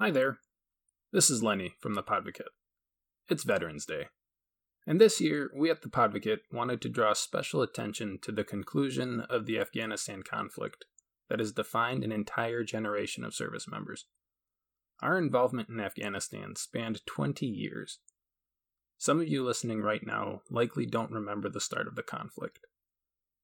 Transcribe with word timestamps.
Hi 0.00 0.12
there. 0.12 0.38
This 1.12 1.28
is 1.28 1.42
Lenny 1.42 1.74
from 1.80 1.94
the 1.94 2.04
Podvocate. 2.04 2.54
It's 3.28 3.42
Veterans 3.42 3.84
Day. 3.84 4.06
And 4.86 5.00
this 5.00 5.20
year, 5.20 5.50
we 5.52 5.72
at 5.72 5.82
the 5.82 5.88
Podvocate 5.88 6.42
wanted 6.52 6.80
to 6.82 6.88
draw 6.88 7.14
special 7.14 7.62
attention 7.62 8.20
to 8.22 8.30
the 8.30 8.44
conclusion 8.44 9.22
of 9.28 9.46
the 9.46 9.58
Afghanistan 9.58 10.22
conflict 10.22 10.84
that 11.28 11.40
has 11.40 11.50
defined 11.50 12.04
an 12.04 12.12
entire 12.12 12.62
generation 12.62 13.24
of 13.24 13.34
service 13.34 13.66
members. 13.66 14.04
Our 15.02 15.18
involvement 15.18 15.68
in 15.68 15.80
Afghanistan 15.80 16.54
spanned 16.54 17.04
20 17.04 17.44
years. 17.46 17.98
Some 18.98 19.18
of 19.20 19.26
you 19.26 19.44
listening 19.44 19.82
right 19.82 20.06
now 20.06 20.42
likely 20.48 20.86
don't 20.86 21.10
remember 21.10 21.48
the 21.48 21.60
start 21.60 21.88
of 21.88 21.96
the 21.96 22.04
conflict. 22.04 22.60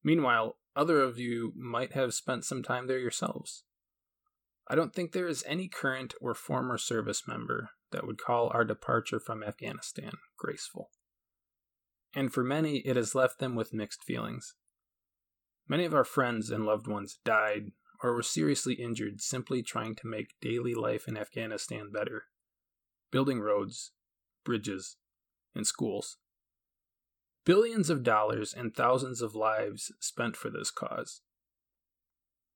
Meanwhile, 0.05 0.57
other 0.77 1.01
of 1.01 1.19
you 1.19 1.53
might 1.57 1.95
have 1.95 2.15
spent 2.15 2.45
some 2.45 2.63
time 2.63 2.87
there 2.87 3.01
yourselves. 3.01 3.65
I 4.67 4.75
don't 4.75 4.95
think 4.95 5.13
there 5.13 5.29
is 5.29 5.45
any 5.47 5.69
current 5.69 6.15
or 6.21 6.35
former 6.35 6.79
service 6.79 7.29
member 7.29 7.71
that 7.93 8.07
would 8.07 8.19
call 8.19 8.51
our 8.53 8.65
departure 8.65 9.21
from 9.21 9.43
Afghanistan 9.43 10.13
graceful. 10.39 10.91
And 12.15 12.33
for 12.33 12.43
many, 12.43 12.79
it 12.79 12.97
has 12.97 13.15
left 13.15 13.39
them 13.39 13.55
with 13.55 13.75
mixed 13.75 14.03
feelings. 14.05 14.55
Many 15.69 15.85
of 15.85 15.95
our 15.95 16.05
friends 16.05 16.51
and 16.51 16.65
loved 16.65 16.87
ones 16.87 17.19
died 17.25 17.73
or 18.03 18.15
were 18.15 18.23
seriously 18.23 18.75
injured 18.75 19.21
simply 19.21 19.63
trying 19.63 19.95
to 19.97 20.07
make 20.07 20.41
daily 20.41 20.75
life 20.75 21.09
in 21.09 21.17
Afghanistan 21.17 21.91
better, 21.91 22.25
building 23.11 23.41
roads, 23.41 23.93
bridges, 24.45 24.97
and 25.55 25.67
schools. 25.67 26.19
Billions 27.45 27.91
of 27.91 28.03
dollars 28.03 28.55
and 28.55 28.75
thousands 28.75 29.21
of 29.21 29.35
lives 29.35 29.93
spent 30.01 30.37
for 30.37 30.51
this 30.51 30.71
cause. 30.71 31.21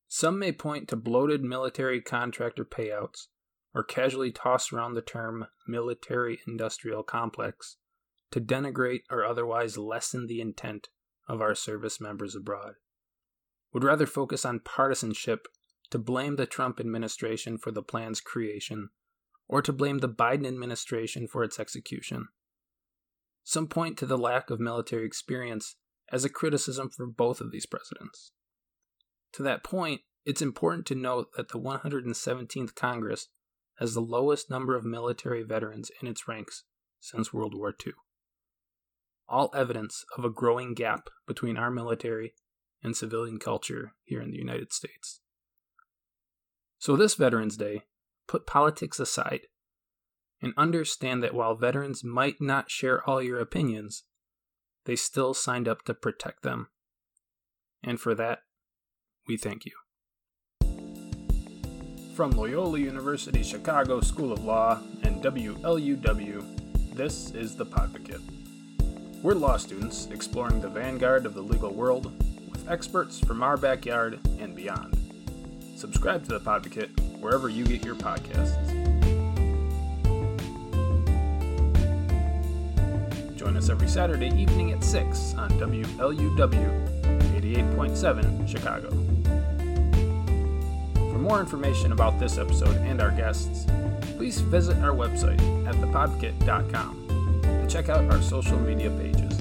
Some 0.08 0.38
may 0.38 0.52
point 0.52 0.88
to 0.88 0.96
bloated 0.96 1.44
military 1.44 2.00
contractor 2.00 2.64
payouts 2.64 3.26
or 3.74 3.84
casually 3.84 4.32
toss 4.32 4.72
around 4.72 4.94
the 4.94 5.02
term 5.02 5.46
military 5.66 6.40
industrial 6.46 7.02
complex 7.02 7.76
to 8.30 8.40
denigrate 8.40 9.02
or 9.10 9.24
otherwise 9.24 9.76
lessen 9.76 10.26
the 10.26 10.40
intent 10.40 10.88
of 11.28 11.42
our 11.42 11.54
service 11.54 12.00
members 12.00 12.34
abroad. 12.34 12.74
Would 13.72 13.84
rather 13.84 14.06
focus 14.06 14.46
on 14.46 14.60
partisanship 14.60 15.46
to 15.90 15.98
blame 15.98 16.36
the 16.36 16.46
Trump 16.46 16.80
administration 16.80 17.58
for 17.58 17.70
the 17.70 17.82
plan's 17.82 18.20
creation 18.22 18.88
or 19.46 19.60
to 19.60 19.72
blame 19.72 19.98
the 19.98 20.08
Biden 20.08 20.46
administration 20.46 21.26
for 21.26 21.44
its 21.44 21.60
execution. 21.60 22.28
Some 23.44 23.66
point 23.66 23.98
to 23.98 24.06
the 24.06 24.18
lack 24.18 24.48
of 24.50 24.58
military 24.60 25.06
experience 25.06 25.76
as 26.10 26.24
a 26.24 26.30
criticism 26.30 26.88
for 26.88 27.06
both 27.06 27.40
of 27.40 27.52
these 27.52 27.66
presidents. 27.66 28.32
To 29.32 29.42
that 29.42 29.64
point, 29.64 30.02
it's 30.24 30.42
important 30.42 30.86
to 30.86 30.94
note 30.94 31.28
that 31.36 31.48
the 31.48 31.58
117th 31.58 32.74
Congress 32.74 33.28
has 33.78 33.94
the 33.94 34.00
lowest 34.00 34.50
number 34.50 34.76
of 34.76 34.84
military 34.84 35.42
veterans 35.42 35.90
in 36.02 36.08
its 36.08 36.26
ranks 36.26 36.64
since 37.00 37.32
World 37.32 37.54
War 37.56 37.74
II. 37.86 37.92
All 39.28 39.50
evidence 39.54 40.04
of 40.16 40.24
a 40.24 40.30
growing 40.30 40.74
gap 40.74 41.08
between 41.26 41.56
our 41.56 41.70
military 41.70 42.34
and 42.82 42.96
civilian 42.96 43.38
culture 43.38 43.92
here 44.04 44.20
in 44.20 44.30
the 44.30 44.38
United 44.38 44.72
States. 44.72 45.20
So, 46.78 46.96
this 46.96 47.14
Veterans 47.14 47.56
Day, 47.56 47.82
put 48.26 48.46
politics 48.46 49.00
aside 49.00 49.42
and 50.40 50.54
understand 50.56 51.22
that 51.22 51.34
while 51.34 51.56
veterans 51.56 52.04
might 52.04 52.40
not 52.40 52.70
share 52.70 53.02
all 53.08 53.20
your 53.20 53.40
opinions, 53.40 54.04
they 54.84 54.94
still 54.94 55.34
signed 55.34 55.66
up 55.66 55.84
to 55.84 55.94
protect 55.94 56.42
them. 56.42 56.68
And 57.82 58.00
for 58.00 58.14
that, 58.14 58.40
we 59.26 59.36
thank 59.36 59.64
you. 59.64 59.72
From 62.18 62.32
Loyola 62.32 62.80
University 62.80 63.44
Chicago 63.44 64.00
School 64.00 64.32
of 64.32 64.44
Law 64.44 64.80
and 65.04 65.22
WLUW, 65.22 66.96
this 66.96 67.30
is 67.30 67.54
The 67.54 67.64
Podvocate. 67.64 69.22
We're 69.22 69.34
law 69.34 69.56
students 69.56 70.08
exploring 70.10 70.60
the 70.60 70.68
vanguard 70.68 71.26
of 71.26 71.34
the 71.34 71.40
legal 71.40 71.72
world 71.72 72.06
with 72.50 72.68
experts 72.68 73.20
from 73.20 73.44
our 73.44 73.56
backyard 73.56 74.18
and 74.40 74.56
beyond. 74.56 74.98
Subscribe 75.76 76.24
to 76.24 76.30
The 76.30 76.40
Podvocate 76.40 77.20
wherever 77.20 77.48
you 77.48 77.64
get 77.64 77.84
your 77.84 77.94
podcasts. 77.94 78.66
Join 83.36 83.56
us 83.56 83.68
every 83.70 83.86
Saturday 83.86 84.30
evening 84.30 84.72
at 84.72 84.82
6 84.82 85.34
on 85.34 85.50
WLUW 85.50 86.34
88.7 87.40 88.48
Chicago. 88.48 89.07
For 91.18 91.22
more 91.22 91.40
information 91.40 91.90
about 91.90 92.20
this 92.20 92.38
episode 92.38 92.76
and 92.76 93.02
our 93.02 93.10
guests, 93.10 93.66
please 94.16 94.40
visit 94.40 94.76
our 94.76 94.92
website 94.92 95.40
at 95.66 95.74
thepodkit.com 95.74 97.42
and 97.42 97.68
check 97.68 97.88
out 97.88 98.08
our 98.12 98.22
social 98.22 98.56
media 98.56 98.88
pages. 98.90 99.36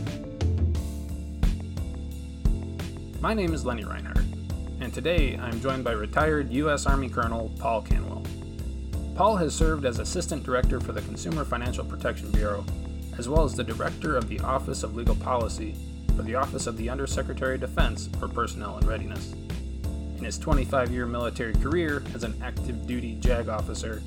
My 3.22 3.36
name 3.36 3.54
is 3.54 3.64
Lenny 3.64 3.84
Reinhardt, 3.84 4.26
and 4.82 4.92
today 4.92 5.38
I'm 5.38 5.62
joined 5.62 5.84
by 5.84 5.92
retired 5.92 6.52
U.S. 6.52 6.88
Army 6.88 7.10
Colonel 7.10 7.52
Paul 7.60 7.84
Kantwill. 7.84 8.26
Paul 9.16 9.36
has 9.36 9.54
served 9.54 9.86
as 9.86 10.00
Assistant 10.00 10.42
Director 10.42 10.80
for 10.80 10.94
the 10.94 11.02
Consumer 11.02 11.46
Financial 11.46 11.86
Protection 11.86 12.32
Bureau, 12.32 12.66
as 13.20 13.30
well 13.30 13.44
as 13.44 13.54
the 13.54 13.64
Director 13.64 14.18
of 14.18 14.30
the 14.30 14.40
Office 14.40 14.82
of 14.82 14.96
Legal 14.96 15.16
Policy 15.16 15.76
for 16.16 16.24
the 16.24 16.34
Office 16.34 16.66
of 16.66 16.76
the 16.76 16.90
Undersecretary 16.90 17.54
of 17.54 17.62
Defense 17.62 18.10
for 18.20 18.28
Personnel 18.28 18.78
and 18.78 18.88
Readiness. 18.88 19.36
His 20.28 20.38
25 20.38 20.92
year 20.92 21.06
military 21.06 21.54
career 21.54 22.04
as 22.14 22.26
an 22.26 22.38
active 22.44 22.86
duty 22.86 23.16
JAG 23.22 23.48
officer, 23.48 24.04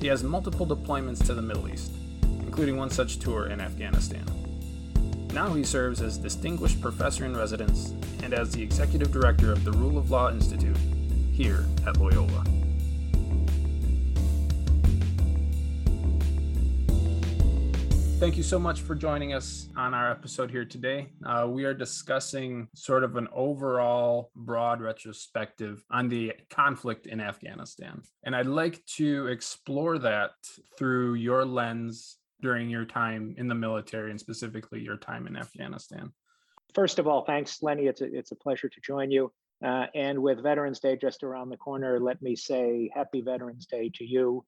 he 0.00 0.06
has 0.06 0.22
multiple 0.22 0.64
deployments 0.64 1.26
to 1.26 1.34
the 1.34 1.42
Middle 1.42 1.68
East, 1.68 1.90
including 2.22 2.76
one 2.76 2.88
such 2.88 3.18
tour 3.18 3.48
in 3.48 3.60
Afghanistan. 3.60 4.24
Now 5.34 5.52
he 5.52 5.64
serves 5.64 6.02
as 6.02 6.18
Distinguished 6.18 6.80
Professor 6.80 7.24
in 7.24 7.36
Residence 7.36 7.92
and 8.22 8.32
as 8.32 8.52
the 8.52 8.62
Executive 8.62 9.10
Director 9.10 9.50
of 9.50 9.64
the 9.64 9.72
Rule 9.72 9.98
of 9.98 10.12
Law 10.12 10.30
Institute 10.30 10.76
here 11.32 11.66
at 11.84 11.96
Loyola. 11.96 12.44
Thank 18.20 18.36
you 18.36 18.42
so 18.42 18.58
much 18.58 18.82
for 18.82 18.94
joining 18.94 19.32
us 19.32 19.70
on 19.78 19.94
our 19.94 20.10
episode 20.10 20.50
here 20.50 20.66
today. 20.66 21.08
Uh, 21.24 21.46
we 21.48 21.64
are 21.64 21.72
discussing 21.72 22.68
sort 22.74 23.02
of 23.02 23.16
an 23.16 23.28
overall 23.32 24.30
broad 24.36 24.82
retrospective 24.82 25.82
on 25.90 26.10
the 26.10 26.34
conflict 26.50 27.06
in 27.06 27.18
Afghanistan. 27.18 28.02
And 28.24 28.36
I'd 28.36 28.44
like 28.44 28.84
to 28.96 29.28
explore 29.28 29.98
that 30.00 30.32
through 30.76 31.14
your 31.14 31.46
lens 31.46 32.18
during 32.42 32.68
your 32.68 32.84
time 32.84 33.34
in 33.38 33.48
the 33.48 33.54
military 33.54 34.10
and 34.10 34.20
specifically 34.20 34.82
your 34.82 34.98
time 34.98 35.26
in 35.26 35.34
Afghanistan. 35.34 36.12
First 36.74 36.98
of 36.98 37.08
all, 37.08 37.24
thanks, 37.24 37.62
Lenny. 37.62 37.86
It's 37.86 38.02
a, 38.02 38.14
it's 38.14 38.32
a 38.32 38.36
pleasure 38.36 38.68
to 38.68 38.80
join 38.82 39.10
you. 39.10 39.32
Uh, 39.64 39.86
and 39.94 40.18
with 40.18 40.42
Veterans 40.42 40.78
Day 40.78 40.98
just 41.00 41.22
around 41.22 41.48
the 41.48 41.56
corner, 41.56 41.98
let 41.98 42.20
me 42.20 42.36
say 42.36 42.90
happy 42.94 43.22
Veterans 43.22 43.64
Day 43.64 43.90
to 43.94 44.04
you 44.04 44.44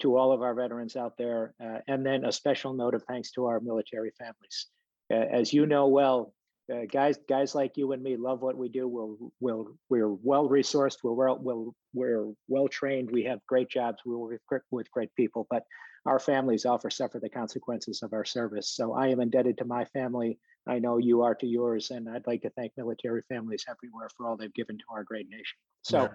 to 0.00 0.16
all 0.16 0.32
of 0.32 0.42
our 0.42 0.54
veterans 0.54 0.96
out 0.96 1.16
there, 1.16 1.54
uh, 1.62 1.78
and 1.88 2.04
then 2.04 2.24
a 2.24 2.32
special 2.32 2.72
note 2.72 2.94
of 2.94 3.02
thanks 3.04 3.30
to 3.32 3.46
our 3.46 3.60
military 3.60 4.12
families. 4.18 4.66
Uh, 5.10 5.14
as 5.14 5.52
you 5.52 5.66
know 5.66 5.88
well, 5.88 6.34
uh, 6.72 6.84
guys, 6.90 7.18
guys 7.28 7.54
like 7.54 7.76
you 7.76 7.92
and 7.92 8.02
me 8.02 8.16
love 8.16 8.42
what 8.42 8.56
we 8.56 8.68
do. 8.68 8.86
We're, 8.86 9.14
we're, 9.40 9.64
we're 9.88 10.12
well 10.22 10.48
resourced. 10.48 10.98
We're 11.02 11.14
well, 11.14 11.38
we're, 11.40 11.70
we're 11.94 12.32
well 12.46 12.68
trained. 12.68 13.10
We 13.10 13.24
have 13.24 13.40
great 13.46 13.70
jobs. 13.70 14.02
We 14.04 14.14
work 14.14 14.40
with, 14.50 14.62
with 14.70 14.90
great 14.90 15.14
people, 15.16 15.46
but 15.50 15.62
our 16.04 16.18
families 16.18 16.66
often 16.66 16.90
suffer 16.90 17.18
the 17.18 17.28
consequences 17.28 18.02
of 18.02 18.12
our 18.12 18.24
service. 18.24 18.70
So 18.70 18.92
I 18.92 19.08
am 19.08 19.20
indebted 19.20 19.58
to 19.58 19.64
my 19.64 19.84
family. 19.86 20.38
I 20.66 20.78
know 20.78 20.98
you 20.98 21.22
are 21.22 21.34
to 21.36 21.46
yours, 21.46 21.90
and 21.90 22.08
I'd 22.08 22.26
like 22.26 22.42
to 22.42 22.50
thank 22.50 22.72
military 22.76 23.22
families 23.22 23.64
everywhere 23.68 24.08
for 24.16 24.26
all 24.26 24.36
they've 24.36 24.52
given 24.52 24.76
to 24.76 24.84
our 24.90 25.04
great 25.04 25.28
nation. 25.30 25.58
So, 25.82 26.10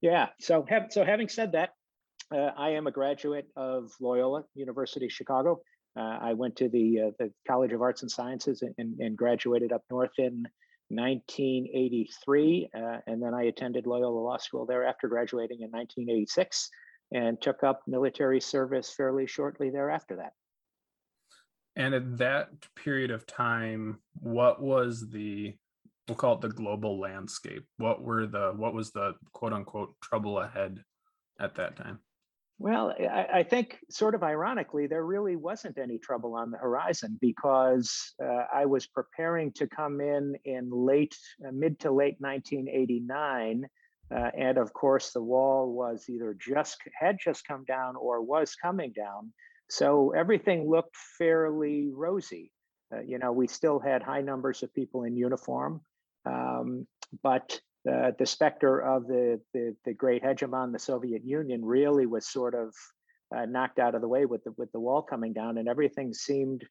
yeah. 0.00 0.10
yeah 0.10 0.26
so 0.40 0.66
have, 0.68 0.86
so 0.90 1.04
having 1.04 1.28
said 1.28 1.52
that, 1.52 1.70
uh, 2.34 2.50
I 2.56 2.70
am 2.70 2.86
a 2.86 2.90
graduate 2.90 3.46
of 3.56 3.90
Loyola 4.00 4.44
University 4.54 5.08
Chicago. 5.08 5.60
Uh, 5.98 6.18
I 6.20 6.32
went 6.34 6.56
to 6.56 6.68
the 6.68 7.00
uh, 7.00 7.10
the 7.18 7.32
College 7.46 7.72
of 7.72 7.82
Arts 7.82 8.02
and 8.02 8.10
Sciences 8.10 8.62
and, 8.78 8.98
and 8.98 9.16
graduated 9.16 9.72
up 9.72 9.82
north 9.90 10.10
in 10.18 10.44
1983, 10.88 12.70
uh, 12.74 12.98
and 13.06 13.22
then 13.22 13.34
I 13.34 13.44
attended 13.44 13.86
Loyola 13.86 14.20
Law 14.20 14.36
School 14.36 14.66
there 14.66 14.84
after 14.86 15.08
graduating 15.08 15.60
in 15.60 15.70
1986, 15.70 16.68
and 17.12 17.40
took 17.40 17.62
up 17.62 17.80
military 17.86 18.40
service 18.40 18.92
fairly 18.94 19.26
shortly 19.26 19.70
thereafter 19.70 20.16
that. 20.16 20.32
And 21.76 21.94
at 21.94 22.18
that 22.18 22.48
period 22.74 23.10
of 23.10 23.26
time, 23.26 23.98
what 24.20 24.62
was 24.62 25.08
the 25.10 25.54
we'll 26.08 26.16
call 26.16 26.34
it 26.34 26.40
the 26.40 26.48
global 26.48 27.00
landscape? 27.00 27.64
What 27.78 28.02
were 28.02 28.26
the 28.26 28.52
what 28.56 28.74
was 28.74 28.90
the 28.90 29.14
quote 29.32 29.52
unquote 29.52 29.94
trouble 30.02 30.40
ahead 30.40 30.82
at 31.40 31.54
that 31.54 31.76
time? 31.76 32.00
Well, 32.58 32.94
I, 32.98 33.40
I, 33.40 33.42
think 33.42 33.78
sort 33.90 34.14
of 34.14 34.22
ironically, 34.22 34.86
there 34.86 35.04
really 35.04 35.36
wasn't 35.36 35.76
any 35.76 35.98
trouble 35.98 36.34
on 36.34 36.50
the 36.50 36.56
horizon 36.56 37.18
because 37.20 38.14
uh, 38.22 38.44
I 38.52 38.64
was 38.64 38.86
preparing 38.86 39.52
to 39.52 39.66
come 39.66 40.00
in 40.00 40.34
in 40.46 40.70
late, 40.70 41.16
uh, 41.46 41.50
mid 41.52 41.78
to 41.80 41.92
late 41.92 42.16
1989 42.18 43.66
Uh, 44.14 44.30
and 44.38 44.56
of 44.56 44.72
course, 44.72 45.12
the 45.12 45.22
wall 45.22 45.72
was 45.72 46.08
either 46.08 46.34
just 46.38 46.78
had 46.98 47.18
just 47.22 47.46
come 47.46 47.64
down 47.64 47.96
or 47.96 48.22
was 48.22 48.54
coming 48.54 48.92
down. 48.92 49.32
So 49.68 50.12
everything 50.12 50.70
looked 50.70 50.96
fairly 51.18 51.90
rosy. 51.92 52.52
Uh, 52.94 53.00
you 53.00 53.18
know, 53.18 53.32
we 53.32 53.48
still 53.48 53.80
had 53.80 54.02
high 54.02 54.22
numbers 54.22 54.62
of 54.62 54.72
people 54.72 55.02
in 55.04 55.16
uniform, 55.16 55.80
um, 56.24 56.86
but 57.22 57.60
the 58.18 58.26
specter 58.26 58.80
of 58.80 59.06
the, 59.06 59.40
the, 59.54 59.76
the 59.84 59.94
great 59.94 60.22
hegemon, 60.22 60.72
the 60.72 60.78
Soviet 60.78 61.22
Union, 61.24 61.64
really 61.64 62.06
was 62.06 62.26
sort 62.26 62.54
of 62.54 62.74
uh, 63.34 63.46
knocked 63.46 63.78
out 63.78 63.94
of 63.94 64.00
the 64.00 64.08
way 64.08 64.24
with 64.26 64.42
the 64.44 64.52
with 64.56 64.70
the 64.72 64.80
wall 64.80 65.02
coming 65.02 65.32
down, 65.32 65.58
and 65.58 65.68
everything 65.68 66.12
seemed 66.12 66.62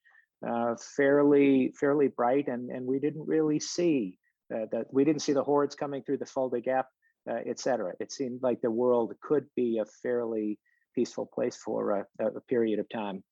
uh, 0.47 0.75
fairly 0.97 1.73
fairly 1.79 2.07
bright, 2.07 2.47
and 2.47 2.69
and 2.69 2.85
we 2.85 2.99
didn't 2.99 3.27
really 3.27 3.59
see 3.59 4.17
uh, 4.53 4.65
that 4.71 4.85
we 4.91 5.03
didn't 5.03 5.21
see 5.21 5.33
the 5.33 5.43
hordes 5.43 5.75
coming 5.75 6.03
through 6.03 6.17
the 6.17 6.25
Fulda 6.25 6.61
Gap, 6.61 6.87
uh, 7.29 7.39
et 7.45 7.59
cetera. 7.59 7.93
It 7.99 8.11
seemed 8.11 8.41
like 8.43 8.61
the 8.61 8.71
world 8.71 9.13
could 9.21 9.45
be 9.55 9.79
a 9.79 9.85
fairly 10.03 10.59
peaceful 10.93 11.25
place 11.25 11.55
for 11.55 11.79
a, 11.91 12.05
a 12.25 12.41
period 12.41 12.79
of 12.79 12.87
time. 12.89 13.23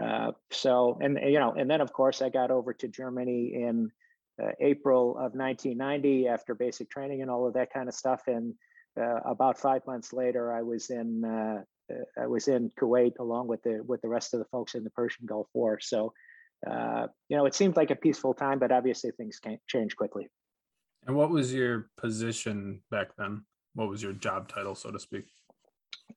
Uh, 0.00 0.32
so, 0.50 0.98
and 1.00 1.18
you 1.22 1.38
know, 1.38 1.52
and 1.52 1.68
then 1.68 1.80
of 1.80 1.92
course 1.92 2.22
I 2.22 2.28
got 2.28 2.50
over 2.50 2.72
to 2.74 2.88
Germany 2.88 3.52
in 3.54 3.90
uh, 4.40 4.52
April 4.60 5.10
of 5.10 5.34
1990 5.34 6.28
after 6.28 6.54
basic 6.54 6.90
training 6.90 7.22
and 7.22 7.30
all 7.30 7.46
of 7.46 7.54
that 7.54 7.72
kind 7.72 7.88
of 7.88 7.94
stuff. 7.94 8.22
And 8.26 8.54
uh, 9.00 9.20
about 9.24 9.58
five 9.58 9.82
months 9.86 10.12
later, 10.12 10.52
I 10.52 10.62
was 10.62 10.90
in 10.90 11.24
uh, 11.24 11.62
I 12.20 12.26
was 12.26 12.48
in 12.48 12.70
Kuwait 12.80 13.18
along 13.18 13.48
with 13.48 13.62
the 13.62 13.82
with 13.86 14.00
the 14.02 14.08
rest 14.08 14.34
of 14.34 14.40
the 14.40 14.46
folks 14.46 14.74
in 14.74 14.84
the 14.84 14.90
Persian 14.90 15.26
Gulf 15.26 15.48
War. 15.54 15.78
So, 15.80 16.12
uh, 16.68 17.06
you 17.28 17.36
know, 17.36 17.46
it 17.46 17.54
seemed 17.54 17.76
like 17.76 17.90
a 17.90 17.96
peaceful 17.96 18.34
time, 18.34 18.58
but 18.58 18.72
obviously 18.72 19.10
things 19.12 19.38
can 19.38 19.58
change 19.68 19.96
quickly. 19.96 20.28
And 21.06 21.16
what 21.16 21.30
was 21.30 21.52
your 21.52 21.90
position 21.96 22.82
back 22.90 23.08
then? 23.16 23.44
What 23.74 23.88
was 23.88 24.02
your 24.02 24.12
job 24.12 24.48
title, 24.48 24.74
so 24.74 24.90
to 24.90 24.98
speak? 24.98 25.26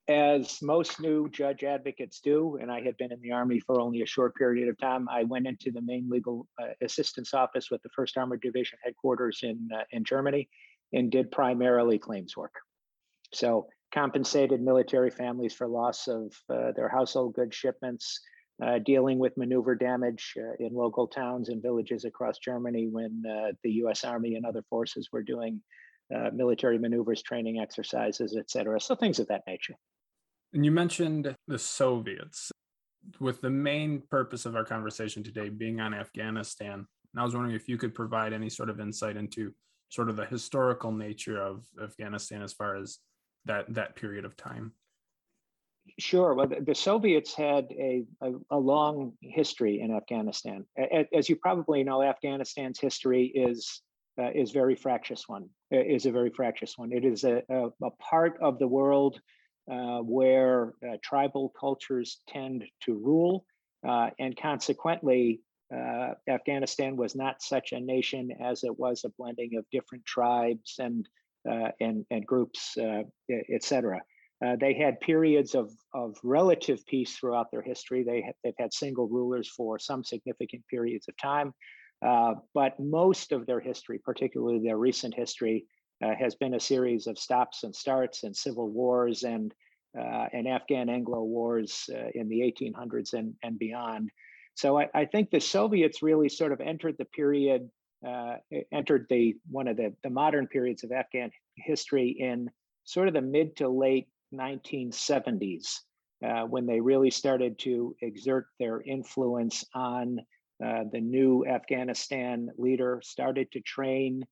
As 0.06 0.60
most 0.60 1.00
new 1.00 1.30
judge 1.30 1.64
advocates 1.64 2.20
do, 2.20 2.58
and 2.60 2.70
I 2.70 2.82
had 2.82 2.94
been 2.98 3.10
in 3.10 3.20
the 3.22 3.32
Army 3.32 3.58
for 3.58 3.80
only 3.80 4.02
a 4.02 4.06
short 4.06 4.34
period 4.34 4.68
of 4.68 4.76
time, 4.76 5.08
I 5.08 5.24
went 5.24 5.46
into 5.46 5.70
the 5.70 5.80
main 5.80 6.10
legal 6.10 6.46
uh, 6.60 6.72
assistance 6.82 7.32
office 7.32 7.70
with 7.70 7.80
the 7.82 7.88
1st 7.98 8.18
Armored 8.18 8.42
Division 8.42 8.78
headquarters 8.84 9.40
in, 9.42 9.66
uh, 9.74 9.84
in 9.92 10.04
Germany 10.04 10.46
and 10.92 11.10
did 11.10 11.32
primarily 11.32 11.98
claims 11.98 12.36
work. 12.36 12.52
So, 13.32 13.68
compensated 13.94 14.60
military 14.60 15.10
families 15.10 15.54
for 15.54 15.68
loss 15.68 16.06
of 16.06 16.34
uh, 16.50 16.72
their 16.72 16.88
household 16.88 17.34
goods 17.34 17.56
shipments, 17.56 18.20
uh, 18.62 18.80
dealing 18.80 19.18
with 19.18 19.36
maneuver 19.38 19.74
damage 19.74 20.34
uh, 20.36 20.52
in 20.58 20.74
local 20.74 21.06
towns 21.06 21.48
and 21.48 21.62
villages 21.62 22.04
across 22.04 22.38
Germany 22.38 22.88
when 22.90 23.22
uh, 23.26 23.52
the 23.62 23.70
US 23.84 24.04
Army 24.04 24.34
and 24.34 24.44
other 24.44 24.64
forces 24.68 25.08
were 25.12 25.22
doing 25.22 25.62
uh, 26.14 26.28
military 26.34 26.78
maneuvers, 26.78 27.22
training 27.22 27.58
exercises, 27.58 28.36
et 28.36 28.50
cetera. 28.50 28.78
So 28.78 28.94
things 28.94 29.18
of 29.18 29.28
that 29.28 29.44
nature. 29.46 29.74
And 30.54 30.64
you 30.64 30.70
mentioned 30.70 31.34
the 31.48 31.58
Soviets, 31.58 32.52
with 33.18 33.40
the 33.40 33.50
main 33.50 34.02
purpose 34.08 34.46
of 34.46 34.54
our 34.54 34.64
conversation 34.64 35.24
today 35.24 35.48
being 35.48 35.80
on 35.80 35.92
Afghanistan. 35.92 36.74
And 36.74 37.20
I 37.20 37.24
was 37.24 37.34
wondering 37.34 37.56
if 37.56 37.68
you 37.68 37.76
could 37.76 37.92
provide 37.92 38.32
any 38.32 38.48
sort 38.48 38.70
of 38.70 38.78
insight 38.80 39.16
into 39.16 39.52
sort 39.88 40.08
of 40.08 40.16
the 40.16 40.24
historical 40.24 40.92
nature 40.92 41.42
of 41.42 41.66
Afghanistan 41.82 42.40
as 42.40 42.52
far 42.52 42.76
as 42.76 42.98
that 43.46 43.72
that 43.74 43.96
period 43.96 44.24
of 44.24 44.36
time. 44.36 44.72
Sure. 45.98 46.34
Well, 46.34 46.46
the, 46.46 46.74
Soviets 46.74 47.34
had 47.34 47.66
a, 47.72 48.04
a, 48.22 48.32
a, 48.50 48.56
long 48.56 49.12
history 49.20 49.80
in 49.82 49.94
Afghanistan. 49.94 50.64
As 51.12 51.28
you 51.28 51.36
probably 51.36 51.84
know, 51.84 52.00
Afghanistan's 52.00 52.80
history 52.80 53.26
is 53.26 53.82
uh, 54.18 54.30
is 54.30 54.52
very 54.52 54.76
fractious 54.76 55.28
one. 55.28 55.50
Is 55.70 56.06
a 56.06 56.12
very 56.12 56.30
fractious 56.30 56.78
one. 56.78 56.92
It 56.92 57.04
is 57.04 57.24
a, 57.24 57.42
a, 57.50 57.66
a 57.82 57.90
part 58.00 58.38
of 58.40 58.58
the 58.58 58.68
world 58.68 59.20
uh, 59.70 60.00
where 60.00 60.74
uh, 60.86 60.96
tribal 61.02 61.52
cultures 61.58 62.20
tend 62.28 62.64
to 62.82 62.94
rule, 62.94 63.46
uh, 63.86 64.10
and 64.18 64.36
consequently, 64.36 65.40
uh, 65.74 66.10
Afghanistan 66.28 66.96
was 66.96 67.14
not 67.14 67.40
such 67.40 67.72
a 67.72 67.80
nation 67.80 68.30
as 68.42 68.62
it 68.62 68.78
was 68.78 69.04
a 69.04 69.10
blending 69.18 69.56
of 69.56 69.64
different 69.72 70.04
tribes 70.04 70.74
and 70.78 71.08
uh, 71.50 71.70
and 71.80 72.04
and 72.10 72.26
groups, 72.26 72.76
etc. 73.52 74.00
They 74.60 74.74
had 74.74 75.00
periods 75.00 75.54
of, 75.54 75.72
of 75.94 76.16
relative 76.22 76.84
peace 76.84 77.16
throughout 77.16 77.50
their 77.50 77.62
history. 77.62 78.02
They 78.02 78.20
ha- 78.20 78.32
they've 78.44 78.52
had 78.58 78.74
single 78.74 79.08
rulers 79.08 79.48
for 79.48 79.78
some 79.78 80.04
significant 80.04 80.66
periods 80.68 81.08
of 81.08 81.16
time. 81.16 81.54
But 82.02 82.78
most 82.78 83.32
of 83.32 83.46
their 83.46 83.60
history, 83.60 83.98
particularly 84.04 84.58
their 84.58 84.76
recent 84.76 85.14
history, 85.14 85.66
uh, 86.02 86.14
has 86.18 86.34
been 86.34 86.54
a 86.54 86.60
series 86.60 87.06
of 87.06 87.18
stops 87.18 87.62
and 87.64 87.74
starts 87.74 88.24
and 88.24 88.36
civil 88.36 88.68
wars 88.68 89.22
and 89.22 89.54
uh, 89.98 90.26
and 90.32 90.48
Afghan 90.48 90.88
Anglo 90.88 91.22
wars 91.22 91.88
uh, 91.94 92.08
in 92.14 92.28
the 92.28 92.40
1800s 92.40 93.12
and, 93.12 93.34
and 93.44 93.58
beyond. 93.58 94.10
So 94.54 94.78
I, 94.78 94.88
I, 94.92 95.04
think 95.04 95.30
the 95.30 95.40
Soviets 95.40 96.02
really 96.02 96.28
sort 96.28 96.50
of 96.50 96.60
entered 96.60 96.96
the 96.98 97.04
period, 97.04 97.70
uh, 98.04 98.36
entered 98.72 99.06
the 99.08 99.36
one 99.48 99.68
of 99.68 99.76
the, 99.76 99.94
the 100.02 100.10
modern 100.10 100.48
periods 100.48 100.82
of 100.82 100.90
Afghan 100.90 101.30
history 101.56 102.08
in 102.08 102.50
sort 102.84 103.06
of 103.06 103.14
the 103.14 103.22
mid 103.22 103.56
to 103.56 103.68
late 103.68 104.08
1970s 104.34 105.78
uh, 106.24 106.42
when 106.42 106.66
they 106.66 106.80
really 106.80 107.10
started 107.10 107.58
to 107.60 107.94
exert 108.02 108.46
their 108.58 108.80
influence 108.82 109.64
on 109.74 110.20
uh, 110.64 110.84
the 110.92 111.00
new 111.00 111.44
Afghanistan 111.46 112.48
leader, 112.56 113.00
started 113.02 113.50
to 113.52 113.60
train 113.60 114.24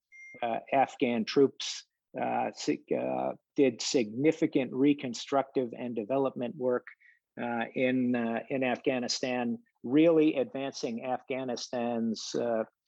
Afghan 0.73 1.25
troops, 1.25 1.85
uh, 2.21 2.51
uh, 2.97 3.33
did 3.57 3.81
significant 3.81 4.73
reconstructive 4.73 5.71
and 5.79 5.95
development 5.97 6.55
work 6.57 6.87
uh, 7.43 7.65
in, 7.75 8.15
in 8.51 8.63
Afghanistan, 8.63 9.59
really 9.83 10.37
advancing 10.37 11.05
Afghanistan's 11.05 12.35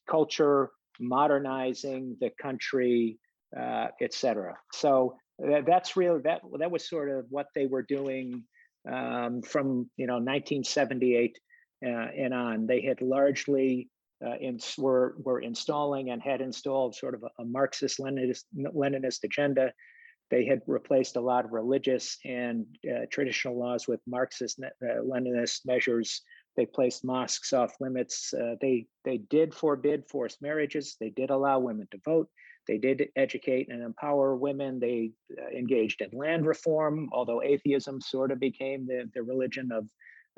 culture, 0.09 0.71
modernizing 1.01 2.17
the 2.21 2.31
country, 2.41 3.19
uh, 3.59 3.89
et 4.01 4.13
cetera. 4.13 4.57
So 4.73 5.17
that, 5.39 5.65
that's 5.67 5.97
really 5.97 6.21
that 6.23 6.43
that 6.59 6.71
was 6.71 6.89
sort 6.89 7.11
of 7.11 7.27
what 7.31 7.47
they 7.55 7.67
were 7.67 7.83
doing 7.83 8.45
um, 8.91 9.43
from 9.43 9.91
you 9.97 10.07
know 10.07 10.15
1978 10.15 11.39
uh, 11.85 11.89
and 11.89 12.35
on. 12.35 12.67
They 12.67 12.83
had 12.83 13.01
largely 13.01 13.89
uh, 14.25 14.37
in, 14.41 14.59
were 14.79 15.15
were 15.19 15.41
installing 15.41 16.11
and 16.11 16.23
had 16.23 16.41
installed 16.41 16.95
sort 16.95 17.15
of 17.15 17.23
a, 17.25 17.43
a 17.43 17.45
Marxist 17.45 17.99
Leninist, 17.99 19.25
agenda. 19.25 19.73
They 20.31 20.45
had 20.47 20.63
replaced 20.67 21.17
a 21.17 21.21
lot 21.21 21.45
of 21.45 21.53
religious 21.53 22.19
and 22.25 22.67
uh, 22.89 23.07
traditional 23.11 23.59
laws 23.59 23.87
with 23.87 24.01
Marxist 24.07 24.59
uh, 24.63 25.03
Leninist 25.03 25.67
measures. 25.67 26.23
They 26.57 26.67
placed 26.67 27.05
mosques 27.05 27.53
off 27.53 27.75
limits. 27.81 28.33
Uh, 28.33 28.55
they 28.61 28.87
they 29.05 29.19
did 29.19 29.53
forbid 29.55 30.09
forced 30.09 30.41
marriages. 30.41 30.97
They 30.99 31.11
did 31.11 31.31
allow 31.31 31.59
women 31.59 31.89
to 31.91 31.99
vote. 32.05 32.29
They 32.67 32.79
did 32.79 33.09
educate 33.17 33.69
and 33.69 33.83
empower 33.83 34.37
women. 34.37 34.81
They 34.81 35.13
uh, 35.39 35.51
engaged 35.57 36.01
in 36.01 36.19
land 36.19 36.47
reform, 36.47 37.11
although 37.13 37.43
atheism 37.43 38.01
sort 38.01 38.33
of 38.33 38.41
became 38.41 38.87
the, 38.87 39.11
the 39.15 39.23
religion 39.23 39.71
of, 39.71 39.89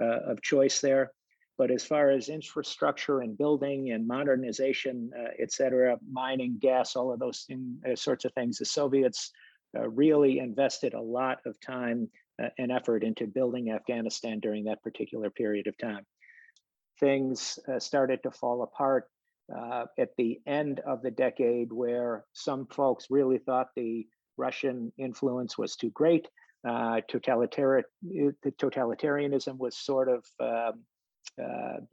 uh, 0.02 0.30
of 0.30 0.42
choice 0.42 0.80
there. 0.80 1.12
But 1.58 1.70
as 1.70 1.84
far 1.84 2.10
as 2.10 2.28
infrastructure 2.28 3.20
and 3.20 3.36
building 3.36 3.92
and 3.92 4.06
modernization, 4.06 5.10
uh, 5.18 5.30
et 5.38 5.52
cetera, 5.52 5.98
mining, 6.10 6.58
gas, 6.60 6.96
all 6.96 7.12
of 7.12 7.18
those 7.18 7.44
thing, 7.46 7.78
uh, 7.90 7.96
sorts 7.96 8.25
of 8.25 8.32
things, 8.34 8.58
the 8.58 8.64
Soviets 8.64 9.32
uh, 9.76 9.88
really 9.88 10.38
invested 10.38 10.94
a 10.94 11.00
lot 11.00 11.38
of 11.46 11.58
time 11.60 12.10
uh, 12.42 12.48
and 12.58 12.70
effort 12.70 13.02
into 13.02 13.26
building 13.26 13.70
Afghanistan 13.70 14.38
during 14.40 14.64
that 14.64 14.82
particular 14.82 15.30
period 15.30 15.66
of 15.66 15.78
time. 15.78 16.04
Things 17.00 17.58
started 17.78 18.22
to 18.22 18.30
fall 18.30 18.62
apart 18.62 19.04
uh, 19.54 19.84
at 19.98 20.10
the 20.16 20.40
end 20.46 20.80
of 20.80 21.02
the 21.02 21.10
decade 21.10 21.72
where 21.72 22.25
some 22.32 22.66
folks 22.66 23.06
really 23.10 23.38
thought 23.38 23.68
the 23.76 24.06
Russian 24.36 24.92
influence 24.98 25.56
was 25.56 25.76
too 25.76 25.90
great. 25.90 26.28
Uh, 26.68 27.00
totalitarian, 27.08 27.84
totalitarianism 28.60 29.56
was 29.58 29.76
sort 29.76 30.08
of 30.08 30.25
um, 30.40 30.48
uh, 30.48 30.72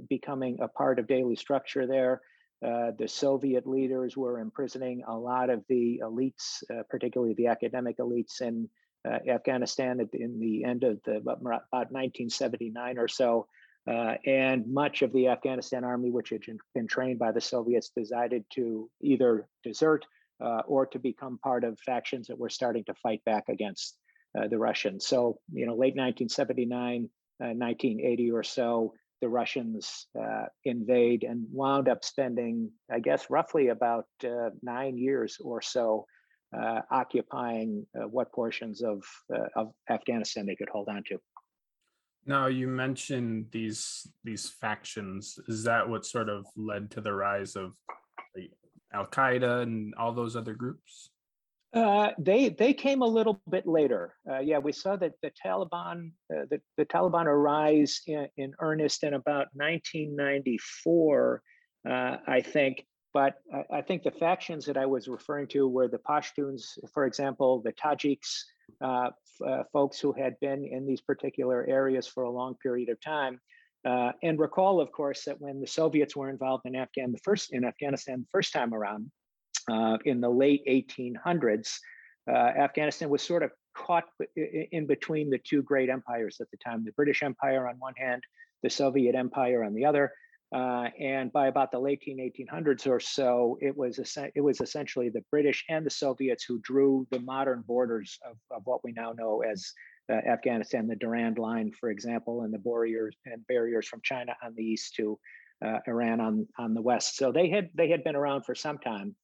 becoming 0.10 0.60
a 0.62 0.68
part 0.68 1.00
of 1.00 1.08
daily 1.08 1.36
structure 1.36 1.88
there. 1.88 2.22
Uh, 2.64 2.92
the 2.98 3.08
Soviet 3.08 3.68
leaders 3.68 4.16
were 4.16 4.40
imprisoning 4.40 5.04
a 5.06 5.18
lot 5.18 5.50
of 5.50 5.64
the 5.68 6.02
elites, 6.02 6.64
uh, 6.72 6.84
particularly 6.90 7.34
the 7.34 7.48
academic 7.48 7.98
elites 7.98 8.42
in 8.42 8.70
uh, 9.06 9.20
Afghanistan 9.28 10.00
at, 10.00 10.14
in 10.14 10.40
the 10.40 10.64
end 10.64 10.84
of 10.86 11.02
the 11.04 11.18
about 11.18 11.92
1979 11.92 12.98
or 12.98 13.08
so. 13.08 13.48
Uh, 13.86 14.16
and 14.26 14.66
much 14.66 15.02
of 15.02 15.12
the 15.12 15.28
Afghanistan 15.28 15.84
army, 15.84 16.10
which 16.10 16.30
had 16.30 16.42
been 16.74 16.88
trained 16.88 17.20
by 17.20 17.34
the 17.34 17.42
Soviets, 17.42 17.92
decided 17.94 18.46
to 18.50 18.90
either 19.02 19.46
desert 19.66 20.06
uh, 20.42 20.62
or 20.66 20.86
to 20.86 21.00
become 21.00 21.38
part 21.40 21.66
of 21.66 21.78
factions 21.80 22.28
that 22.28 22.40
were 22.40 22.50
starting 22.50 22.86
to 22.86 22.94
fight 22.94 23.22
back 23.26 23.50
against 23.50 23.98
uh, 24.40 24.48
the 24.48 24.58
Russians. 24.58 25.06
So, 25.06 25.40
you 25.52 25.66
know, 25.66 25.74
late 25.74 25.98
1979, 25.98 27.10
1980 27.40 28.32
uh, 28.32 28.34
or 28.34 28.44
so, 28.44 28.94
the 29.24 29.30
Russians 29.30 30.08
uh, 30.22 30.48
invade 30.66 31.24
and 31.24 31.48
wound 31.50 31.88
up 31.88 32.04
spending, 32.04 32.70
I 32.92 33.00
guess, 33.00 33.30
roughly 33.30 33.70
about 33.70 34.06
uh, 34.26 34.50
nine 34.62 34.98
years 34.98 35.38
or 35.42 35.62
so 35.62 36.06
uh, 36.54 36.82
occupying 36.92 37.88
uh, 37.96 38.10
what 38.10 38.34
portions 38.34 38.84
of 38.84 39.02
uh, 39.34 39.48
of 39.56 39.72
Afghanistan 39.90 40.46
they 40.46 40.58
could 40.58 40.68
hold 40.70 40.90
on 40.90 41.04
to. 41.08 41.18
Now 42.26 42.48
you 42.48 42.68
mentioned 42.68 43.46
these 43.54 44.06
these 44.26 44.50
factions. 44.50 45.40
Is 45.48 45.64
that 45.64 45.88
what 45.88 46.06
sort 46.06 46.28
of 46.28 46.46
led 46.58 46.92
to 46.92 47.00
the 47.00 47.14
rise 47.14 47.56
of 47.56 47.76
Al 48.94 49.06
Qaeda 49.06 49.64
and 49.64 49.96
all 49.96 50.12
those 50.12 50.36
other 50.36 50.54
groups? 50.54 51.12
Uh, 51.74 52.12
they 52.20 52.50
they 52.50 52.72
came 52.72 53.02
a 53.02 53.08
little 53.08 53.42
bit 53.50 53.66
later. 53.66 54.14
Uh, 54.30 54.40
yeah, 54.40 54.60
we 54.60 54.72
saw 54.72 54.96
that 54.96 55.14
the 55.24 55.32
Taliban 55.44 56.12
uh, 56.32 56.46
the, 56.50 56.62
the 56.78 56.86
Taliban 56.86 57.26
arise 57.26 58.02
in, 58.06 58.28
in 58.38 58.54
earnest 58.60 59.04
in 59.04 59.16
about 59.16 59.48
1994, 59.54 61.42
uh, 61.90 62.18
I 62.28 62.42
think. 62.42 62.86
But 63.12 63.38
I, 63.52 63.78
I, 63.78 63.82
think 63.82 64.04
the 64.04 64.12
factions 64.12 64.66
that 64.66 64.78
I 64.78 64.86
was 64.86 65.08
referring 65.08 65.48
to 65.50 65.68
were 65.68 65.88
the 65.88 66.00
Pashtuns, 66.00 66.64
for 66.94 67.06
example, 67.06 67.62
the 67.64 67.74
Tajiks, 67.74 68.44
uh, 68.82 69.10
uh, 69.46 69.64
folks 69.72 70.00
who 70.00 70.14
had 70.14 70.40
been 70.40 70.66
in 70.66 70.86
these 70.86 71.02
particular 71.02 71.66
areas 71.68 72.08
for 72.08 72.24
a 72.24 72.32
long 72.32 72.56
period 72.62 72.90
of 72.90 73.00
time. 73.02 73.40
and 73.84 74.40
recall, 74.40 74.80
of 74.80 74.92
course, 74.92 75.26
that 75.26 75.42
when 75.42 75.60
the 75.60 75.68
Soviets 75.68 76.16
were 76.16 76.30
involved 76.30 76.66
in 76.66 76.76
Afghan 76.76 77.12
the 77.12 77.20
first 77.24 77.52
in 77.52 77.66
Afghanistan 77.66 78.22
the 78.22 78.32
first 78.32 78.54
time 78.54 78.74
around, 78.74 79.12
uh, 79.72 79.98
in 80.06 80.22
the 80.22 80.30
late 80.30 80.64
1800s, 80.68 81.78
uh, 82.30 82.32
Afghanistan 82.32 83.10
was 83.10 83.22
sort 83.22 83.44
of 83.44 83.52
caught 83.76 84.06
in 84.36 84.86
between 84.86 85.30
the 85.30 85.40
two 85.40 85.62
great 85.64 85.90
empires 85.90 86.38
at 86.40 86.50
the 86.52 86.58
time 86.58 86.86
the 86.86 86.92
British 86.92 87.24
Empire 87.24 87.68
on 87.68 87.76
one 87.80 87.96
hand, 87.98 88.24
the 88.62 88.70
Soviet 88.70 89.16
Empire 89.16 89.64
on 89.64 89.74
the 89.74 89.86
other. 89.86 90.12
Uh, 90.54 90.88
and 91.00 91.34
by 91.34 91.48
about 91.48 91.72
the 91.72 91.80
late 91.80 92.04
1800s 92.08 92.88
or 92.88 93.00
so, 93.00 93.58
it 93.60 93.76
was 93.76 93.98
it 94.36 94.42
was 94.42 94.62
essentially 94.62 95.10
the 95.10 95.24
British 95.32 95.66
and 95.68 95.84
the 95.84 95.90
Soviets 95.90 96.44
who 96.44 96.60
drew 96.60 97.08
the 97.10 97.20
modern 97.20 97.64
borders 97.66 98.20
of, 98.30 98.38
of 98.56 98.62
what 98.66 98.84
we 98.84 98.92
now 98.92 99.14
know 99.14 99.42
as 99.42 99.74
uh, 100.12 100.14
Afghanistan, 100.14 100.88
the 100.88 100.96
Durand 100.96 101.40
Line, 101.40 101.72
for 101.72 101.90
example, 101.90 102.44
and 102.44 102.54
the 102.54 102.60
barriers 102.60 103.16
and 103.26 103.46
barriers 103.48 103.88
from 103.88 104.02
China 104.04 104.36
on 104.44 104.54
the 104.56 104.64
east 104.64 104.94
to 104.96 105.18
uh, 105.66 105.80
Iran 105.88 106.20
on 106.20 106.48
on 106.60 106.76
the 106.76 106.82
west. 106.82 107.18
So 107.18 107.32
they 107.32 107.50
had 107.50 107.70
they 107.74 107.90
had 107.90 108.04
been 108.04 108.16
around 108.16 108.44
for 108.44 108.54
some 108.54 108.78
time. 108.78 109.16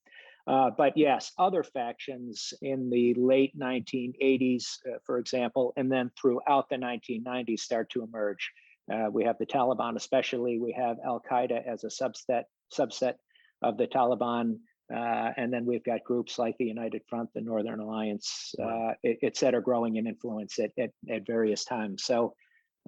Uh, 0.49 0.71
but 0.75 0.97
yes, 0.97 1.31
other 1.37 1.63
factions 1.63 2.55
in 2.63 2.89
the 2.89 3.13
late 3.13 3.57
1980s, 3.57 4.79
uh, 4.87 4.97
for 5.05 5.19
example, 5.19 5.73
and 5.77 5.91
then 5.91 6.09
throughout 6.19 6.67
the 6.69 6.75
1990s 6.75 7.59
start 7.59 7.87
to 7.91 8.03
emerge. 8.03 8.51
Uh, 8.91 9.09
we 9.11 9.23
have 9.23 9.37
the 9.37 9.45
Taliban, 9.45 9.95
especially. 9.95 10.57
We 10.59 10.71
have 10.71 10.97
Al 11.05 11.21
Qaeda 11.21 11.67
as 11.67 11.83
a 11.83 11.87
subset 11.87 12.45
subset 12.75 13.13
of 13.61 13.77
the 13.77 13.85
Taliban, 13.85 14.57
uh, 14.91 15.31
and 15.37 15.53
then 15.53 15.67
we've 15.67 15.83
got 15.83 16.03
groups 16.03 16.39
like 16.39 16.57
the 16.57 16.65
United 16.65 17.03
Front, 17.07 17.29
the 17.35 17.41
Northern 17.41 17.79
Alliance, 17.79 18.55
uh, 18.59 18.93
et, 19.05 19.17
et 19.21 19.37
cetera, 19.37 19.61
growing 19.61 19.97
in 19.97 20.07
influence 20.07 20.57
at, 20.57 20.71
at, 20.79 20.89
at 21.07 21.27
various 21.27 21.63
times. 21.63 22.03
So, 22.03 22.33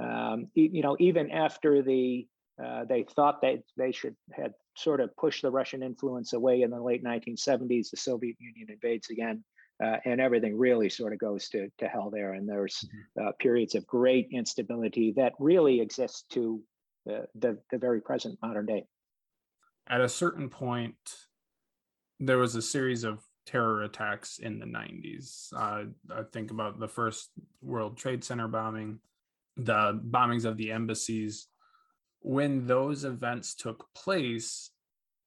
um, 0.02 0.48
you 0.56 0.82
know, 0.82 0.98
even 1.00 1.30
after 1.30 1.84
the 1.84 2.26
uh, 2.64 2.86
they 2.86 3.04
thought 3.04 3.42
that 3.44 3.60
they 3.78 3.92
should 3.92 4.16
had 4.32 4.54
sort 4.76 5.02
of 5.02 5.16
push 5.18 5.42
the 5.42 5.52
Russian 5.52 5.84
influence 5.84 6.34
away 6.34 6.62
in 6.62 6.72
the 6.72 6.82
late 6.82 7.04
1970s. 7.04 7.90
The 7.90 7.98
Soviet 7.98 8.38
Union 8.40 8.68
invades 8.70 9.10
again, 9.10 9.44
uh, 9.84 9.98
and 10.06 10.22
everything 10.22 10.58
really 10.58 10.90
sort 10.90 11.14
of 11.14 11.20
goes 11.20 11.50
to, 11.50 11.70
to 11.80 11.88
hell 11.88 12.10
there. 12.10 12.34
And 12.34 12.48
there's 12.48 12.78
mm-hmm. 12.78 13.28
uh, 13.28 13.32
periods 13.40 13.76
of 13.76 13.86
great 13.86 14.30
instability 14.32 15.14
that 15.18 15.34
really 15.40 15.82
exist 15.82 16.26
to 16.32 16.62
uh, 17.10 17.22
the, 17.36 17.58
the 17.72 17.78
very 17.78 18.02
present 18.02 18.38
modern 18.42 18.66
day. 18.66 18.86
At 19.88 20.02
a 20.02 20.10
certain 20.10 20.50
point, 20.50 20.96
there 22.20 22.38
was 22.38 22.56
a 22.56 22.62
series 22.62 23.04
of 23.04 23.24
terror 23.46 23.84
attacks 23.84 24.38
in 24.38 24.60
the 24.60 24.66
90s. 24.66 25.48
Uh, 25.56 25.86
I 26.14 26.24
think 26.32 26.52
about 26.52 26.80
the 26.80 26.88
first 26.88 27.32
World 27.62 27.98
Trade 27.98 28.24
Center 28.24 28.48
bombing, 28.48 29.00
the 29.58 30.00
bombings 30.10 30.46
of 30.46 30.58
the 30.58 30.72
embassies 30.72 31.48
when 32.22 32.68
those 32.68 33.04
events 33.04 33.54
took 33.56 33.88
place, 33.94 34.72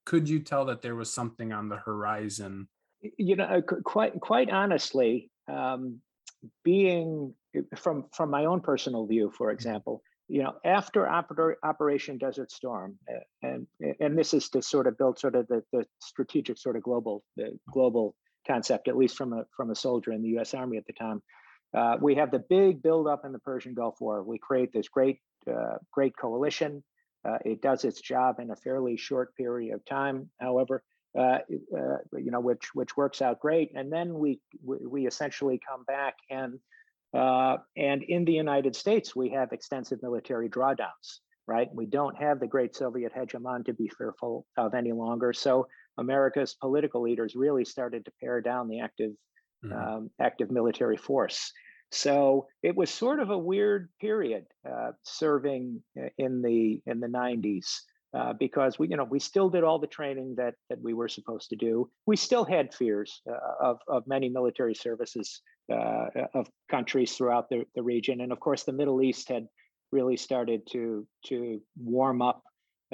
could 0.07 0.29
you 0.29 0.41
tell 0.41 0.65
that 0.67 0.83
there 0.83 0.95
was 0.95 1.13
something 1.13 1.53
on 1.53 1.69
the 1.69 1.77
horizon? 1.77 2.69
You 3.19 3.37
know, 3.37 3.63
quite 3.63 4.19
quite 4.21 4.51
honestly, 4.51 5.31
um, 5.49 6.01
being 6.63 7.35
from 7.77 8.07
from 8.13 8.31
my 8.31 8.47
own 8.47 8.61
personal 8.61 9.07
view, 9.07 9.31
for 9.37 9.49
mm-hmm. 9.49 9.55
example, 9.55 10.03
you 10.29 10.43
know, 10.43 10.55
after 10.65 11.05
Oper- 11.05 11.57
Operation 11.63 12.19
Desert 12.19 12.51
Storm, 12.51 12.99
and 13.43 13.67
and 14.01 14.19
this 14.19 14.33
is 14.33 14.49
to 14.51 14.63
sort 14.63 14.87
of 14.87 14.97
build 14.97 15.19
sort 15.19 15.35
of 15.35 15.47
the, 15.49 15.63
the 15.73 15.85
strategic 16.01 16.59
sort 16.59 16.77
of 16.77 16.83
global 16.83 17.25
the 17.37 17.59
global 17.71 18.15
concept, 18.47 18.89
at 18.89 18.97
least 18.97 19.17
from 19.17 19.33
a 19.33 19.45
from 19.57 19.71
a 19.71 19.75
soldier 19.75 20.13
in 20.13 20.23
the 20.23 20.29
U.S. 20.31 20.55
Army 20.55 20.79
at 20.79 20.87
the 20.87 20.93
time. 20.93 21.23
Uh, 21.75 21.97
we 22.01 22.15
have 22.15 22.31
the 22.31 22.39
big 22.39 22.83
buildup 22.83 23.25
in 23.25 23.33
the 23.33 23.39
Persian 23.41 23.75
Gulf 23.75 24.01
War. 24.01 24.23
We 24.23 24.39
create 24.39 24.73
this 24.73 24.89
great, 24.89 25.19
uh, 25.19 25.34
great 25.93 26.17
coalition. 26.17 26.83
Uh, 27.25 27.39
it 27.45 27.63
does 27.63 27.85
its 27.85 28.01
job 28.01 28.39
in 28.39 28.51
a 28.51 28.57
fairly 28.57 28.97
short 28.97 29.35
period 29.35 29.75
of 29.75 29.85
time, 29.87 30.29
however, 30.41 30.83
uh, 31.19 31.39
uh, 31.77 31.97
you 32.19 32.31
know, 32.31 32.41
which 32.41 32.75
which 32.75 32.97
works 32.97 33.23
out 33.23 33.41
great. 33.41 33.71
And 33.75 33.91
then 33.93 34.15
we 34.15 34.41
we, 34.63 35.07
essentially 35.07 35.61
come 35.67 35.85
back 35.85 36.15
and 36.29 36.59
uh, 37.15 37.59
and 37.77 38.03
in 38.03 38.25
the 38.25 38.33
United 38.33 38.77
States 38.77 39.15
we 39.17 39.31
have 39.31 39.53
extensive 39.53 40.03
military 40.03 40.49
drawdowns. 40.49 41.21
Right, 41.47 41.69
we 41.75 41.85
don't 41.85 42.17
have 42.17 42.41
the 42.41 42.47
great 42.47 42.75
Soviet 42.75 43.13
hegemon 43.15 43.67
to 43.67 43.75
be 43.75 43.91
fearful 43.99 44.47
of 44.57 44.73
any 44.73 44.93
longer. 44.93 45.35
So 45.35 45.69
America's 45.99 46.55
political 46.55 47.03
leaders 47.03 47.35
really 47.37 47.67
started 47.67 48.07
to 48.07 48.13
pare 48.19 48.41
down 48.41 48.67
the 48.67 48.81
active 48.81 49.13
mm-hmm. 49.65 49.73
um, 49.73 50.11
active 50.21 50.51
military 50.51 50.97
force. 50.97 51.53
So 51.95 52.49
it 52.63 52.75
was 52.75 52.91
sort 52.91 53.21
of 53.21 53.31
a 53.31 53.39
weird 53.39 53.89
period 54.01 54.47
uh, 54.69 54.93
serving 55.05 55.83
uh, 55.99 56.09
in 56.19 56.43
the 56.43 56.83
in 56.87 56.99
the 57.01 57.07
90s 57.07 57.67
uh, 58.13 58.33
because 58.33 58.79
we 58.79 58.89
you 58.89 58.97
know 58.97 59.05
we 59.05 59.21
still 59.21 59.49
did 59.49 59.63
all 59.63 59.79
the 59.79 59.87
training 59.87 60.35
that 60.37 60.55
that 60.71 60.81
we 60.83 60.93
were 60.93 61.09
supposed 61.09 61.51
to 61.51 61.57
do. 61.57 61.89
We 62.07 62.17
still 62.17 62.45
had 62.45 62.75
fears 62.75 63.23
uh, 63.31 63.39
of 63.61 63.79
of 63.89 64.07
many 64.07 64.29
military 64.29 64.75
services 64.75 65.41
uh, 65.73 66.07
of 66.35 66.49
countries 66.69 67.17
throughout 67.17 67.49
the, 67.49 67.65
the 67.77 67.83
region, 67.83 68.21
and 68.21 68.33
of 68.33 68.41
course 68.41 68.65
the 68.65 68.73
Middle 68.73 69.01
East 69.01 69.29
had 69.29 69.47
really 69.93 70.17
started 70.17 70.63
to 70.73 71.07
to 71.27 71.61
warm 71.77 72.23
up, 72.23 72.43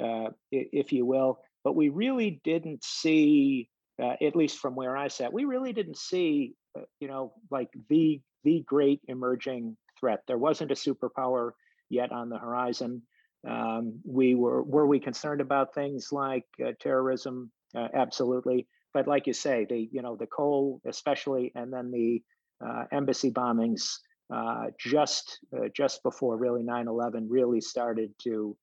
uh, 0.01 0.29
if 0.51 0.93
you 0.93 1.05
will. 1.05 1.39
But 1.63 1.75
we 1.75 1.89
really 1.89 2.39
didn't 2.43 2.83
see, 2.83 3.69
at 3.99 4.35
least 4.35 4.57
from 4.57 4.73
where 4.75 4.97
I 4.97 5.07
sat, 5.07 5.33
we 5.33 5.45
really 5.45 5.73
didn't 5.73 5.97
see 5.97 6.53
you 6.99 7.07
know 7.07 7.33
like 7.49 7.69
the 7.89 8.21
the 8.43 8.63
great 8.65 9.01
emerging 9.07 9.77
threat. 9.99 10.21
There 10.27 10.37
wasn't 10.37 10.71
a 10.71 10.75
superpower 10.75 11.51
yet 11.89 12.11
on 12.11 12.29
the 12.29 12.37
horizon. 12.37 13.01
Um, 13.47 13.99
we 14.05 14.35
were 14.35 14.63
were 14.63 14.85
we 14.85 14.99
concerned 14.99 15.41
about 15.41 15.73
things 15.73 16.09
like 16.11 16.45
uh, 16.63 16.71
terrorism? 16.79 17.51
Uh, 17.75 17.87
absolutely. 17.93 18.67
But 18.93 19.07
like 19.07 19.27
you 19.27 19.33
say, 19.33 19.65
the 19.69 19.89
you 19.91 20.01
know 20.01 20.15
the 20.15 20.27
Cole 20.27 20.81
especially, 20.85 21.51
and 21.55 21.71
then 21.71 21.91
the 21.91 22.21
uh, 22.63 22.85
embassy 22.91 23.31
bombings 23.31 23.97
uh, 24.33 24.65
just 24.79 25.39
uh, 25.55 25.69
just 25.75 26.03
before 26.03 26.37
really 26.37 26.63
9/11 26.63 27.25
really 27.29 27.61
started 27.61 28.11
to 28.23 28.55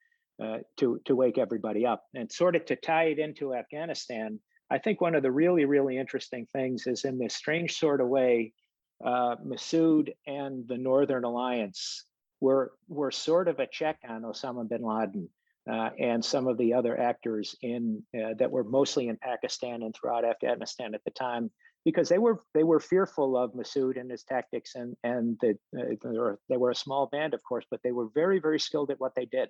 uh, 0.42 0.58
to 0.76 1.00
to 1.06 1.16
wake 1.16 1.38
everybody 1.38 1.84
up, 1.84 2.04
and 2.14 2.30
sort 2.30 2.56
of 2.56 2.64
to 2.66 2.76
tie 2.76 3.04
it 3.04 3.18
into 3.18 3.54
Afghanistan. 3.54 4.38
I 4.70 4.78
think 4.78 5.00
one 5.00 5.14
of 5.14 5.22
the 5.22 5.32
really 5.32 5.64
really 5.64 5.98
interesting 5.98 6.46
things 6.52 6.86
is 6.86 7.04
in 7.04 7.18
this 7.18 7.34
strange 7.34 7.78
sort 7.78 8.00
of 8.00 8.08
way 8.08 8.52
uh, 9.04 9.36
Massoud 9.44 10.12
and 10.26 10.66
the 10.66 10.78
Northern 10.78 11.24
Alliance 11.24 12.04
were 12.40 12.72
were 12.88 13.10
sort 13.10 13.48
of 13.48 13.58
a 13.58 13.66
check 13.66 13.98
on 14.08 14.22
Osama 14.22 14.68
bin 14.68 14.82
Laden 14.82 15.28
uh, 15.70 15.90
and 15.98 16.24
some 16.24 16.46
of 16.46 16.56
the 16.58 16.74
other 16.74 16.98
actors 16.98 17.54
in 17.62 18.02
uh, 18.14 18.34
that 18.38 18.50
were 18.50 18.64
mostly 18.64 19.08
in 19.08 19.16
Pakistan 19.16 19.82
and 19.82 19.94
throughout 19.94 20.24
Afghanistan 20.24 20.94
at 20.94 21.04
the 21.04 21.10
time, 21.10 21.50
because 21.84 22.08
they 22.08 22.18
were 22.18 22.42
they 22.54 22.64
were 22.64 22.80
fearful 22.80 23.36
of 23.36 23.52
Massoud 23.52 24.00
and 24.00 24.10
his 24.10 24.24
tactics, 24.24 24.74
and 24.74 24.96
and 25.02 25.36
the, 25.40 25.50
uh, 25.78 25.94
they, 26.02 26.18
were, 26.18 26.38
they 26.48 26.56
were 26.56 26.70
a 26.70 26.74
small 26.74 27.06
band, 27.06 27.34
of 27.34 27.42
course, 27.42 27.66
but 27.70 27.80
they 27.82 27.92
were 27.92 28.08
very 28.14 28.38
very 28.40 28.60
skilled 28.60 28.90
at 28.90 29.00
what 29.00 29.14
they 29.14 29.26
did. 29.26 29.48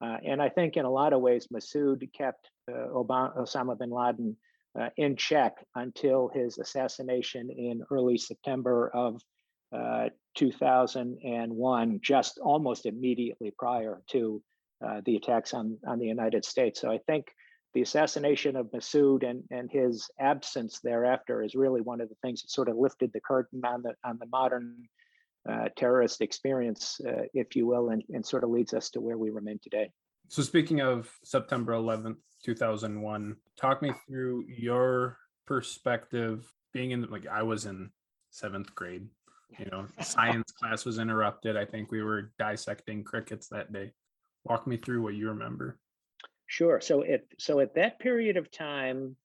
Uh, 0.00 0.16
and 0.26 0.42
I 0.42 0.48
think 0.48 0.76
in 0.76 0.84
a 0.84 0.90
lot 0.90 1.12
of 1.12 1.20
ways, 1.20 1.46
Massoud 1.52 2.12
kept 2.12 2.50
uh, 2.68 2.88
Obama, 2.88 3.38
Osama 3.38 3.78
bin 3.78 3.90
Laden 3.90 4.36
uh, 4.78 4.88
in 4.96 5.16
check 5.16 5.56
until 5.74 6.28
his 6.28 6.58
assassination 6.58 7.50
in 7.50 7.82
early 7.90 8.18
September 8.18 8.90
of 8.94 9.20
uh, 9.72 10.08
2001, 10.36 12.00
just 12.02 12.38
almost 12.38 12.86
immediately 12.86 13.52
prior 13.58 14.02
to 14.10 14.42
uh, 14.84 15.00
the 15.04 15.16
attacks 15.16 15.54
on, 15.54 15.78
on 15.86 15.98
the 15.98 16.06
United 16.06 16.44
States. 16.44 16.80
So 16.80 16.90
I 16.90 16.98
think 17.06 17.26
the 17.74 17.82
assassination 17.82 18.56
of 18.56 18.70
Massoud 18.70 19.28
and, 19.28 19.44
and 19.50 19.70
his 19.70 20.10
absence 20.20 20.80
thereafter 20.82 21.42
is 21.42 21.54
really 21.54 21.80
one 21.80 22.00
of 22.00 22.08
the 22.08 22.16
things 22.22 22.42
that 22.42 22.50
sort 22.50 22.68
of 22.68 22.76
lifted 22.76 23.12
the 23.12 23.20
curtain 23.20 23.62
on 23.64 23.82
the 23.82 23.94
on 24.04 24.18
the 24.18 24.26
modern 24.26 24.76
uh, 25.48 25.68
terrorist 25.76 26.20
experience, 26.20 27.00
uh, 27.06 27.22
if 27.34 27.56
you 27.56 27.66
will, 27.66 27.90
and, 27.90 28.02
and 28.10 28.24
sort 28.24 28.44
of 28.44 28.50
leads 28.50 28.74
us 28.74 28.90
to 28.90 29.00
where 29.00 29.18
we 29.18 29.30
remain 29.30 29.58
today. 29.62 29.90
So 30.28 30.42
speaking 30.42 30.80
of 30.80 31.10
September 31.24 31.72
11th, 31.72 32.16
2001, 32.44 33.36
talk 33.62 33.80
me 33.80 33.92
through 34.06 34.44
your 34.48 35.16
perspective 35.46 36.52
being 36.74 36.90
in 36.90 37.08
like 37.10 37.26
I 37.26 37.42
was 37.42 37.64
in 37.64 37.90
seventh 38.30 38.74
grade. 38.74 39.06
You 39.58 39.66
know, 39.70 39.86
science 40.02 40.52
class 40.52 40.84
was 40.84 40.98
interrupted. 40.98 41.56
I 41.56 41.64
think 41.64 41.90
we 41.90 42.02
were 42.02 42.32
dissecting 42.38 43.04
crickets 43.04 43.48
that 43.48 43.72
day. 43.72 43.92
Walk 44.44 44.66
me 44.66 44.76
through 44.76 45.02
what 45.02 45.14
you 45.14 45.28
remember. 45.28 45.78
Sure. 46.46 46.80
So 46.80 47.04
at 47.04 47.22
so 47.38 47.60
at 47.60 47.74
that 47.76 48.00
period 48.00 48.36
of 48.36 48.50
time, 48.50 49.16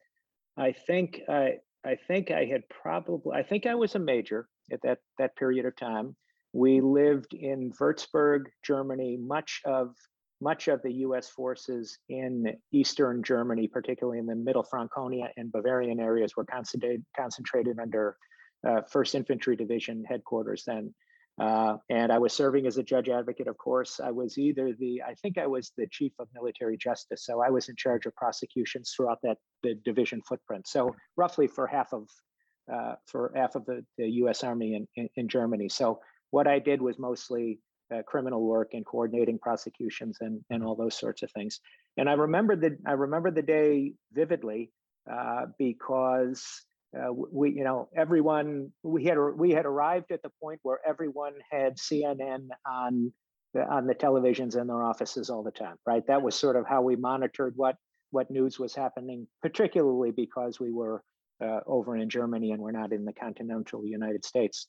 I 0.56 0.72
think 0.72 1.22
I 1.27 1.58
I 1.86 1.96
think 2.08 2.32
I 2.32 2.46
had 2.46 2.63
probably 2.70 3.36
I 3.36 3.44
think 3.44 3.65
I 3.65 3.75
was 3.75 3.96
a 3.96 4.00
major 4.00 4.48
at 4.72 4.82
that 4.84 5.00
that 5.17 5.36
period 5.36 5.65
of 5.65 5.75
time. 5.75 6.15
We 6.53 6.82
lived 6.82 7.34
in 7.34 7.72
Würzburg, 7.72 8.46
Germany. 8.63 9.17
Much 9.17 9.62
of 9.65 9.94
much 10.41 10.67
of 10.67 10.82
the 10.84 10.94
U.S. 10.94 11.29
forces 11.29 11.98
in 12.10 12.56
eastern 12.72 13.24
Germany, 13.24 13.67
particularly 13.67 14.20
in 14.20 14.25
the 14.25 14.36
Middle 14.36 14.63
Franconia 14.63 15.29
and 15.38 15.51
Bavarian 15.51 16.00
areas, 16.00 16.36
were 16.36 16.46
concentrated 16.46 17.03
concentrated 17.15 17.79
under 17.79 18.17
uh, 18.67 18.82
First 18.89 19.15
Infantry 19.15 19.56
Division 19.56 20.03
headquarters 20.08 20.63
then. 20.65 20.94
Uh, 21.39 21.77
and 21.89 22.12
I 22.12 22.17
was 22.17 22.34
serving 22.34 22.65
as 22.65 22.77
a 22.77 22.84
judge 22.84 23.10
advocate, 23.10 23.48
of 23.48 23.58
course. 23.58 24.00
I 24.03 24.10
was 24.10 24.39
either 24.39 24.74
the, 24.74 25.03
I 25.08 25.13
think 25.13 25.38
I 25.38 25.46
was 25.46 25.72
the 25.77 25.88
chief 25.91 26.12
of 26.20 26.27
military 26.34 26.77
justice. 26.77 27.25
So 27.25 27.44
I 27.44 27.51
was 27.51 27.70
in 27.70 27.75
charge 27.75 28.08
of 28.08 28.15
prosecutions 28.15 28.94
throughout 28.96 29.20
that 29.22 29.38
the 29.62 29.75
division 29.86 30.22
footprint. 30.27 30.67
So 30.67 30.96
roughly 31.15 31.46
for 31.46 31.67
half 31.67 31.94
of, 31.94 32.10
uh, 32.74 32.96
for 33.06 33.32
half 33.36 33.53
of 33.53 33.65
the, 33.65 33.86
the 34.00 34.08
US 34.24 34.44
Army 34.44 34.75
in, 34.75 34.88
in, 34.96 35.10
in, 35.15 35.27
Germany. 35.27 35.70
So 35.70 36.00
what 36.32 36.48
I 36.48 36.58
did 36.58 36.82
was 36.82 36.98
mostly 36.98 37.60
uh, 37.94 38.01
criminal 38.03 38.44
work 38.44 38.74
and 38.74 38.86
coordinating 38.86 39.39
prosecutions 39.39 40.17
and, 40.22 40.44
and 40.50 40.63
all 40.63 40.75
those 40.75 40.98
sorts 40.98 41.24
of 41.24 41.32
things. 41.32 41.60
And 41.98 42.10
I 42.10 42.13
remember 42.13 42.56
the, 42.56 42.77
I 42.86 42.94
remember 42.94 43.32
the 43.32 43.41
day 43.41 43.94
vividly 44.13 44.72
uh, 45.12 45.48
because 45.58 46.46
uh, 46.98 47.12
we, 47.12 47.51
you 47.51 47.63
know, 47.63 47.89
everyone 47.96 48.72
we 48.84 49.06
had 49.06 49.17
we 49.36 49.51
had 49.51 49.65
arrived 49.65 50.12
at 50.12 50.22
the 50.22 50.32
point 50.41 50.60
where 50.63 50.79
everyone 50.88 51.34
had 51.51 51.77
CNN 51.77 52.48
on 52.65 53.12
the, 53.53 53.62
on 53.62 53.88
the 53.88 53.96
televisions 53.96 54.60
in 54.60 54.67
their 54.67 54.84
offices 54.84 55.29
all 55.29 55.44
the 55.44 55.51
time, 55.51 55.75
right? 55.86 56.06
That 56.08 56.22
was 56.22 56.36
sort 56.36 56.56
of 56.56 56.65
how 56.67 56.82
we 56.82 56.96
monitored 56.96 57.53
what 57.56 57.75
what 58.12 58.32
news 58.32 58.58
was 58.58 58.74
happening, 58.74 59.27
particularly 59.41 60.12
because 60.12 60.60
we 60.60 60.72
were 60.72 61.03
uh, 61.44 61.60
over 61.65 61.98
in 61.98 62.10
Germany 62.10 62.51
and 62.51 62.62
we're 62.62 62.72
not 62.72 62.94
in 62.94 63.06
the 63.06 63.13
continental 63.13 63.86
United 63.86 64.25
States. 64.25 64.67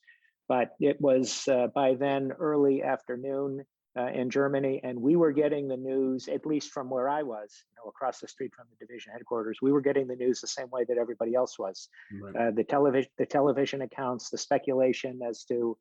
But 0.48 0.70
it 0.80 1.00
was 1.00 1.46
uh, 1.46 1.68
by 1.74 1.94
then 1.94 2.32
early 2.32 2.82
afternoon 2.82 3.64
uh, 3.98 4.06
in 4.06 4.30
Germany, 4.30 4.80
and 4.84 5.00
we 5.00 5.16
were 5.16 5.32
getting 5.32 5.66
the 5.66 5.76
news, 5.76 6.28
at 6.28 6.46
least 6.46 6.70
from 6.70 6.88
where 6.88 7.08
I 7.08 7.22
was, 7.22 7.64
you 7.70 7.76
know, 7.76 7.88
across 7.88 8.20
the 8.20 8.28
street 8.28 8.52
from 8.54 8.66
the 8.70 8.86
division 8.86 9.12
headquarters. 9.12 9.58
We 9.60 9.72
were 9.72 9.80
getting 9.80 10.06
the 10.06 10.16
news 10.16 10.40
the 10.40 10.46
same 10.46 10.70
way 10.70 10.84
that 10.88 10.98
everybody 10.98 11.34
else 11.34 11.58
was. 11.58 11.88
Right. 12.12 12.36
Uh, 12.36 12.50
the 12.52 12.64
television, 12.64 13.10
the 13.18 13.26
television 13.26 13.82
accounts, 13.82 14.30
the 14.30 14.38
speculation 14.38 15.20
as 15.28 15.44
to 15.44 15.76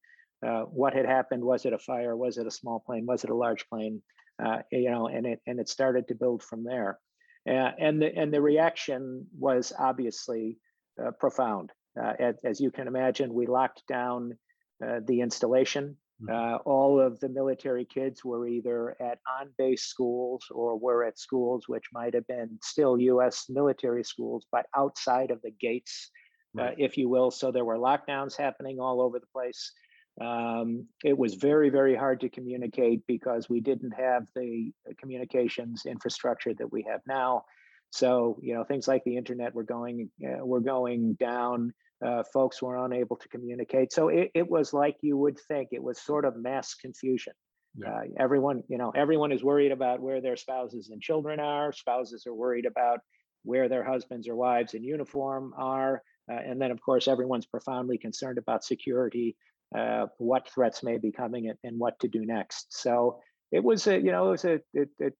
uh, 0.46 0.62
what 0.64 0.94
had 0.94 1.06
happened. 1.06 1.44
Was 1.44 1.66
it 1.66 1.74
a 1.74 1.80
fire? 1.80 2.16
Was 2.16 2.38
it 2.38 2.48
a 2.48 2.52
small 2.52 2.80
plane? 2.80 3.06
Was 3.06 3.24
it 3.24 3.30
a 3.30 3.36
large 3.36 3.68
plane? 3.70 4.02
Uh, 4.44 4.60
you 4.72 4.90
know, 4.90 5.08
and 5.08 5.26
it 5.26 5.40
and 5.48 5.60
it 5.60 5.70
started 5.70 6.08
to 6.08 6.16
build 6.16 6.44
from 6.44 6.64
there. 6.64 7.00
Uh, 7.48 7.72
and 7.80 8.02
the 8.02 8.14
and 8.16 8.34
the 8.34 8.42
reaction 8.42 9.28
was 9.38 9.74
obviously 9.78 10.58
uh, 11.04 11.12
profound. 11.12 11.72
As, 12.20 12.36
as, 12.44 12.62
you 12.62 12.70
can 12.70 12.86
imagine, 12.86 13.34
we 13.34 13.48
locked 13.48 13.82
down 13.88 14.38
the 14.80 15.22
installation 15.22 15.98
Mm-hmm. 16.22 16.34
Uh, 16.34 16.58
all 16.66 17.00
of 17.00 17.20
the 17.20 17.30
military 17.30 17.86
kids 17.86 18.26
were 18.26 18.48
either 18.48 18.96
at 19.00 19.20
on 19.40 19.50
base 19.58 19.84
schools 19.84 20.46
or 20.50 20.78
were 20.78 21.04
at 21.04 21.20
schools 21.20 21.68
which 21.68 21.86
might 21.94 22.16
have 22.16 22.26
been 22.26 22.58
still 22.64 23.00
US 23.00 23.46
military 23.50 24.04
schools, 24.04 24.46
but 24.52 24.66
outside 24.76 25.30
of 25.30 25.42
the 25.44 25.52
gates, 25.52 26.10
uh, 26.58 26.64
right. 26.64 26.74
uh, 26.74 26.76
if 26.78 26.98
you 26.98 27.08
will. 27.08 27.30
So 27.30 27.52
there 27.52 27.66
were 27.66 27.78
lockdowns 27.78 28.36
happening 28.36 28.80
all 28.80 29.00
over 29.00 29.20
the 29.20 29.28
place. 29.28 29.72
Um, 30.20 30.88
it 31.04 31.16
was 31.16 31.36
very, 31.36 31.70
very 31.70 31.96
hard 31.96 32.22
to 32.22 32.30
communicate 32.30 33.06
because 33.06 33.48
we 33.48 33.62
didn't 33.62 33.92
have 33.92 34.26
the 34.36 34.72
communications 35.00 35.84
infrastructure 35.86 36.56
that 36.56 36.72
we 36.72 36.84
have 36.90 37.02
now. 37.08 37.46
So 37.92 38.40
you 38.42 38.56
know 38.56 38.64
things 38.64 38.88
like 38.88 39.04
the 39.04 39.18
internet 39.18 39.54
were 39.54 39.64
going 39.64 40.10
uh, 40.26 40.44
were 40.44 40.62
going 40.62 41.14
down 41.14 41.74
uh, 42.06 42.24
folks 42.32 42.62
were 42.62 42.86
unable 42.86 43.16
to 43.16 43.28
communicate. 43.30 43.92
So 43.92 44.10
it, 44.10 44.32
it 44.34 44.50
was 44.50 44.74
like 44.74 44.98
you 45.02 45.18
would 45.18 45.40
think 45.48 45.70
it 45.72 45.82
was 45.82 46.00
sort 46.00 46.26
of 46.26 46.36
mass 46.36 46.76
confusion. 46.76 47.34
Yeah. 47.76 47.90
Uh, 47.90 48.02
everyone, 48.20 48.64
you 48.68 48.78
know, 48.78 48.92
everyone 48.96 49.32
is 49.32 49.44
worried 49.44 49.72
about 49.72 50.00
where 50.00 50.22
their 50.22 50.36
spouses 50.36 50.90
and 50.90 51.02
children 51.02 51.40
are. 51.40 51.72
Spouses 51.72 52.26
are 52.28 52.34
worried 52.34 52.66
about 52.66 53.00
where 53.44 53.70
their 53.70 53.84
husbands 53.84 54.28
or 54.28 54.36
wives 54.36 54.74
in 54.74 54.84
uniform 54.84 55.54
are. 55.58 56.02
Uh, 56.32 56.36
and 56.36 56.62
then, 56.62 56.72
of 56.72 56.82
course, 56.82 57.08
everyone's 57.08 57.46
profoundly 57.46 57.98
concerned 57.98 58.38
about 58.38 58.64
security, 58.64 59.36
uh, 59.78 60.08
what 60.18 60.50
threats 60.50 60.84
may 60.84 60.98
be 60.98 61.12
coming, 61.12 61.50
and, 61.50 61.58
and, 61.64 61.80
what 61.80 61.98
to 62.00 62.08
do 62.08 62.26
next. 62.26 62.66
So 62.70 63.20
it 63.52 63.64
was, 63.64 63.88
a, 63.88 63.98
you 63.98 64.12
know, 64.12 64.28
it 64.28 64.32
was 64.32 64.46
a, 64.46 64.60
a, 64.76 65.12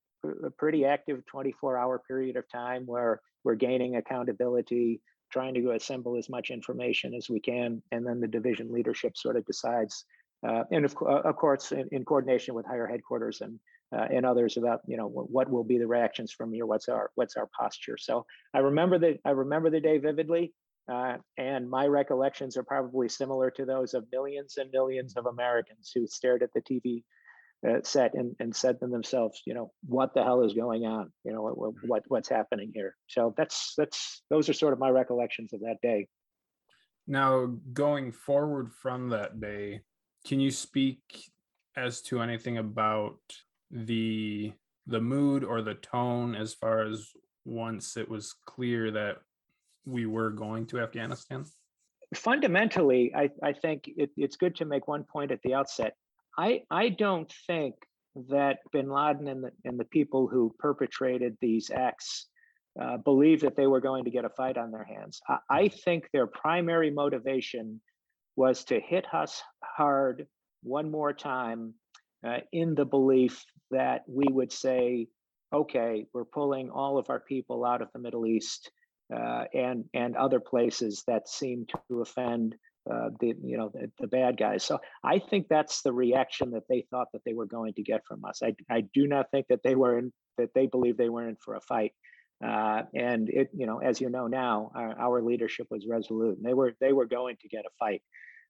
a 0.46 0.52
pretty 0.58 0.86
active 0.86 1.22
24-hour 1.34 2.02
period 2.08 2.36
of 2.36 2.44
time 2.52 2.84
where 2.86 3.22
we're 3.44 3.56
gaining 3.56 3.96
accountability 3.96 5.02
trying 5.32 5.54
to 5.54 5.72
assemble 5.72 6.18
as 6.18 6.30
much 6.30 6.50
information 6.50 7.14
as 7.14 7.30
we 7.30 7.40
can, 7.40 7.82
and 7.92 8.06
then 8.06 8.20
the 8.20 8.28
division 8.28 8.72
leadership 8.72 9.18
sort 9.18 9.36
of 9.36 9.46
decides, 9.46 10.06
uh, 10.48 10.64
and 10.72 10.86
of, 10.86 10.96
of 11.02 11.36
course, 11.36 11.72
in, 11.72 11.88
in, 11.92 12.06
coordination 12.06 12.54
with 12.54 12.66
higher 12.66 12.88
headquarters 12.88 13.42
and 13.42 13.60
uh, 13.96 14.06
and 14.12 14.26
others 14.26 14.58
about 14.58 14.82
you 14.86 14.98
know 14.98 15.08
what 15.08 15.50
will 15.50 15.64
be 15.64 15.78
the 15.78 15.88
reactions 15.88 16.32
from 16.32 16.52
here, 16.52 16.66
what's 16.66 16.90
our 16.90 17.12
what's 17.16 17.36
our 17.38 17.50
posture. 17.58 17.98
So 17.98 18.26
I 18.54 18.60
remember 18.60 19.00
the 19.00 19.18
I 19.26 19.32
remember 19.32 19.70
the 19.70 19.82
day 19.82 19.98
vividly. 19.98 20.54
Uh, 20.90 21.18
and 21.38 21.70
my 21.70 21.86
recollections 21.86 22.56
are 22.56 22.64
probably 22.64 23.10
similar 23.10 23.52
to 23.52 23.66
those 23.66 23.94
of 23.94 24.06
millions 24.10 24.56
and 24.56 24.72
millions 24.72 25.18
of 25.18 25.26
Americans 25.26 25.92
who 25.94 26.08
stared 26.08 26.42
at 26.42 26.54
the 26.54 26.62
TV 26.62 27.04
uh, 27.68 27.80
set 27.84 28.14
and, 28.14 28.36
and 28.40 28.56
said 28.56 28.80
to 28.80 28.88
themselves, 28.88 29.42
you 29.46 29.54
know, 29.54 29.72
what 29.88 30.14
the 30.14 30.24
hell 30.24 30.44
is 30.44 30.54
going 30.54 30.86
on? 30.86 31.12
You 31.24 31.34
know, 31.34 31.42
what, 31.42 31.74
what 31.86 32.04
what's 32.08 32.30
happening 32.30 32.72
here? 32.74 32.96
So 33.08 33.34
that's 33.38 33.74
that's 33.78 34.24
those 34.30 34.50
are 34.50 34.54
sort 34.54 34.74
of 34.74 34.80
my 34.80 34.90
recollections 34.90 35.54
of 35.54 35.62
that 35.62 35.78
day. 35.82 36.08
Now, 37.08 37.48
going 37.74 38.12
forward 38.12 38.72
from 38.72 39.10
that 39.10 39.40
day, 39.40 39.82
can 40.26 40.40
you 40.40 40.52
speak 40.52 41.00
as 41.76 42.02
to 42.04 42.22
anything 42.22 42.58
about 42.58 43.20
the 43.72 44.54
the 44.86 45.02
mood 45.02 45.44
or 45.44 45.62
the 45.62 45.76
tone 45.76 46.36
as 46.36 46.54
far 46.54 46.84
as 46.84 47.12
once 47.46 47.98
it 47.98 48.08
was 48.08 48.36
clear 48.46 48.92
that 48.92 49.18
we 49.86 50.06
were 50.06 50.30
going 50.30 50.66
to 50.68 50.80
Afghanistan? 50.80 51.46
Fundamentally, 52.14 53.14
I, 53.16 53.30
I 53.44 53.54
think 53.54 53.90
it, 53.98 54.12
it's 54.16 54.38
good 54.38 54.56
to 54.58 54.66
make 54.66 54.88
one 54.88 55.04
point 55.04 55.32
at 55.32 55.42
the 55.42 55.54
outset. 55.54 55.96
I 56.38 56.62
I 56.70 56.90
don't 56.90 57.32
think 57.48 57.76
that 58.30 58.60
Bin 58.72 58.90
Laden 58.90 59.28
and 59.28 59.44
the 59.44 59.52
and 59.66 59.80
the 59.80 59.86
people 59.86 60.28
who 60.28 60.56
perpetrated 60.60 61.38
these 61.42 61.70
acts 61.72 62.28
uh, 62.80 62.98
believed 62.98 63.42
that 63.42 63.56
they 63.56 63.68
were 63.68 63.82
going 63.82 64.04
to 64.04 64.12
get 64.12 64.26
a 64.26 64.30
fight 64.30 64.58
on 64.58 64.72
their 64.72 64.84
hands. 64.84 65.20
I, 65.28 65.38
I 65.50 65.68
think 65.68 66.10
their 66.12 66.28
primary 66.28 66.92
motivation 66.92 67.82
was 68.36 68.64
to 68.66 68.80
hit 68.80 69.12
us 69.14 69.42
hard 69.64 70.28
one 70.64 70.92
more 70.92 71.14
time 71.14 71.74
uh, 72.26 72.40
in 72.52 72.76
the 72.76 72.86
belief 72.86 73.44
that 73.72 74.04
we 74.08 74.26
would 74.30 74.52
say, 74.52 75.08
okay, 75.54 76.06
we're 76.14 76.26
pulling 76.26 76.70
all 76.70 76.98
of 76.98 77.10
our 77.10 77.20
people 77.20 77.66
out 77.66 77.82
of 77.82 77.90
the 77.94 78.00
Middle 78.00 78.26
East 78.26 78.72
uh, 79.16 79.46
and 79.54 79.86
and 79.94 80.16
other 80.16 80.40
places 80.40 81.04
that 81.08 81.28
seem 81.28 81.66
to 81.90 82.02
offend 82.02 82.56
uh, 82.90 83.10
the 83.20 83.34
you 83.44 83.58
know 83.58 83.70
the, 83.74 83.92
the, 84.00 84.08
bad 84.08 84.38
guys. 84.38 84.64
So 84.64 84.80
I 85.04 85.20
think 85.20 85.48
that's 85.50 85.82
the 85.82 85.94
reaction 85.94 86.52
that 86.52 86.64
they 86.70 86.86
thought 86.90 87.08
that 87.14 87.22
they 87.26 87.34
were 87.34 87.46
going 87.46 87.74
to 87.74 87.84
get 87.84 88.02
from 88.08 88.24
us. 88.26 88.42
I 88.44 88.56
I 88.70 88.82
do 88.94 89.08
not 89.08 89.32
think 89.32 89.48
that 89.50 89.64
they 89.64 89.76
were 89.76 89.98
in 89.98 90.14
that 90.38 90.54
they 90.54 90.68
believed 90.68 90.98
they 90.98 91.10
were 91.10 91.28
in 91.28 91.36
for 91.36 91.56
a 91.56 91.62
fight. 91.62 91.94
Uh, 92.44 92.84
and 92.94 93.30
it 93.30 93.50
you 93.54 93.66
know 93.66 93.80
as 93.80 94.00
you 94.00 94.10
know 94.10 94.28
now 94.28 94.72
our, 94.76 95.00
our, 95.00 95.22
leadership 95.24 95.68
was 95.72 95.88
resolute. 95.90 96.38
They 96.42 96.54
were 96.54 96.74
they 96.80 96.94
were 96.94 97.08
going 97.08 97.38
to 97.42 97.48
get 97.48 97.66
a 97.66 97.70
fight. 97.80 98.02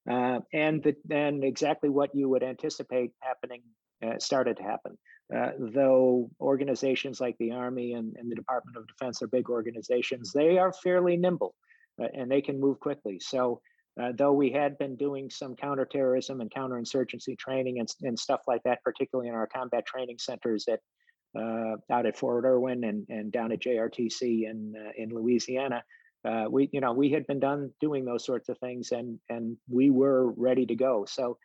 Uh, 0.10 0.40
and 0.54 0.84
the, 0.84 0.96
and 1.10 1.44
exactly 1.44 1.90
what 1.90 2.14
you 2.14 2.30
would 2.30 2.44
anticipate 2.44 3.12
happening 3.22 3.62
uh, 4.06 4.18
started 4.20 4.58
to 4.58 4.64
happen. 4.64 4.98
Uh, 5.36 5.52
though 5.60 6.30
organizations 6.40 7.20
like 7.20 7.36
the 7.40 7.52
Army 7.52 7.94
and, 7.94 8.16
and, 8.18 8.32
the 8.32 8.36
Department 8.36 8.78
of 8.78 8.88
Defense 8.88 9.22
are 9.22 9.28
big 9.28 9.50
organizations, 9.50 10.32
they 10.32 10.58
are 10.58 10.72
fairly 10.72 11.18
nimble 11.18 11.54
uh, 12.02 12.08
and 12.14 12.32
they 12.32 12.42
can 12.42 12.60
move 12.60 12.80
quickly. 12.80 13.20
So 13.20 13.60
uh, 14.00 14.12
though 14.16 14.34
we 14.34 14.52
had 14.52 14.78
been 14.78 14.96
doing 14.96 15.30
some 15.30 15.56
counterterrorism 15.56 16.42
and 16.42 16.52
counterinsurgency 16.52 17.38
training 17.38 17.80
and, 17.80 17.90
and 18.04 18.18
stuff 18.18 18.42
like 18.48 18.62
that, 18.64 18.84
particularly 18.84 19.30
in 19.30 19.36
our 19.36 19.48
combat 19.48 19.86
training 19.86 20.18
centers 20.20 20.68
at 20.68 20.80
uh, 21.38 21.76
out 21.92 22.06
at 22.06 22.18
Fort 22.18 22.46
Irwin 22.46 22.84
and, 22.84 23.06
and 23.10 23.32
down 23.32 23.52
at 23.52 23.62
JRTC 23.62 24.50
in 24.50 24.74
uh, 24.78 24.92
in 24.96 25.10
Louisiana, 25.10 25.84
uh, 26.26 26.46
we 26.50 26.70
you 26.72 26.82
know 26.82 26.94
we 26.94 27.12
had 27.12 27.26
been 27.28 27.40
done 27.40 27.72
doing 27.82 28.06
those 28.06 28.26
sorts 28.26 28.50
of 28.50 28.58
things 28.60 28.92
and 28.92 29.20
and 29.30 29.58
we 29.70 29.90
were 29.90 30.32
ready 30.32 30.66
to 30.66 30.76
go. 30.76 31.06
So 31.08 31.38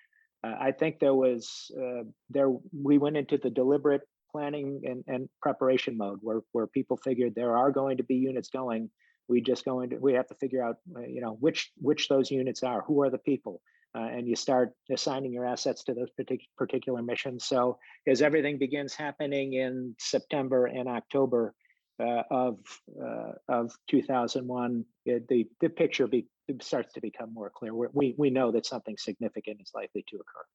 uh, 0.44 0.54
I 0.60 0.72
think 0.72 0.98
there 0.98 1.14
was 1.14 1.70
uh, 1.78 2.04
there 2.30 2.50
we 2.72 2.98
went 2.98 3.16
into 3.16 3.38
the 3.38 3.50
deliberate 3.50 4.02
planning 4.30 4.82
and, 4.84 5.04
and 5.06 5.28
preparation 5.40 5.96
mode 5.96 6.18
where 6.22 6.40
where 6.52 6.66
people 6.66 6.96
figured 6.96 7.34
there 7.34 7.56
are 7.56 7.70
going 7.70 7.96
to 7.96 8.04
be 8.04 8.16
units 8.16 8.48
going 8.50 8.90
we 9.32 9.40
just 9.40 9.64
go 9.64 9.80
into 9.80 9.96
we 9.96 10.12
have 10.12 10.28
to 10.28 10.34
figure 10.34 10.62
out 10.62 10.76
uh, 10.96 11.00
you 11.00 11.20
know 11.20 11.36
which 11.40 11.72
which 11.78 12.08
those 12.08 12.30
units 12.30 12.62
are 12.62 12.82
who 12.82 13.02
are 13.02 13.10
the 13.10 13.18
people 13.18 13.60
uh, 13.94 14.08
and 14.14 14.26
you 14.26 14.36
start 14.36 14.72
assigning 14.90 15.32
your 15.32 15.46
assets 15.46 15.84
to 15.84 15.94
those 15.94 16.08
partic- 16.18 16.48
particular 16.56 17.02
missions. 17.02 17.44
So 17.44 17.78
as 18.06 18.22
everything 18.22 18.58
begins 18.58 18.94
happening 18.94 19.54
in 19.54 19.94
september 19.98 20.66
and 20.66 20.88
october 20.88 21.54
uh, 22.00 22.22
of 22.30 22.58
uh, 23.02 23.32
of 23.48 23.72
2001 23.90 24.84
it, 25.04 25.28
the 25.28 25.46
the 25.60 25.68
picture 25.68 26.06
be, 26.06 26.26
starts 26.60 26.92
to 26.94 27.00
become 27.00 27.32
more 27.32 27.50
clear. 27.50 27.72
We 27.74 28.14
we 28.16 28.30
know 28.30 28.52
that 28.52 28.66
something 28.66 28.96
significant 28.98 29.60
is 29.60 29.70
likely 29.74 30.04
to 30.08 30.16
occur. 30.16 30.46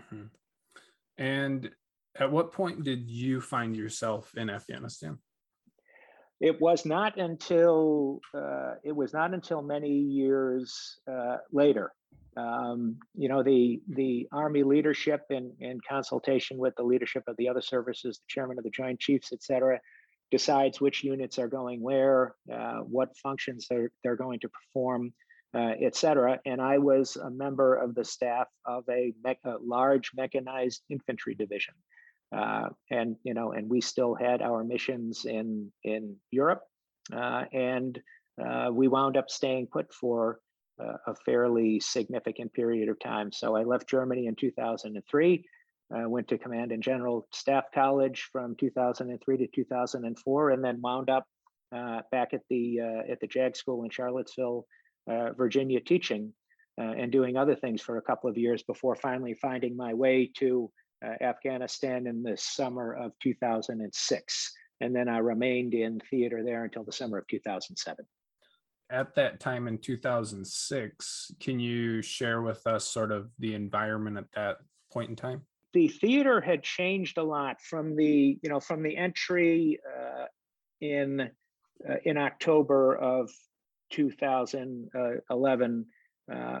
Mm-hmm. 0.00 0.26
and 1.18 1.70
at 2.18 2.30
what 2.30 2.52
point 2.52 2.84
did 2.84 3.10
you 3.10 3.40
find 3.40 3.76
yourself 3.76 4.32
in 4.36 4.48
afghanistan 4.48 5.18
it 6.40 6.60
was 6.60 6.86
not 6.86 7.18
until 7.18 8.20
uh, 8.34 8.74
it 8.82 8.96
was 8.96 9.12
not 9.12 9.34
until 9.34 9.62
many 9.62 9.92
years 9.92 10.98
uh, 11.10 11.36
later. 11.52 11.92
Um, 12.36 12.96
you 13.14 13.28
know, 13.28 13.42
the 13.42 13.82
the 13.88 14.28
Army 14.32 14.62
leadership, 14.62 15.22
in 15.30 15.52
in 15.60 15.80
consultation 15.86 16.56
with 16.58 16.74
the 16.76 16.82
leadership 16.82 17.24
of 17.26 17.36
the 17.36 17.48
other 17.48 17.60
services, 17.60 18.18
the 18.18 18.24
chairman 18.28 18.58
of 18.58 18.64
the 18.64 18.70
Joint 18.70 19.00
Chiefs, 19.00 19.32
et 19.32 19.42
cetera, 19.42 19.80
decides 20.30 20.80
which 20.80 21.04
units 21.04 21.38
are 21.38 21.48
going 21.48 21.82
where, 21.82 22.34
uh, 22.52 22.78
what 22.78 23.16
functions 23.16 23.66
they're 23.68 23.90
they're 24.02 24.16
going 24.16 24.40
to 24.40 24.48
perform, 24.48 25.12
uh, 25.54 25.74
et 25.80 25.96
cetera. 25.96 26.38
And 26.46 26.60
I 26.60 26.78
was 26.78 27.16
a 27.16 27.30
member 27.30 27.74
of 27.74 27.94
the 27.94 28.04
staff 28.04 28.46
of 28.64 28.84
a, 28.88 29.12
me- 29.24 29.38
a 29.44 29.56
large 29.60 30.12
mechanized 30.14 30.82
infantry 30.88 31.34
division 31.34 31.74
uh, 32.32 32.68
and 32.90 33.16
you 33.24 33.34
know, 33.34 33.52
and 33.52 33.68
we 33.68 33.80
still 33.80 34.14
had 34.14 34.40
our 34.42 34.62
missions 34.62 35.24
in 35.24 35.72
in 35.82 36.16
Europe, 36.30 36.62
uh, 37.12 37.44
and 37.52 38.00
uh, 38.40 38.70
we 38.72 38.88
wound 38.88 39.16
up 39.16 39.28
staying 39.30 39.66
put 39.66 39.92
for 39.92 40.38
uh, 40.80 40.96
a 41.08 41.14
fairly 41.14 41.80
significant 41.80 42.52
period 42.52 42.88
of 42.88 42.98
time. 43.00 43.32
So 43.32 43.56
I 43.56 43.64
left 43.64 43.88
Germany 43.88 44.26
in 44.26 44.36
2003. 44.36 45.44
I 45.92 46.06
went 46.06 46.28
to 46.28 46.38
Command 46.38 46.70
and 46.70 46.82
General 46.82 47.26
Staff 47.32 47.64
College 47.74 48.28
from 48.30 48.54
2003 48.54 49.36
to 49.38 49.46
2004, 49.48 50.50
and 50.50 50.64
then 50.64 50.80
wound 50.80 51.10
up 51.10 51.26
uh, 51.74 52.02
back 52.12 52.32
at 52.32 52.42
the 52.48 52.80
uh, 52.80 53.12
at 53.12 53.18
the 53.20 53.26
JAG 53.26 53.56
School 53.56 53.82
in 53.82 53.90
Charlottesville, 53.90 54.66
Virginia, 55.36 55.80
teaching 55.80 56.32
and 56.78 57.12
doing 57.12 57.36
other 57.36 57.54
things 57.54 57.82
for 57.82 57.98
a 57.98 58.02
couple 58.02 58.30
of 58.30 58.38
years 58.38 58.62
before 58.62 58.96
finally 58.96 59.34
finding 59.34 59.76
my 59.76 59.92
way 59.92 60.30
to 60.38 60.70
uh, 60.70 60.79
Afghanistan 61.20 62.06
in 62.06 62.22
the 62.22 62.36
summer 62.36 62.94
of 62.94 63.12
2006. 63.20 64.52
And 64.80 64.94
then 64.94 65.08
I 65.08 65.18
remained 65.18 65.74
in 65.74 66.00
theater 66.10 66.42
there 66.44 66.64
until 66.64 66.84
the 66.84 66.92
summer 66.92 67.18
of 67.18 67.26
2007. 67.28 68.04
At 68.90 69.14
that 69.14 69.38
time 69.38 69.68
in 69.68 69.78
2006, 69.78 71.32
can 71.38 71.60
you 71.60 72.02
share 72.02 72.42
with 72.42 72.66
us 72.66 72.86
sort 72.86 73.12
of 73.12 73.30
the 73.38 73.54
environment 73.54 74.18
at 74.18 74.32
that 74.34 74.56
point 74.92 75.10
in 75.10 75.16
time? 75.16 75.42
The 75.72 75.86
theater 75.88 76.40
had 76.40 76.64
changed 76.64 77.16
a 77.18 77.22
lot 77.22 77.60
from 77.60 77.94
the, 77.94 78.38
you 78.42 78.50
know, 78.50 78.58
from 78.58 78.82
the 78.82 78.96
entry 78.96 79.78
uh, 79.86 80.24
in 80.80 81.30
uh, 81.88 81.94
in 82.04 82.18
October 82.18 82.96
of 82.96 83.30
2011 83.90 85.86
uh, 86.30 86.60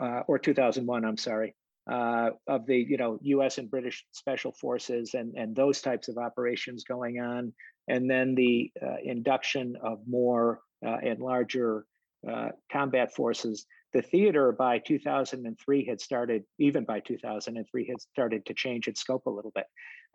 uh, 0.00 0.22
or 0.26 0.38
2001. 0.38 1.04
I'm 1.04 1.16
sorry 1.18 1.54
uh, 1.90 2.30
of 2.46 2.66
the 2.66 2.76
you 2.76 2.96
know 2.96 3.18
U.S. 3.22 3.58
and 3.58 3.70
British 3.70 4.04
special 4.12 4.52
forces 4.52 5.14
and 5.14 5.34
and 5.36 5.54
those 5.54 5.80
types 5.80 6.08
of 6.08 6.18
operations 6.18 6.84
going 6.84 7.20
on, 7.20 7.52
and 7.88 8.08
then 8.08 8.34
the 8.34 8.70
uh, 8.80 8.96
induction 9.02 9.76
of 9.82 9.98
more 10.06 10.60
uh, 10.86 10.96
and 11.02 11.20
larger 11.20 11.84
uh, 12.28 12.50
combat 12.70 13.14
forces. 13.14 13.66
The 13.92 14.02
theater 14.02 14.52
by 14.52 14.78
2003 14.78 15.84
had 15.84 16.00
started, 16.00 16.44
even 16.58 16.84
by 16.84 17.00
2003, 17.00 17.86
had 17.86 18.00
started 18.00 18.46
to 18.46 18.54
change 18.54 18.88
its 18.88 19.00
scope 19.00 19.26
a 19.26 19.30
little 19.30 19.52
bit. 19.54 19.66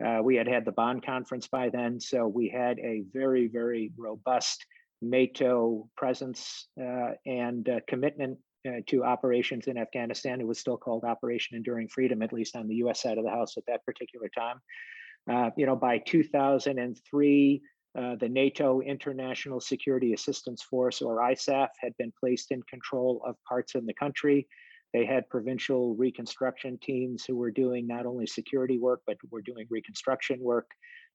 Uh, 0.04 0.20
we 0.22 0.34
had 0.34 0.48
had 0.48 0.64
the 0.64 0.72
Bonn 0.72 1.00
conference 1.00 1.46
by 1.46 1.68
then, 1.68 2.00
so 2.00 2.26
we 2.26 2.48
had 2.48 2.80
a 2.80 3.04
very, 3.12 3.46
very 3.46 3.92
robust 3.96 4.66
NATO 5.00 5.88
presence 5.96 6.66
uh, 6.80 7.10
and 7.24 7.68
commitment 7.86 8.38
uh, 8.66 8.80
to 8.86 9.04
operations 9.04 9.66
in 9.66 9.76
Afghanistan. 9.76 10.40
It 10.40 10.46
was 10.46 10.58
still 10.58 10.76
called 10.76 11.04
Operation 11.04 11.56
Enduring 11.56 11.88
Freedom, 11.88 12.22
at 12.22 12.32
least 12.32 12.56
on 12.56 12.66
the 12.66 12.76
US 12.76 13.02
side 13.02 13.18
of 13.18 13.24
the 13.24 13.30
house 13.30 13.56
at 13.56 13.66
that 13.66 13.84
particular 13.84 14.28
time. 14.28 14.60
Uh, 15.30 15.50
you 15.56 15.66
know, 15.66 15.76
by 15.76 15.98
2003, 15.98 17.62
uh, 17.98 18.16
the 18.16 18.28
NATO 18.28 18.80
International 18.80 19.60
Security 19.60 20.12
Assistance 20.12 20.62
Force, 20.62 21.02
or 21.02 21.18
ISAF, 21.18 21.68
had 21.80 21.96
been 21.98 22.12
placed 22.18 22.50
in 22.50 22.62
control 22.62 23.22
of 23.26 23.36
parts 23.48 23.74
of 23.74 23.86
the 23.86 23.94
country. 23.94 24.46
They 24.92 25.04
had 25.04 25.28
provincial 25.28 25.94
reconstruction 25.96 26.78
teams 26.82 27.24
who 27.26 27.36
were 27.36 27.50
doing 27.50 27.86
not 27.86 28.06
only 28.06 28.26
security 28.26 28.78
work, 28.78 29.02
but 29.06 29.16
were 29.30 29.42
doing 29.42 29.66
reconstruction 29.68 30.40
work, 30.40 30.70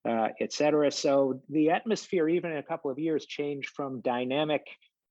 uh, 0.07 0.29
et 0.39 0.53
cetera. 0.53 0.91
So 0.91 1.41
the 1.49 1.71
atmosphere, 1.71 2.29
even 2.29 2.51
in 2.51 2.57
a 2.57 2.63
couple 2.63 2.91
of 2.91 2.99
years, 2.99 3.25
changed 3.25 3.69
from 3.69 4.01
dynamic 4.01 4.65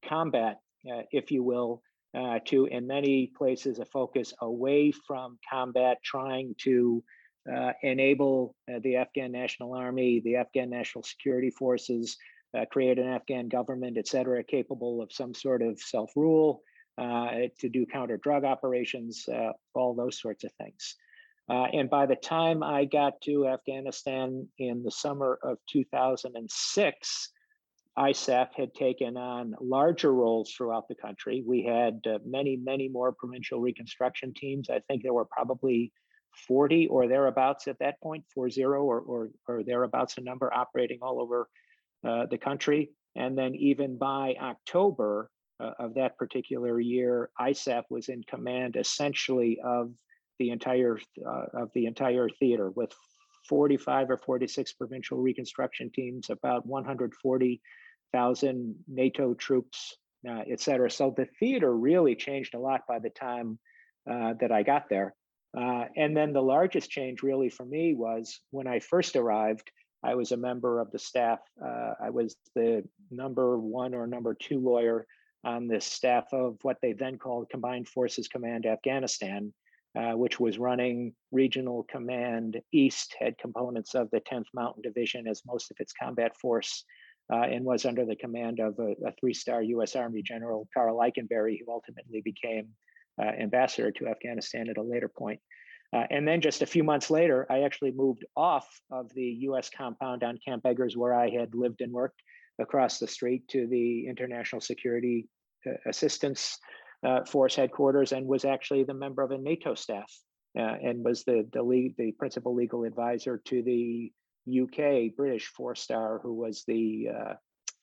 combat, 0.09 0.59
uh, 0.91 1.03
if 1.11 1.31
you 1.31 1.43
will, 1.43 1.83
uh, 2.15 2.39
to, 2.47 2.67
in 2.67 2.87
many 2.87 3.29
places, 3.37 3.79
a 3.79 3.85
focus 3.85 4.35
away 4.41 4.93
from 4.93 5.39
combat, 5.51 5.99
trying 6.05 6.55
to 6.59 7.03
uh, 7.51 7.73
enable 7.83 8.55
uh, 8.73 8.79
the 8.83 8.97
Afghan 8.97 9.33
National 9.33 9.75
Army, 9.75 10.21
the 10.21 10.37
Afghan 10.37 10.71
National 10.71 11.03
Security 11.03 11.51
Forces, 11.51 12.17
uh, 12.57 12.65
create 12.71 12.99
an 12.99 13.09
Afghan 13.09 13.49
government, 13.49 13.97
et 13.97 14.07
cetera, 14.07 14.45
capable 14.45 15.01
of 15.03 15.11
some 15.13 15.35
sort 15.35 15.63
of 15.63 15.81
self 15.81 16.13
rule, 16.15 16.63
uh, 16.99 17.31
to 17.59 17.69
do 17.69 17.87
counter 17.87 18.19
drug 18.19 18.45
operations, 18.45 19.27
uh, 19.29 19.53
all 19.75 19.95
those 19.95 20.21
sorts 20.21 20.45
of 20.45 20.53
things. 20.53 20.97
and 21.49 21.89
by 21.91 22.07
the 22.07 22.17
time 22.17 22.63
I 22.63 22.85
got 22.85 23.21
to 23.23 23.49
Afghanistan 23.49 24.47
in 24.59 24.83
the 24.83 24.91
summer 24.91 25.39
of 25.43 25.59
2006, 25.71 27.29
ISAF 27.99 28.49
had 28.57 28.73
taken 28.75 29.17
on 29.17 29.55
larger 29.61 30.15
roles 30.15 30.53
throughout 30.53 30.89
the 30.89 30.95
country. 30.95 31.43
We 31.47 31.63
had 31.63 32.01
uh, 32.07 32.19
many, 32.25 32.57
many 32.57 32.89
more 32.89 33.13
provincial 33.13 33.61
reconstruction 33.61 34.33
teams. 34.35 34.71
I 34.71 34.81
think 34.89 35.03
there 35.03 35.13
were 35.13 35.27
probably 35.27 35.93
40 36.49 36.87
or 36.89 37.07
thereabouts 37.07 37.69
at 37.69 37.79
that 37.81 38.01
point, 38.01 38.25
40 38.35 38.65
or, 38.65 38.77
or, 38.79 39.29
or 39.47 39.63
thereabouts 39.63 40.17
a 40.17 40.23
number 40.23 40.53
operating 40.53 41.01
all 41.03 41.21
over 41.21 41.49
uh, 42.07 42.27
the 42.31 42.39
country. 42.39 42.91
And 43.15 43.37
then 43.37 43.55
even 43.55 43.99
by 43.99 44.37
October 44.41 45.31
uh, 45.61 45.73
of 45.79 45.95
that 45.95 46.17
particular 46.17 46.81
year, 46.81 47.29
ISAF 47.39 47.85
was 47.91 48.09
in 48.09 48.23
command 48.25 48.77
essentially 48.77 49.61
of 49.63 49.93
the 50.39 50.51
entire 50.51 50.99
uh, 51.25 51.45
of 51.55 51.71
the 51.75 51.85
entire 51.85 52.29
theater 52.41 52.71
with 52.71 52.91
45 53.49 54.11
or 54.11 54.17
46 54.17 54.73
provincial 54.73 55.19
reconstruction 55.19 55.91
teams, 55.95 56.31
about 56.31 56.65
140 56.67 57.61
thousand 58.13 58.77
NATO 58.89 59.35
troops, 59.35 59.97
uh, 60.29 60.43
et 60.51 60.61
cetera. 60.61 60.91
So 60.91 61.13
the 61.17 61.27
theater 61.41 61.75
really 61.75 62.15
changed 62.15 62.55
a 62.55 62.59
lot 62.59 62.83
by 62.89 62.99
the 62.99 63.11
time 63.11 63.59
uh, 64.11 64.35
that 64.41 64.53
I 64.53 64.63
got 64.63 64.89
there. 64.89 65.15
Uh, 65.57 65.85
and 65.97 66.17
then 66.17 66.33
the 66.33 66.43
largest 66.43 66.91
change 66.91 67.23
really 67.23 67.51
for 67.51 67.65
me 67.65 67.95
was 67.95 68.41
when 68.51 68.67
I 68.67 68.81
first 68.81 69.17
arrived, 69.17 69.71
I 70.03 70.15
was 70.15 70.33
a 70.33 70.37
member 70.37 70.81
of 70.81 70.91
the 70.91 70.99
staff. 70.99 71.41
Uh, 71.63 71.95
I 72.03 72.11
was 72.11 72.37
the 72.55 72.83
number 73.11 73.59
one 73.59 73.95
or 73.95 74.07
number 74.07 74.35
two 74.35 74.59
lawyer 74.59 75.07
on 75.45 75.69
the 75.69 75.81
staff 75.81 76.33
of 76.33 76.57
what 76.63 76.79
they 76.81 76.93
then 76.93 77.19
called 77.19 77.51
Combined 77.51 77.89
Forces 77.89 78.29
Command 78.29 78.65
Afghanistan, 78.65 79.53
uh, 79.97 80.13
which 80.13 80.41
was 80.41 80.59
running 80.59 81.15
Regional 81.31 81.85
Command 81.85 82.61
East, 82.73 83.15
had 83.19 83.37
components 83.39 83.95
of 83.95 84.11
the 84.11 84.21
10th 84.21 84.47
Mountain 84.55 84.83
Division 84.83 85.27
as 85.27 85.43
most 85.47 85.71
of 85.71 85.77
its 85.81 85.93
combat 85.93 86.37
force 86.37 86.85
uh, 87.33 87.45
and 87.45 87.65
was 87.65 87.85
under 87.87 88.05
the 88.05 88.17
command 88.17 88.61
of 88.61 88.79
a, 88.79 88.95
a 89.07 89.13
three-star 89.19 89.63
U.S. 89.63 89.97
Army 89.97 90.23
General 90.23 90.69
Karl 90.75 90.99
Eikenberry, 90.99 91.59
who 91.59 91.73
ultimately 91.73 92.21
became 92.21 92.69
uh, 93.21 93.27
ambassador 93.27 93.91
to 93.93 94.09
Afghanistan 94.09 94.69
at 94.69 94.77
a 94.77 94.83
later 94.83 95.09
point. 95.09 95.41
Uh, 95.95 96.05
and 96.11 96.27
then 96.27 96.41
just 96.41 96.63
a 96.63 96.67
few 96.67 96.83
months 96.83 97.11
later, 97.11 97.47
I 97.51 97.63
actually 97.63 97.93
moved 97.93 98.25
off 98.37 98.67
of 98.91 99.13
the 99.15 99.25
U.S. 99.41 99.71
compound 99.75 100.23
on 100.25 100.39
Camp 100.47 100.65
Eggers, 100.65 100.97
where 100.97 101.15
I 101.15 101.29
had 101.31 101.55
lived 101.55 101.81
and 101.81 101.93
worked, 101.93 102.23
across 102.59 102.99
the 102.99 103.07
street 103.07 103.49
to 103.49 103.67
the 103.67 104.07
International 104.07 104.61
Security 104.61 105.27
uh, 105.67 105.73
Assistance 105.87 106.59
uh, 107.05 107.25
Force 107.25 107.57
headquarters, 107.57 108.13
and 108.13 108.27
was 108.27 108.45
actually 108.45 108.85
the 108.85 108.95
member 108.95 109.23
of 109.23 109.31
a 109.31 109.39
NATO 109.39 109.75
staff, 109.75 110.11
uh, 110.59 110.77
and 110.83 111.05
was 111.05 111.25
the 111.25 111.49
the 111.53 111.63
lead, 111.63 111.95
the 111.97 112.13
principal 112.13 112.55
legal 112.55 112.85
advisor 112.85 113.41
to 113.47 113.63
the 113.63 114.13
UK 114.49 115.15
British 115.17 115.47
four 115.47 115.75
star 115.75 116.21
who 116.23 116.35
was 116.35 116.65
the 116.67 117.09
uh, 117.09 117.35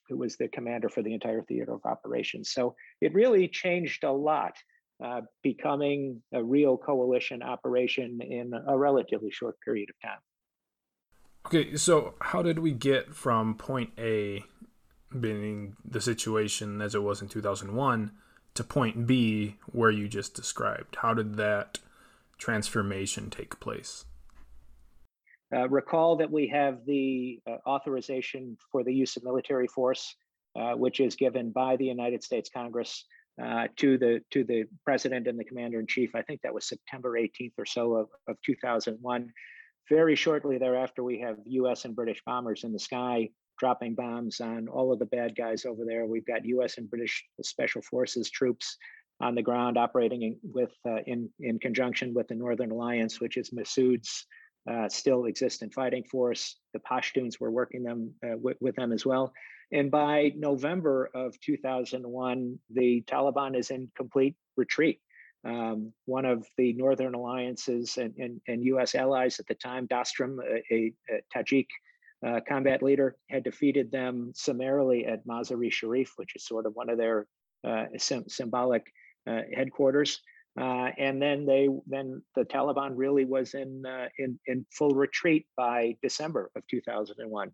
who 0.08 0.16
was 0.16 0.36
the 0.36 0.48
commander 0.48 0.88
for 0.88 1.02
the 1.02 1.14
entire 1.14 1.42
theater 1.42 1.72
of 1.72 1.80
operations. 1.84 2.50
So 2.50 2.74
it 3.00 3.14
really 3.14 3.48
changed 3.48 4.04
a 4.04 4.12
lot, 4.12 4.52
uh, 5.02 5.22
becoming 5.42 6.20
a 6.34 6.42
real 6.42 6.76
coalition 6.76 7.42
operation 7.42 8.20
in 8.20 8.52
a 8.66 8.76
relatively 8.76 9.30
short 9.30 9.56
period 9.64 9.88
of 9.88 10.08
time. 10.08 10.18
Okay, 11.46 11.76
so 11.76 12.14
how 12.20 12.42
did 12.42 12.58
we 12.58 12.72
get 12.72 13.14
from 13.14 13.54
point 13.54 13.90
A 13.98 14.44
being 15.18 15.76
the 15.84 16.00
situation 16.00 16.82
as 16.82 16.94
it 16.94 17.02
was 17.02 17.22
in 17.22 17.28
2001, 17.28 18.12
to 18.54 18.64
point 18.64 19.06
B 19.06 19.56
where 19.66 19.90
you 19.90 20.08
just 20.08 20.34
described? 20.34 20.96
How 20.96 21.14
did 21.14 21.36
that 21.36 21.78
transformation 22.36 23.30
take 23.30 23.58
place? 23.60 24.04
Uh, 25.54 25.68
recall 25.68 26.16
that 26.16 26.30
we 26.30 26.46
have 26.48 26.84
the 26.86 27.40
uh, 27.48 27.56
authorization 27.66 28.56
for 28.70 28.84
the 28.84 28.94
use 28.94 29.16
of 29.16 29.24
military 29.24 29.66
force, 29.66 30.14
uh, 30.56 30.72
which 30.72 31.00
is 31.00 31.16
given 31.16 31.50
by 31.50 31.76
the 31.76 31.86
United 31.86 32.22
States 32.22 32.50
Congress 32.52 33.04
uh, 33.42 33.66
to 33.76 33.98
the 33.98 34.20
to 34.30 34.44
the 34.44 34.64
president 34.84 35.26
and 35.26 35.38
the 35.38 35.44
commander 35.44 35.80
in 35.80 35.86
chief. 35.86 36.14
I 36.14 36.22
think 36.22 36.42
that 36.42 36.54
was 36.54 36.68
September 36.68 37.18
18th 37.18 37.54
or 37.58 37.66
so 37.66 37.94
of, 37.94 38.08
of 38.28 38.36
2001. 38.44 39.32
Very 39.88 40.14
shortly 40.14 40.58
thereafter, 40.58 41.02
we 41.02 41.20
have 41.20 41.36
U.S. 41.46 41.84
and 41.84 41.96
British 41.96 42.22
bombers 42.24 42.62
in 42.62 42.72
the 42.72 42.78
sky 42.78 43.30
dropping 43.58 43.94
bombs 43.94 44.40
on 44.40 44.68
all 44.68 44.92
of 44.92 44.98
the 44.98 45.06
bad 45.06 45.36
guys 45.36 45.64
over 45.64 45.84
there. 45.84 46.06
We've 46.06 46.26
got 46.26 46.44
U.S. 46.44 46.78
and 46.78 46.88
British 46.88 47.24
Special 47.42 47.82
Forces 47.82 48.30
troops 48.30 48.76
on 49.20 49.34
the 49.34 49.42
ground 49.42 49.76
operating 49.76 50.22
in, 50.22 50.36
with 50.42 50.72
uh, 50.88 51.02
in 51.06 51.28
in 51.40 51.58
conjunction 51.58 52.14
with 52.14 52.28
the 52.28 52.34
Northern 52.36 52.70
Alliance, 52.70 53.20
which 53.20 53.36
is 53.36 53.52
Massoud's 53.52 54.26
uh, 54.68 54.88
still 54.88 55.26
existent 55.26 55.72
fighting 55.72 56.04
force. 56.04 56.56
The 56.72 56.80
Pashtuns 56.80 57.40
were 57.40 57.50
working 57.50 57.82
them 57.82 58.14
uh, 58.24 58.36
with, 58.36 58.56
with 58.60 58.76
them 58.76 58.92
as 58.92 59.06
well. 59.06 59.32
And 59.72 59.90
by 59.90 60.32
November 60.36 61.10
of 61.14 61.38
2001, 61.40 62.58
the 62.70 63.02
Taliban 63.02 63.56
is 63.56 63.70
in 63.70 63.90
complete 63.96 64.34
retreat. 64.56 65.00
Um, 65.44 65.92
one 66.04 66.26
of 66.26 66.46
the 66.58 66.72
Northern 66.74 67.14
Alliances 67.14 67.96
and, 67.96 68.14
and, 68.18 68.40
and, 68.46 68.62
U.S. 68.64 68.94
allies 68.94 69.40
at 69.40 69.46
the 69.46 69.54
time, 69.54 69.88
Dostum, 69.88 70.36
a, 70.44 70.74
a, 70.74 70.92
a 71.08 71.20
Tajik 71.34 71.66
uh, 72.26 72.40
combat 72.46 72.82
leader, 72.82 73.16
had 73.30 73.44
defeated 73.44 73.90
them 73.90 74.32
summarily 74.34 75.06
at 75.06 75.26
Mazar-e 75.26 75.70
Sharif, 75.70 76.12
which 76.16 76.36
is 76.36 76.44
sort 76.44 76.66
of 76.66 76.74
one 76.74 76.90
of 76.90 76.98
their 76.98 77.26
uh, 77.64 77.86
sim- 77.96 78.28
symbolic 78.28 78.84
uh, 79.26 79.40
headquarters. 79.54 80.20
Uh, 80.58 80.90
and 80.98 81.22
then 81.22 81.46
they 81.46 81.68
then 81.86 82.22
the 82.34 82.44
Taliban 82.44 82.92
really 82.94 83.24
was 83.24 83.54
in 83.54 83.84
uh, 83.86 84.08
in 84.18 84.38
in 84.46 84.66
full 84.72 84.94
retreat 84.94 85.46
by 85.56 85.96
December 86.02 86.50
of 86.56 86.66
2001. 86.68 87.52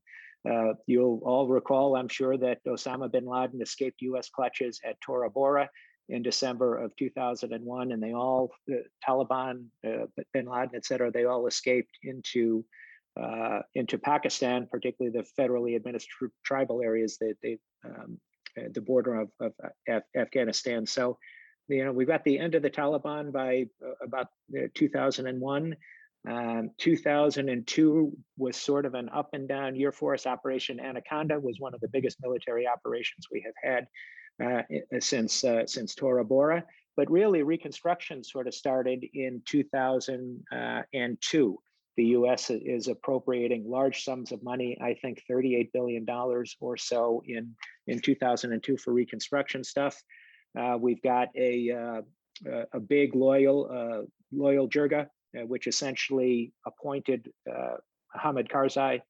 Uh, 0.48 0.74
you'll 0.86 1.20
all 1.24 1.48
recall, 1.48 1.96
I'm 1.96 2.08
sure, 2.08 2.36
that 2.38 2.64
Osama 2.64 3.10
bin 3.10 3.26
Laden 3.26 3.60
escaped 3.60 4.00
U.S. 4.02 4.30
clutches 4.30 4.80
at 4.84 5.00
Tora 5.00 5.28
Bora 5.28 5.68
in 6.08 6.22
December 6.22 6.78
of 6.78 6.94
2001, 6.96 7.90
and 7.90 8.02
they 8.02 8.12
all, 8.12 8.52
the 8.68 8.84
Taliban, 9.06 9.64
uh, 9.84 10.06
bin 10.32 10.46
Laden, 10.46 10.76
et 10.76 10.84
cetera, 10.84 11.10
they 11.10 11.24
all 11.24 11.46
escaped 11.46 11.98
into 12.02 12.64
uh, 13.20 13.62
into 13.74 13.96
Pakistan, 13.96 14.68
particularly 14.70 15.16
the 15.18 15.26
federally 15.42 15.74
administered 15.74 16.30
tribal 16.44 16.82
areas, 16.82 17.16
that 17.18 17.34
they, 17.42 17.58
um, 17.82 18.20
uh, 18.58 18.68
the 18.74 18.80
border 18.82 19.14
of, 19.14 19.30
of 19.40 19.52
Af- 19.88 20.02
Afghanistan. 20.14 20.86
So, 20.86 21.18
you 21.68 21.84
know, 21.84 21.92
we've 21.92 22.06
got 22.06 22.24
the 22.24 22.38
end 22.38 22.54
of 22.54 22.62
the 22.62 22.70
Taliban 22.70 23.32
by 23.32 23.66
uh, 23.84 24.04
about 24.04 24.28
uh, 24.56 24.68
2001. 24.74 25.76
Um, 26.28 26.70
2002 26.78 28.16
was 28.36 28.56
sort 28.56 28.84
of 28.84 28.94
an 28.94 29.08
up 29.10 29.28
and 29.32 29.48
down 29.48 29.76
year 29.76 29.92
for 29.92 30.12
us. 30.14 30.26
Operation 30.26 30.80
Anaconda 30.80 31.38
was 31.38 31.60
one 31.60 31.72
of 31.74 31.80
the 31.80 31.86
biggest 31.88 32.16
military 32.20 32.66
operations 32.66 33.28
we 33.30 33.46
have 33.46 33.54
had 33.62 33.86
uh, 34.44 34.62
since 35.00 35.44
uh, 35.44 35.64
since 35.66 35.94
Tora 35.94 36.24
Bora. 36.24 36.64
But 36.96 37.08
really, 37.10 37.42
Reconstruction 37.42 38.24
sort 38.24 38.48
of 38.48 38.54
started 38.54 39.04
in 39.14 39.42
2002. 39.44 41.58
The 41.96 42.04
U.S. 42.04 42.50
is 42.50 42.88
appropriating 42.88 43.68
large 43.68 44.04
sums 44.04 44.32
of 44.32 44.42
money. 44.42 44.76
I 44.82 44.94
think 44.94 45.22
38 45.28 45.72
billion 45.72 46.04
dollars 46.04 46.56
or 46.60 46.76
so 46.76 47.22
in 47.26 47.54
in 47.86 48.00
2002 48.00 48.76
for 48.76 48.92
Reconstruction 48.92 49.64
stuff. 49.64 50.02
Uh, 50.56 50.76
we've 50.80 51.02
got 51.02 51.28
a 51.36 51.70
uh, 51.70 52.02
a 52.72 52.80
big 52.80 53.12
loya 53.12 53.48
uh, 53.70 54.02
loya 54.34 54.68
Jirga 54.68 55.06
uh, 55.36 55.46
which 55.46 55.66
essentially 55.66 56.52
appointed 56.66 57.30
Hamid 58.14 58.48
Karzai 58.48 59.00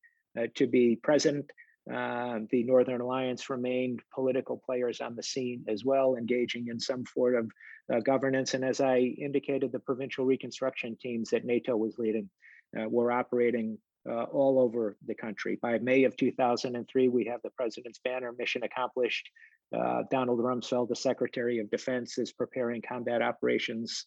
to 0.54 0.66
be 0.66 0.96
president. 1.02 1.50
the 1.86 2.64
Northern 2.66 3.00
Alliance 3.00 3.48
remained 3.48 4.00
political 4.14 4.60
players 4.64 5.00
on 5.00 5.14
the 5.16 5.22
scene 5.22 5.64
as 5.68 5.84
well, 5.84 6.16
engaging 6.16 6.68
in 6.68 6.78
some 6.80 7.04
form 7.04 7.48
of 7.90 8.04
governance. 8.04 8.54
And 8.54 8.64
as 8.64 8.80
I 8.80 8.98
indicated, 8.98 9.72
the 9.72 9.78
provincial 9.78 10.24
reconstruction 10.24 10.96
teams 11.00 11.30
that 11.30 11.44
NATO 11.44 11.76
was 11.76 11.98
leading 11.98 12.28
were 12.72 13.12
operating 13.12 13.78
uh, 14.08 14.24
all 14.24 14.58
over 14.60 14.96
the 15.06 15.14
country. 15.14 15.58
By 15.60 15.78
May 15.78 16.04
of 16.04 16.16
2003, 16.16 17.08
we 17.08 17.24
have 17.24 17.40
the 17.42 17.50
president's 17.50 17.98
banner 18.04 18.32
mission 18.38 18.62
accomplished. 18.62 19.28
Uh, 19.74 20.02
Donald 20.10 20.38
Rumsfeld, 20.40 20.88
the 20.88 20.96
Secretary 20.96 21.58
of 21.58 21.70
Defense, 21.70 22.18
is 22.18 22.32
preparing 22.32 22.82
combat 22.82 23.22
operations 23.22 24.06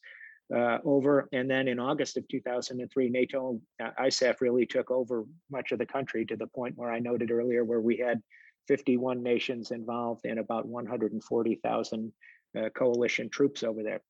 uh, 0.55 0.79
over. 0.83 1.27
And 1.31 1.49
then 1.49 1.67
in 1.67 1.79
August 1.79 2.17
of 2.17 2.27
2003, 2.27 3.09
NATO 3.09 3.59
uh, 3.83 3.89
ISAF 3.99 4.41
really 4.41 4.65
took 4.65 4.89
over 4.89 5.25
much 5.51 5.71
of 5.71 5.79
the 5.79 5.85
country 5.85 6.25
to 6.25 6.35
the 6.35 6.47
point 6.47 6.77
where 6.77 6.91
I 6.91 6.99
noted 6.99 7.31
earlier, 7.31 7.63
where 7.63 7.81
we 7.81 7.97
had 7.97 8.21
51 8.67 9.21
nations 9.21 9.71
involved 9.71 10.25
and 10.25 10.39
about 10.39 10.65
140,000 10.67 12.13
uh, 12.57 12.69
coalition 12.75 13.29
troops 13.29 13.63
over 13.63 13.83
there. 13.83 14.01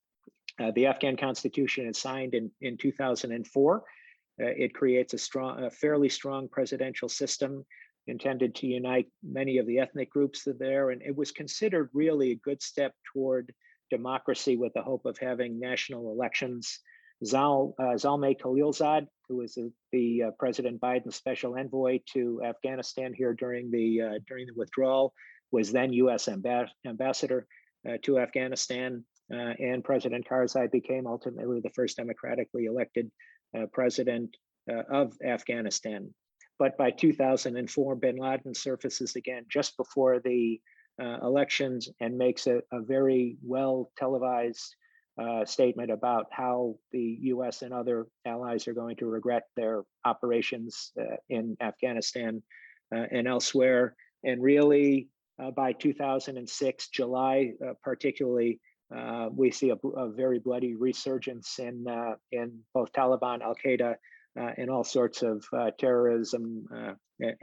Uh, 0.60 0.72
the 0.76 0.88
Afghan 0.88 1.18
constitution 1.18 1.88
is 1.88 1.98
signed 1.98 2.34
in, 2.34 2.52
in 2.62 2.78
2004. 2.78 3.78
Uh, 3.78 3.82
it 4.46 4.74
creates 4.74 5.14
a 5.14 5.18
strong, 5.18 5.64
a 5.64 5.70
fairly 5.70 6.10
strong 6.10 6.48
presidential 6.48 7.10
system 7.10 7.66
intended 8.08 8.56
to 8.56 8.68
unite 8.68 9.08
many 9.24 9.58
of 9.58 9.68
the 9.68 9.80
ethnic 9.80 10.10
groups 10.10 10.48
there. 10.60 10.90
And 10.90 11.02
it 11.02 11.16
was 11.16 11.32
considered 11.32 11.90
really 11.94 12.32
a 12.32 12.36
good 12.36 12.62
step 12.62 12.94
toward 13.14 13.54
democracy 13.90 14.58
with 14.58 14.74
the 14.74 14.82
hope 14.82 15.06
of 15.06 15.18
having 15.18 15.60
national 15.60 16.12
elections. 16.12 16.80
Zal, 17.26 17.76
uh, 17.80 17.96
Zalmay 17.96 18.40
Khalilzad, 18.40 19.08
who 19.28 19.38
was 19.38 19.54
the, 19.56 19.72
the 19.92 20.24
uh, 20.24 20.32
President 20.40 20.80
Biden's 20.80 21.16
special 21.16 21.56
envoy 21.58 22.00
to 22.14 22.42
Afghanistan 22.44 23.14
here 23.14 23.34
during 23.34 23.72
the 23.72 24.02
uh, 24.02 24.20
during 24.28 24.48
the 24.48 24.54
withdrawal, 24.56 25.14
was 25.52 25.72
then 25.72 25.92
U.S. 25.94 26.28
Amb- 26.28 26.70
ambassador 26.86 27.46
uh, 27.88 27.98
to 28.04 28.20
Afghanistan, 28.20 29.04
uh, 29.34 29.36
and 29.36 29.84
President 29.84 30.28
Karzai 30.30 30.72
became 30.72 31.08
ultimately 31.08 31.60
the 31.60 31.72
first 31.72 31.98
democratically 31.98 32.66
elected 32.66 33.12
uh, 33.58 33.66
president 33.74 34.36
of 34.92 35.14
Afghanistan. 35.26 36.14
But 36.60 36.78
by 36.78 36.92
2004, 36.92 37.96
Bin 37.96 38.18
Laden 38.18 38.54
surfaces 38.54 39.16
again 39.16 39.46
just 39.50 39.78
before 39.78 40.20
the 40.20 40.60
uh, 41.02 41.18
elections 41.24 41.90
and 42.02 42.18
makes 42.18 42.46
a, 42.48 42.62
a 42.74 42.82
very 42.82 43.38
well 43.42 43.90
televised 43.98 44.76
uh, 45.20 45.46
statement 45.46 45.92
about 45.92 46.28
how 46.32 46.76
the 46.92 47.18
US 47.22 47.62
and 47.62 47.74
other 47.74 48.08
allies 48.26 48.68
are 48.68 48.74
going 48.74 48.98
to 48.98 49.06
regret 49.06 49.44
their 49.56 49.84
operations 50.06 50.92
uh, 51.00 51.16
in 51.30 51.58
Afghanistan 51.62 52.42
uh, 52.94 53.06
and 53.12 53.28
elsewhere. 53.28 53.96
And 54.24 54.42
really, 54.42 55.08
uh, 55.42 55.52
by 55.52 55.74
2006, 55.74 56.90
July 56.90 57.54
uh, 57.66 57.74
particularly, 57.82 58.60
we 59.32 59.52
see 59.52 59.70
a, 59.70 59.76
a, 59.76 60.10
very 60.10 60.40
bloody 60.40 60.76
resurgence 60.76 61.60
in, 61.60 61.86
in 62.32 62.60
both 62.74 62.92
Taliban, 62.92 63.42
Al 63.42 63.56
Qaeda, 63.56 63.96
Uh, 64.40 64.52
and 64.58 64.70
all 64.70 64.84
sorts 64.84 65.24
of 65.24 65.44
uh, 65.58 65.72
terrorism 65.80 66.66
uh, 66.74 66.94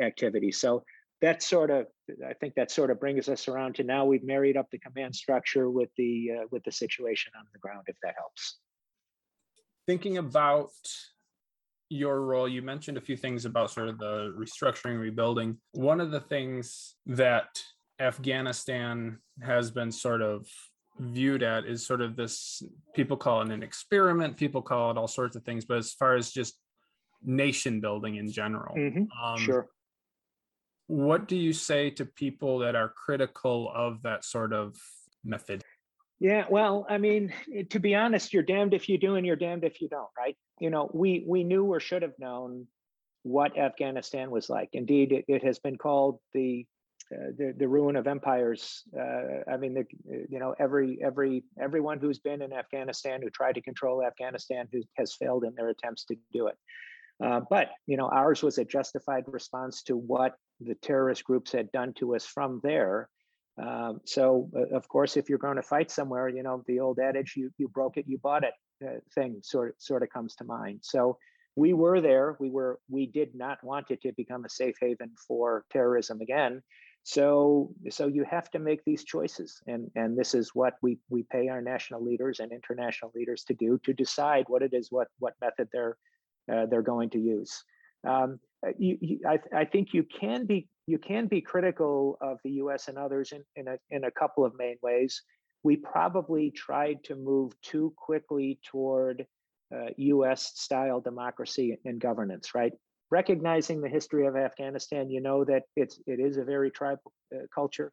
activity. 0.01 0.53
So 0.53 0.83
that 1.23 1.43
sort 1.43 1.71
of 1.71 1.87
i 2.29 2.33
think 2.35 2.55
that 2.55 2.71
sort 2.71 2.91
of 2.91 3.01
brings 3.01 3.29
us 3.29 3.49
around 3.49 3.75
to 3.75 3.83
now 3.83 4.05
we've 4.05 4.25
married 4.25 4.57
up 4.57 4.67
the 4.71 4.79
command 4.79 5.15
structure 5.15 5.71
with 5.71 5.89
the 5.97 6.31
uh, 6.33 6.47
with 6.51 6.63
the 6.65 6.73
situation 6.73 7.33
on 7.39 7.45
the 7.53 7.59
ground 7.59 7.83
if 7.87 7.97
that 8.03 8.15
helps 8.17 8.59
thinking 9.87 10.19
about 10.19 10.71
your 11.89 12.21
role 12.23 12.49
you 12.49 12.63
mentioned 12.63 12.99
a 12.99 13.01
few 13.01 13.17
things 13.17 13.45
about 13.45 13.71
sort 13.71 13.89
of 13.89 13.99
the 13.99 14.35
restructuring 14.37 15.01
rebuilding 15.01 15.57
one 15.73 16.01
of 16.01 16.11
the 16.11 16.21
things 16.21 16.97
that 17.07 17.63
afghanistan 18.01 19.19
has 19.43 19.71
been 19.71 19.91
sort 19.91 20.21
of 20.21 20.47
viewed 20.99 21.43
at 21.43 21.67
is 21.67 21.87
sort 21.87 22.01
of 22.01 22.17
this 22.17 22.63
people 22.95 23.17
call 23.17 23.43
it 23.43 23.51
an 23.51 23.63
experiment 23.63 24.37
people 24.37 24.63
call 24.63 24.91
it 24.91 24.97
all 24.97 25.09
sorts 25.09 25.37
of 25.37 25.45
things 25.45 25.65
but 25.65 25.79
as 25.79 25.93
far 25.93 26.17
as 26.17 26.33
just 26.33 26.59
nation 27.25 27.81
building 27.81 28.17
in 28.17 28.31
general 28.31 28.75
mm-hmm. 28.77 29.05
um, 29.23 29.39
sure 29.39 29.69
what 30.87 31.27
do 31.27 31.37
you 31.37 31.53
say 31.53 31.91
to 31.91 32.05
people 32.05 32.61
that 32.61 32.75
are 32.75 32.89
critical 32.89 33.71
of 33.75 34.03
that 34.03 34.25
sort 34.25 34.53
of 34.53 34.77
method? 35.25 35.63
Yeah, 36.21 36.45
well, 36.49 36.87
I 36.89 36.99
mean, 36.99 37.33
to 37.71 37.79
be 37.79 37.95
honest, 37.95 38.33
you're 38.33 38.43
damned 38.43 38.73
if 38.73 38.89
you 38.89 38.97
do 38.97 39.17
and 39.17 39.27
you're 39.27 39.37
damned 39.37 39.65
if 39.65 39.81
you 39.83 39.89
don't, 39.89 40.09
right? 40.17 40.37
You 40.61 40.71
know, 40.71 40.91
we 40.95 41.25
we 41.27 41.45
knew 41.45 41.65
or 41.65 41.81
should 41.81 42.03
have 42.03 42.19
known 42.19 42.67
what 43.23 43.59
Afghanistan 43.59 44.31
was 44.31 44.49
like. 44.49 44.71
Indeed, 44.73 45.13
it, 45.13 45.25
it 45.29 45.45
has 45.45 45.59
been 45.59 45.77
called 45.77 46.21
the 46.33 46.65
uh, 47.13 47.33
the, 47.37 47.55
the 47.59 47.69
ruin 47.69 47.97
of 47.97 48.07
empires. 48.07 48.83
Uh, 48.99 49.51
I 49.53 49.59
mean, 49.59 49.75
the, 49.75 49.85
you 50.31 50.39
know, 50.39 50.55
every 50.59 50.99
every 51.05 51.45
everyone 51.61 51.99
who's 51.99 52.19
been 52.19 52.41
in 52.41 52.53
Afghanistan 52.53 53.21
who 53.21 53.29
tried 53.29 53.57
to 53.57 53.61
control 53.61 54.03
Afghanistan 54.03 54.69
who 54.73 54.83
has 54.95 55.15
failed 55.15 55.45
in 55.45 55.55
their 55.55 55.69
attempts 55.69 56.05
to 56.07 56.17
do 56.33 56.47
it. 56.47 56.57
Uh, 57.23 57.41
but 57.49 57.71
you 57.87 57.97
know, 57.97 58.09
ours 58.09 58.43
was 58.43 58.59
a 58.59 58.65
justified 58.65 59.25
response 59.27 59.83
to 59.83 59.97
what 59.97 60.37
the 60.61 60.75
terrorist 60.75 61.25
groups 61.25 61.53
had 61.53 61.73
done 61.73 61.93
to 61.95 62.15
us 62.15 62.25
from 62.25 62.61
there. 62.63 63.09
Um, 63.63 64.01
so, 64.05 64.51
uh, 64.55 64.77
of 64.77 64.87
course, 64.89 65.17
if 65.17 65.29
you're 65.29 65.39
going 65.39 65.57
to 65.57 65.63
fight 65.63 65.91
somewhere, 65.91 66.29
you 66.29 66.43
know, 66.43 66.63
the 66.67 66.81
old 66.81 66.99
adage 66.99 67.35
"you 67.37 67.51
you 67.59 67.69
broke 67.69 67.97
it, 67.97 68.07
you 68.07 68.19
bought 68.19 68.45
it" 68.45 68.55
uh, 68.87 69.01
thing 69.15 69.41
sort 69.43 69.81
sort 69.81 70.03
of 70.03 70.11
comes 70.11 70.35
to 70.37 70.45
mind. 70.45 70.81
So, 70.83 71.19
we 71.57 71.73
were 71.73 72.03
there. 72.03 72.37
We 72.39 72.51
were 72.51 72.79
we 72.89 73.07
did 73.07 73.35
not 73.35 73.65
want 73.65 73.91
it 73.91 74.03
to 74.03 74.13
become 74.13 74.45
a 74.45 74.51
safe 74.51 74.77
haven 74.81 75.13
for 75.27 75.65
terrorism 75.73 76.21
again. 76.21 76.63
So, 77.03 77.73
so 77.89 78.09
you 78.09 78.25
have 78.25 78.51
to 78.51 78.59
make 78.59 78.85
these 78.85 79.05
choices, 79.05 79.63
and 79.67 79.91
and 79.95 80.19
this 80.19 80.35
is 80.35 80.51
what 80.55 80.75
we 80.83 80.99
we 81.09 81.23
pay 81.23 81.49
our 81.49 81.63
national 81.63 82.05
leaders 82.05 82.41
and 82.41 82.53
international 82.53 83.13
leaders 83.15 83.45
to 83.45 83.55
do 83.55 83.79
to 83.85 83.95
decide 83.95 84.47
what 84.49 84.63
it 84.63 84.75
is, 84.75 84.91
what 84.91 85.09
what 85.19 85.35
method 85.41 85.69
they're 85.73 85.97
uh, 86.53 86.67
they're 86.67 86.83
going 86.83 87.11
to 87.11 87.19
use. 87.19 87.63
Um, 88.07 88.39
uh, 88.67 88.71
you, 88.79 88.99
you, 89.01 89.21
I, 89.27 89.39
I 89.55 89.65
think 89.65 89.93
you 89.93 90.05
can 90.05 90.47
be 90.47 90.69
you 90.87 90.99
can 90.99 91.27
be 91.27 91.41
critical 91.41 92.17
of 92.21 92.39
the 92.45 92.53
U.S. 92.53 92.89
and 92.89 92.97
others 92.97 93.33
in 93.33 93.43
in 93.57 93.69
a 93.69 93.77
in 93.91 94.05
a 94.05 94.11
couple 94.11 94.45
of 94.45 94.53
main 94.57 94.77
ways. 94.83 95.23
We 95.63 95.77
probably 95.77 96.53
tried 96.53 97.03
to 97.05 97.17
move 97.17 97.53
too 97.61 97.93
quickly 97.97 98.61
toward 98.65 99.27
uh, 99.75 99.87
U.S. 99.97 100.53
style 100.55 101.01
democracy 101.01 101.77
and 101.85 102.01
governance, 102.01 102.55
right? 102.55 102.73
Recognizing 103.11 103.81
the 103.81 103.89
history 103.89 104.27
of 104.27 104.37
Afghanistan, 104.37 105.11
you 105.11 105.21
know 105.21 105.45
that 105.45 105.65
it's 105.75 105.99
it 106.07 106.21
is 106.21 106.37
a 106.37 106.45
very 106.45 106.71
tribal 106.71 107.13
uh, 107.35 107.47
culture. 107.55 107.93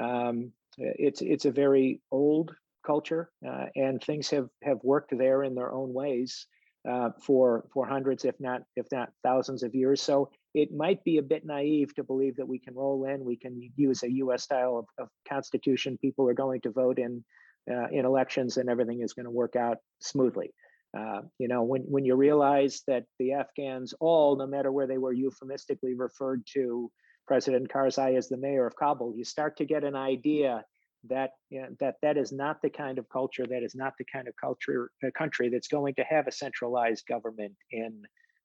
Um, 0.00 0.52
it's 0.78 1.22
it's 1.22 1.44
a 1.44 1.50
very 1.50 2.00
old 2.10 2.54
culture, 2.84 3.30
uh, 3.46 3.66
and 3.76 4.02
things 4.02 4.30
have 4.30 4.48
have 4.62 4.78
worked 4.82 5.16
there 5.16 5.44
in 5.44 5.54
their 5.54 5.72
own 5.72 5.92
ways 5.92 6.46
uh, 6.88 7.10
for 7.20 7.64
for 7.72 7.86
hundreds, 7.86 8.24
if 8.24 8.38
not 8.40 8.62
if 8.76 8.86
not 8.90 9.10
thousands 9.22 9.62
of 9.62 9.74
years. 9.74 10.00
So 10.02 10.30
it 10.54 10.72
might 10.74 11.02
be 11.04 11.18
a 11.18 11.22
bit 11.22 11.44
naive 11.44 11.94
to 11.94 12.04
believe 12.04 12.36
that 12.36 12.48
we 12.48 12.58
can 12.58 12.74
roll 12.74 13.04
in, 13.04 13.24
we 13.24 13.36
can 13.36 13.70
use 13.76 14.02
a 14.02 14.12
U.S. 14.14 14.42
style 14.42 14.78
of, 14.78 14.86
of 14.98 15.08
constitution. 15.28 15.98
People 15.98 16.28
are 16.28 16.34
going 16.34 16.60
to 16.62 16.70
vote 16.70 16.98
in 16.98 17.24
uh, 17.70 17.88
in 17.92 18.04
elections, 18.04 18.56
and 18.56 18.68
everything 18.68 19.00
is 19.00 19.12
going 19.12 19.24
to 19.24 19.30
work 19.30 19.56
out 19.56 19.78
smoothly. 20.00 20.52
Uh, 20.96 21.22
you 21.38 21.48
know, 21.48 21.62
when 21.62 21.82
when 21.82 22.04
you 22.04 22.16
realize 22.16 22.82
that 22.86 23.04
the 23.18 23.32
Afghans 23.32 23.94
all, 24.00 24.36
no 24.36 24.46
matter 24.46 24.70
where 24.72 24.86
they 24.86 24.98
were, 24.98 25.12
euphemistically 25.12 25.94
referred 25.94 26.42
to 26.54 26.90
President 27.26 27.70
Karzai 27.70 28.16
as 28.16 28.28
the 28.28 28.36
mayor 28.36 28.66
of 28.66 28.76
Kabul, 28.76 29.14
you 29.16 29.24
start 29.24 29.56
to 29.58 29.64
get 29.64 29.84
an 29.84 29.94
idea 29.94 30.64
that 31.08 31.30
you 31.50 31.60
know, 31.60 31.68
that 31.80 31.96
that 32.02 32.16
is 32.16 32.32
not 32.32 32.62
the 32.62 32.70
kind 32.70 32.98
of 32.98 33.08
culture 33.08 33.46
that 33.46 33.62
is 33.62 33.74
not 33.74 33.94
the 33.98 34.04
kind 34.04 34.28
of 34.28 34.34
culture 34.36 34.90
a 35.02 35.10
country 35.10 35.48
that's 35.48 35.68
going 35.68 35.94
to 35.94 36.04
have 36.04 36.26
a 36.26 36.32
centralized 36.32 37.06
government 37.06 37.54
in 37.70 38.02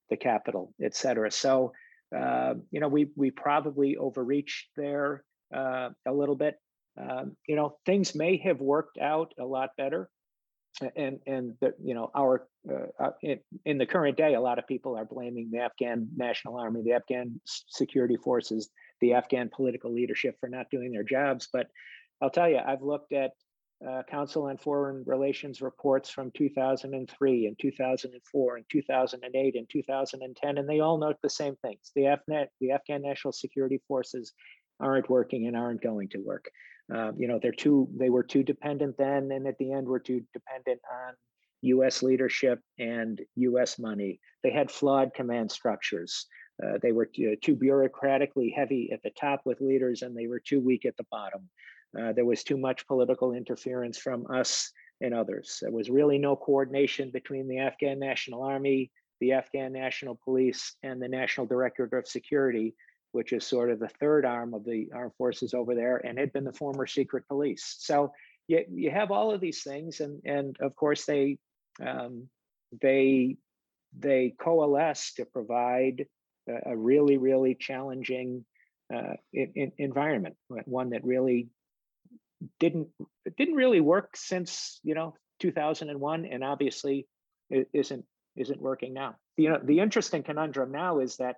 the 0.10 0.18
capital 0.18 0.74
et 0.82 0.96
cetera. 0.96 1.32
So 1.32 1.74
uh, 2.16 2.56
you 2.72 2.80
know 2.80 2.88
we 2.88 3.10
we 3.16 3.32
probably 3.32 3.98
overreached 3.98 4.70
there 4.76 5.24
uh, 5.54 5.90
a 6.06 6.14
little 6.14 6.36
bit. 6.36 6.56
Um, 7.00 7.36
you 7.48 7.56
know 7.56 7.78
things 7.86 8.16
may 8.16 8.38
have 8.38 8.60
worked 8.60 8.98
out 8.98 9.34
a 9.40 9.46
lot 9.46 9.70
better 9.78 10.10
and 10.96 11.20
and 11.26 11.54
the, 11.60 11.74
you 11.84 11.94
know 11.94 12.12
our 12.16 12.48
uh, 12.70 13.04
uh 13.04 13.12
in, 13.22 13.40
in 13.66 13.78
the 13.78 13.86
current 13.86 14.18
day 14.18 14.36
a 14.36 14.42
lot 14.42 14.60
of 14.60 14.68
people 14.68 14.98
are 14.98 15.06
blaming 15.06 15.50
the 15.52 15.60
afghan 15.60 16.08
national 16.16 16.58
army 16.58 16.82
the 16.84 16.94
afghan 16.94 17.40
security 17.46 18.18
forces 18.18 18.70
the 19.02 19.14
afghan 19.14 19.50
political 19.50 19.94
leadership 19.94 20.36
for 20.40 20.50
not 20.50 20.70
doing 20.70 20.92
their 20.92 21.04
jobs 21.04 21.48
but 21.52 21.68
I'll 22.22 22.30
tell 22.30 22.50
you, 22.50 22.60
I've 22.66 22.82
looked 22.82 23.14
at 23.14 23.32
uh, 23.88 24.02
Council 24.10 24.46
on 24.46 24.58
Foreign 24.58 25.04
Relations 25.06 25.62
reports 25.62 26.10
from 26.10 26.32
2003 26.32 27.46
and 27.46 27.60
2004 27.60 28.56
and 28.56 28.66
2008 28.72 29.56
and 29.56 29.70
2010, 29.70 30.58
and 30.58 30.70
they 30.70 30.80
all 30.80 30.98
note 30.98 31.18
the 31.22 31.30
same 31.30 31.56
things. 31.58 31.92
The, 31.96 32.18
the 32.60 32.72
Afghan 32.72 33.04
National 33.04 33.32
Security 33.32 33.80
Forces 33.88 34.34
aren't 34.80 35.10
working 35.10 35.48
and 35.48 35.56
aren't 35.56 35.82
going 35.82 36.10
to 36.10 36.20
work. 36.20 36.50
Uh, 36.94 37.12
you 37.18 37.28
know, 37.28 37.40
they're 37.42 37.52
too, 37.52 37.88
they 37.98 38.10
were 38.10 38.24
too 38.24 38.44
dependent 38.44 38.98
then, 38.98 39.32
and 39.32 39.46
at 39.46 39.58
the 39.60 39.72
end 39.72 39.88
were 39.88 40.00
too 40.00 40.24
dependent 40.34 40.80
on 40.92 41.14
US 41.62 42.02
leadership 42.02 42.60
and 42.80 43.22
US 43.36 43.78
money. 43.78 44.20
They 44.44 44.52
had 44.52 44.72
flawed 44.72 45.14
command 45.14 45.52
structures. 45.52 46.26
Uh, 46.64 46.80
they 46.82 46.92
were 46.92 47.06
too, 47.06 47.36
too 47.44 47.56
bureaucratically 47.56 48.56
heavy 48.56 48.90
at 48.92 49.04
the 49.04 49.12
top 49.12 49.42
with 49.46 49.62
leaders, 49.62 50.02
and 50.02 50.18
they 50.18 50.28
were 50.28 50.40
too 50.40 50.60
weak 50.60 50.86
at 50.86 50.98
the 50.98 51.06
bottom. 51.12 51.50
Uh, 52.00 52.14
there 52.14 52.26
was 52.26 52.44
too 52.44 52.58
much 52.58 52.88
political 52.88 53.34
interference 53.34 53.98
from 53.98 54.26
us 54.30 54.72
and 55.02 55.14
others. 55.14 55.60
There 55.62 55.72
was 55.72 55.90
really 55.90 56.18
no 56.18 56.36
coordination 56.36 57.12
between 57.12 57.48
the 57.48 57.60
Afghan 57.60 58.00
National 58.00 58.44
Army, 58.44 58.92
the 59.20 59.34
Afghan 59.34 59.74
National 59.74 60.20
Police, 60.24 60.76
and 60.84 61.02
the 61.02 61.08
National 61.08 61.48
Directorate 61.48 61.94
of 61.94 62.08
Security, 62.08 62.76
which 63.12 63.34
is 63.34 63.46
sort 63.46 63.72
of 63.72 63.80
the 63.80 63.90
third 64.00 64.26
arm 64.26 64.54
of 64.54 64.64
the 64.64 64.90
armed 64.94 65.14
forces 65.18 65.54
over 65.54 65.76
there, 65.76 65.98
and 65.98 66.20
had 66.20 66.34
been 66.34 66.44
the 66.44 66.54
former 66.54 66.86
secret 66.86 67.28
police. 67.28 67.76
So 67.80 68.12
you, 68.48 68.64
you 68.70 68.92
have 68.92 69.12
all 69.12 69.32
of 69.32 69.42
these 69.42 69.64
things, 69.64 70.00
and 70.00 70.22
and 70.26 70.56
of 70.60 70.76
course 70.76 71.06
they 71.06 71.38
um, 71.86 72.28
they 72.82 73.38
they 73.98 74.36
coalesce 74.40 75.14
to 75.16 75.26
provide 75.26 76.06
a, 76.48 76.72
a 76.72 76.78
really 76.78 77.18
really 77.18 77.56
challenging 77.56 78.46
uh, 78.94 79.14
in, 79.34 79.52
in 79.56 79.72
environment, 79.78 80.36
one 80.66 80.92
that 80.92 81.04
really 81.04 81.50
didn't 82.60 82.88
it 83.26 83.36
didn't 83.36 83.56
really 83.56 83.82
work 83.82 84.16
since 84.16 84.80
you 84.84 84.96
know 84.96 85.14
2001 85.40 86.26
and 86.26 86.44
obviously 86.44 87.08
it 87.50 87.70
isn't 87.74 88.06
isn't 88.36 88.62
working 88.62 88.94
now. 88.94 89.16
You 89.38 89.50
know 89.50 89.60
the 89.64 89.80
interesting 89.80 90.24
conundrum 90.24 90.72
now 90.72 91.00
is 91.00 91.18
that 91.18 91.38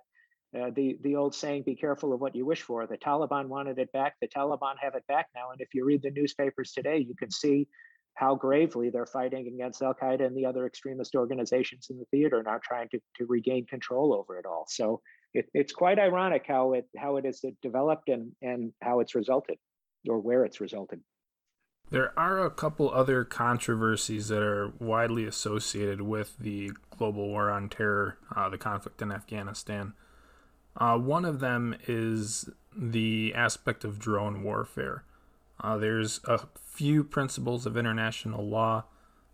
uh, 0.58 0.70
the 0.74 0.98
the 1.02 1.16
old 1.16 1.34
saying 1.34 1.62
be 1.64 1.76
careful 1.76 2.12
of 2.12 2.20
what 2.20 2.34
you 2.34 2.44
wish 2.44 2.62
for. 2.62 2.86
The 2.86 2.98
taliban 2.98 3.46
wanted 3.46 3.78
it 3.78 3.92
back 3.92 4.14
the 4.20 4.28
taliban 4.28 4.74
have 4.80 4.94
it 4.94 5.06
back 5.06 5.28
now 5.34 5.50
and 5.52 5.60
if 5.60 5.68
you 5.74 5.84
read 5.84 6.02
the 6.02 6.10
newspapers 6.10 6.72
today 6.72 6.98
you 6.98 7.14
can 7.14 7.30
see 7.30 7.68
how 8.14 8.34
gravely 8.34 8.90
they're 8.90 9.06
fighting 9.06 9.46
against 9.46 9.82
al 9.82 9.94
qaeda 9.94 10.26
and 10.26 10.36
the 10.36 10.44
other 10.44 10.66
extremist 10.66 11.14
organizations 11.14 11.86
in 11.90 11.98
the 11.98 12.04
theater 12.10 12.42
now 12.42 12.58
trying 12.62 12.88
to, 12.88 12.98
to 13.16 13.24
regain 13.26 13.64
control 13.66 14.12
over 14.12 14.38
it 14.38 14.44
all. 14.44 14.66
So 14.68 15.00
it, 15.32 15.48
it's 15.54 15.72
quite 15.72 15.98
ironic 15.98 16.44
how 16.46 16.72
it 16.72 16.86
how 16.98 17.16
it 17.16 17.24
has 17.24 17.42
developed 17.62 18.08
and 18.08 18.32
and 18.42 18.72
how 18.82 19.00
it's 19.00 19.14
resulted 19.14 19.56
or 20.08 20.18
where 20.18 20.44
it's 20.44 20.60
resulted. 20.60 21.00
There 21.90 22.16
are 22.16 22.44
a 22.44 22.50
couple 22.50 22.90
other 22.90 23.24
controversies 23.24 24.28
that 24.28 24.42
are 24.42 24.72
widely 24.78 25.24
associated 25.24 26.00
with 26.00 26.38
the 26.38 26.70
global 26.96 27.26
war 27.26 27.50
on 27.50 27.68
terror, 27.68 28.16
uh, 28.34 28.48
the 28.48 28.58
conflict 28.58 29.02
in 29.02 29.10
Afghanistan. 29.10 29.94
Uh, 30.76 30.96
one 30.96 31.24
of 31.24 31.40
them 31.40 31.74
is 31.88 32.48
the 32.76 33.34
aspect 33.34 33.84
of 33.84 33.98
drone 33.98 34.44
warfare. 34.44 35.04
Uh, 35.60 35.76
there's 35.76 36.20
a 36.24 36.40
few 36.64 37.02
principles 37.02 37.66
of 37.66 37.76
international 37.76 38.46
law 38.46 38.84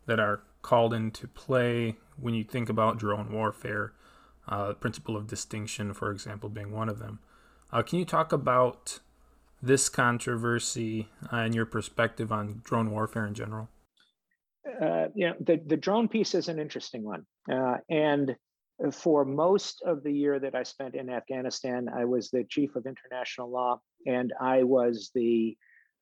that 0.06 0.18
are 0.18 0.40
called 0.62 0.94
into 0.94 1.28
play 1.28 1.96
when 2.18 2.32
you 2.32 2.42
think 2.42 2.70
about 2.70 2.98
drone 2.98 3.30
warfare. 3.30 3.92
Uh, 4.48 4.72
principle 4.74 5.16
of 5.16 5.26
distinction, 5.26 5.92
for 5.92 6.10
example, 6.10 6.48
being 6.48 6.70
one 6.70 6.88
of 6.88 7.00
them. 7.00 7.18
Uh, 7.72 7.82
can 7.82 7.98
you 7.98 8.04
talk 8.04 8.32
about 8.32 9.00
this 9.62 9.88
controversy 9.88 11.08
uh, 11.32 11.36
and 11.36 11.54
your 11.54 11.66
perspective 11.66 12.30
on 12.32 12.60
drone 12.64 12.90
warfare 12.90 13.26
in 13.26 13.34
general? 13.34 13.68
Uh, 14.66 15.06
the, 15.14 15.60
the 15.66 15.76
drone 15.76 16.08
piece 16.08 16.34
is 16.34 16.48
an 16.48 16.58
interesting 16.58 17.02
one. 17.02 17.24
Uh, 17.50 17.76
and 17.88 18.36
for 18.92 19.24
most 19.24 19.82
of 19.86 20.02
the 20.02 20.12
year 20.12 20.38
that 20.38 20.54
I 20.54 20.62
spent 20.62 20.94
in 20.94 21.08
Afghanistan, 21.08 21.88
I 21.88 22.04
was 22.04 22.30
the 22.30 22.44
chief 22.44 22.76
of 22.76 22.84
international 22.86 23.50
law, 23.50 23.80
and 24.06 24.32
I 24.40 24.64
was 24.64 25.10
the 25.14 25.56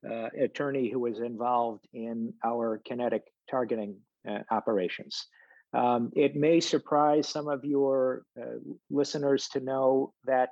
uh, 0.08 0.28
attorney 0.38 0.90
who 0.90 1.00
was 1.00 1.20
involved 1.20 1.86
in 1.92 2.34
our 2.44 2.80
kinetic 2.84 3.22
targeting 3.50 3.96
uh, 4.28 4.40
operations. 4.50 5.26
Um, 5.72 6.10
it 6.14 6.36
may 6.36 6.60
surprise 6.60 7.28
some 7.28 7.48
of 7.48 7.64
your 7.64 8.24
uh, 8.40 8.58
listeners 8.90 9.48
to 9.48 9.60
know 9.60 10.12
that 10.24 10.50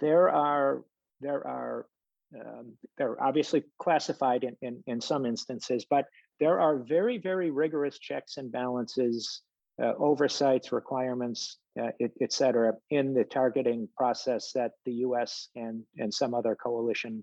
there 0.00 0.28
are 0.28 0.82
there 1.22 1.46
are 1.46 1.86
um, 2.34 2.72
they're 2.96 3.22
obviously 3.22 3.64
classified 3.78 4.44
in, 4.44 4.56
in, 4.62 4.82
in, 4.86 5.00
some 5.00 5.26
instances, 5.26 5.84
but 5.88 6.06
there 6.40 6.60
are 6.60 6.78
very, 6.78 7.18
very 7.18 7.50
rigorous 7.50 7.98
checks 7.98 8.38
and 8.38 8.50
balances, 8.50 9.42
uh, 9.82 9.92
oversights, 9.98 10.72
requirements, 10.72 11.58
uh, 11.78 11.90
et, 12.00 12.10
et, 12.22 12.32
cetera, 12.32 12.72
in 12.90 13.12
the 13.12 13.24
targeting 13.24 13.88
process 13.96 14.50
that 14.54 14.72
the 14.86 14.92
US 15.06 15.48
and, 15.56 15.82
and 15.98 16.12
some 16.12 16.32
other 16.32 16.56
coalition 16.56 17.22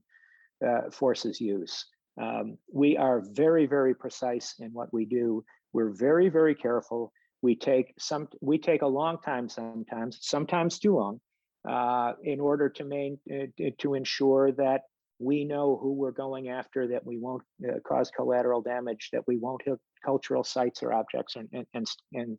uh, 0.65 0.89
forces 0.91 1.41
use. 1.41 1.85
Um, 2.21 2.57
we 2.71 2.97
are 2.97 3.23
very, 3.31 3.65
very 3.65 3.95
precise 3.95 4.55
in 4.59 4.71
what 4.73 4.93
we 4.93 5.05
do. 5.05 5.43
We're 5.73 5.93
very, 5.93 6.29
very 6.29 6.53
careful. 6.53 7.13
We 7.41 7.55
take 7.55 7.93
some, 7.97 8.27
we 8.41 8.57
take 8.57 8.81
a 8.81 8.87
long 8.87 9.19
time 9.19 9.47
sometimes, 9.47 10.19
sometimes 10.21 10.79
too 10.79 10.95
long, 10.95 11.21
uh, 11.67 12.13
in 12.23 12.39
order 12.39 12.69
to 12.69 12.83
main 12.85 13.19
uh, 13.31 13.47
to 13.79 13.93
ensure 13.93 14.51
that 14.53 14.83
we 15.19 15.43
know 15.43 15.77
who 15.81 15.93
we're 15.93 16.11
going 16.11 16.47
after, 16.47 16.87
that 16.87 17.05
we 17.05 17.17
won't 17.17 17.43
uh, 17.67 17.73
cause 17.85 18.09
collateral 18.15 18.61
damage, 18.61 19.09
that 19.11 19.27
we 19.27 19.35
won't 19.35 19.61
hit 19.65 19.77
cultural 20.03 20.43
sites 20.43 20.81
or 20.81 20.93
objects, 20.93 21.35
and 21.35 21.49
and 21.73 21.87
and, 22.13 22.37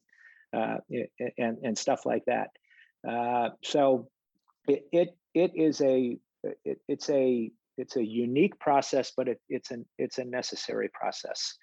uh, 0.56 0.76
and 1.36 1.58
and 1.62 1.76
stuff 1.76 2.06
like 2.06 2.24
that. 2.26 2.48
So 3.62 4.08
it, 4.66 4.84
it 4.92 5.08
it 5.34 5.52
is 5.54 5.82
a 5.82 6.18
it, 6.64 6.78
it's 6.88 7.10
a 7.10 7.50
it's 7.76 7.96
a 7.96 8.04
unique 8.04 8.58
process, 8.58 9.12
but 9.14 9.28
it, 9.28 9.40
it's 9.50 9.70
an 9.70 9.84
it's 9.98 10.18
a 10.18 10.24
necessary 10.24 10.88
process. 10.94 11.54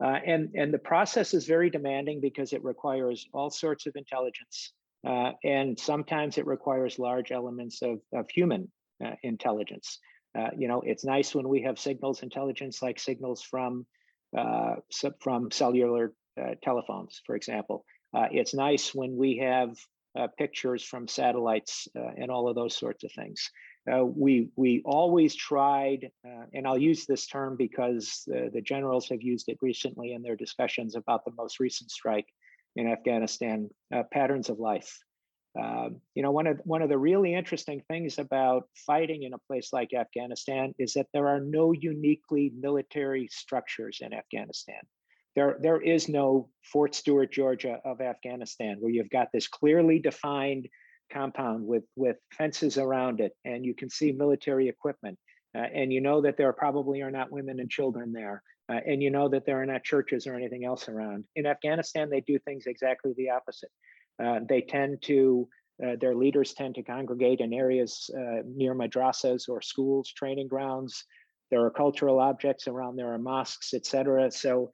And 0.00 0.50
and 0.54 0.74
the 0.74 0.78
process 0.78 1.32
is 1.32 1.46
very 1.46 1.70
demanding 1.70 2.20
because 2.20 2.52
it 2.52 2.62
requires 2.64 3.26
all 3.32 3.50
sorts 3.50 3.86
of 3.86 3.94
intelligence, 3.94 4.72
uh, 5.04 5.32
and 5.42 5.78
sometimes 5.78 6.38
it 6.38 6.46
requires 6.46 6.98
large 6.98 7.32
elements 7.32 7.82
of, 7.82 8.00
of 8.12 8.28
human 8.30 8.70
uh, 9.04 9.12
intelligence. 9.22 9.98
Uh, 10.36 10.48
you 10.56 10.66
know, 10.68 10.82
it's 10.84 11.04
nice 11.04 11.34
when 11.34 11.48
we 11.48 11.62
have 11.62 11.78
signals 11.78 12.22
intelligence 12.22 12.82
like 12.82 12.98
signals 12.98 13.42
from 13.42 13.86
uh, 14.36 14.76
from 15.20 15.50
cellular 15.52 16.12
uh, 16.40 16.54
telephones, 16.62 17.22
for 17.24 17.36
example. 17.36 17.84
it's 18.32 18.54
nice 18.54 18.94
when 18.94 19.16
we 19.16 19.36
have 19.36 19.76
pictures 20.38 20.82
from 20.82 21.06
satellites 21.06 21.88
and 21.94 22.30
all 22.30 22.48
of 22.48 22.54
those 22.56 22.76
sorts 22.76 23.04
of 23.04 23.12
things. 23.12 23.50
Uh, 23.90 24.04
we 24.04 24.48
we 24.56 24.82
always 24.84 25.34
tried, 25.34 26.10
uh, 26.26 26.44
and 26.54 26.66
I'll 26.66 26.78
use 26.78 27.04
this 27.04 27.26
term 27.26 27.56
because 27.56 28.22
the 28.26 28.62
generals 28.62 29.08
have 29.10 29.22
used 29.22 29.48
it 29.48 29.58
recently 29.60 30.14
in 30.14 30.22
their 30.22 30.36
discussions 30.36 30.96
about 30.96 31.24
the 31.24 31.32
most 31.36 31.60
recent 31.60 31.90
strike 31.90 32.26
in 32.76 32.88
Afghanistan, 32.88 33.70
uh, 33.94 34.02
patterns 34.12 34.48
of 34.48 34.58
life. 34.58 34.98
Um, 35.60 36.00
you 36.14 36.22
know, 36.22 36.32
one 36.32 36.48
of 36.48 36.60
one 36.64 36.82
of 36.82 36.88
the 36.88 36.98
really 36.98 37.32
interesting 37.32 37.80
things 37.88 38.18
about 38.18 38.64
fighting 38.86 39.22
in 39.22 39.34
a 39.34 39.38
place 39.46 39.72
like 39.72 39.94
Afghanistan 39.94 40.74
is 40.78 40.94
that 40.94 41.06
there 41.12 41.28
are 41.28 41.40
no 41.40 41.72
uniquely 41.72 42.52
military 42.58 43.28
structures 43.30 43.98
in 44.00 44.12
Afghanistan. 44.12 44.80
There, 45.36 45.56
there 45.60 45.80
is 45.80 46.08
no 46.08 46.48
Fort 46.72 46.94
Stewart, 46.94 47.32
Georgia 47.32 47.78
of 47.84 48.00
Afghanistan, 48.00 48.76
where 48.80 48.92
you've 48.92 49.10
got 49.10 49.28
this 49.32 49.48
clearly 49.48 49.98
defined 50.00 50.68
compound 51.12 51.66
with 51.66 51.84
with 51.96 52.16
fences 52.32 52.78
around 52.78 53.20
it 53.20 53.32
and 53.44 53.64
you 53.64 53.74
can 53.74 53.90
see 53.90 54.10
military 54.10 54.68
equipment 54.68 55.18
uh, 55.54 55.66
and 55.74 55.92
you 55.92 56.00
know 56.00 56.20
that 56.20 56.36
there 56.36 56.52
probably 56.52 57.02
are 57.02 57.10
not 57.10 57.30
women 57.30 57.60
and 57.60 57.70
children 57.70 58.12
there. 58.12 58.42
Uh, 58.68 58.80
and 58.86 59.02
you 59.02 59.10
know 59.10 59.28
that 59.28 59.44
there 59.44 59.60
are 59.60 59.66
not 59.66 59.84
churches 59.84 60.26
or 60.26 60.34
anything 60.34 60.64
else 60.64 60.88
around. 60.88 61.24
In 61.36 61.46
afghanistan 61.46 62.08
they 62.08 62.22
do 62.22 62.38
things 62.38 62.64
exactly 62.66 63.12
the 63.16 63.30
opposite. 63.30 63.70
Uh, 64.22 64.40
they 64.48 64.62
tend 64.62 65.02
to 65.02 65.48
uh, 65.84 65.96
their 66.00 66.14
leaders 66.14 66.54
tend 66.54 66.74
to 66.76 66.82
congregate 66.82 67.40
in 67.40 67.52
areas 67.52 68.08
uh, 68.16 68.42
near 68.46 68.74
madrasas 68.74 69.48
or 69.48 69.60
schools 69.60 70.12
training 70.12 70.48
grounds. 70.48 71.04
There 71.50 71.64
are 71.64 71.70
cultural 71.70 72.20
objects 72.20 72.66
around 72.68 72.96
there 72.96 73.12
are 73.12 73.18
mosques 73.18 73.74
etc 73.74 74.30
so 74.30 74.70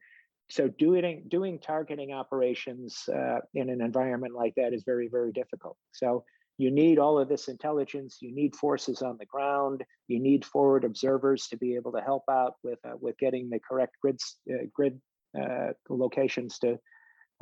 so 0.49 0.67
doing 0.67 1.23
doing 1.27 1.59
targeting 1.59 2.11
operations 2.11 3.07
uh, 3.09 3.39
in 3.53 3.69
an 3.69 3.81
environment 3.81 4.33
like 4.33 4.53
that 4.55 4.73
is 4.73 4.83
very 4.85 5.07
very 5.09 5.31
difficult. 5.31 5.77
So 5.91 6.23
you 6.61 6.69
need 6.69 6.99
all 6.99 7.17
of 7.17 7.27
this 7.27 7.47
intelligence. 7.47 8.19
You 8.21 8.33
need 8.33 8.55
forces 8.55 9.01
on 9.01 9.17
the 9.17 9.25
ground. 9.25 9.83
You 10.07 10.19
need 10.19 10.45
forward 10.45 10.83
observers 10.83 11.47
to 11.47 11.57
be 11.57 11.75
able 11.75 11.91
to 11.93 12.01
help 12.01 12.23
out 12.29 12.55
with 12.63 12.79
uh, 12.85 12.97
with 12.99 13.17
getting 13.17 13.49
the 13.49 13.59
correct 13.59 13.95
grids 14.01 14.37
uh, 14.49 14.65
grid 14.73 15.01
uh, 15.39 15.71
locations 15.89 16.59
to 16.59 16.77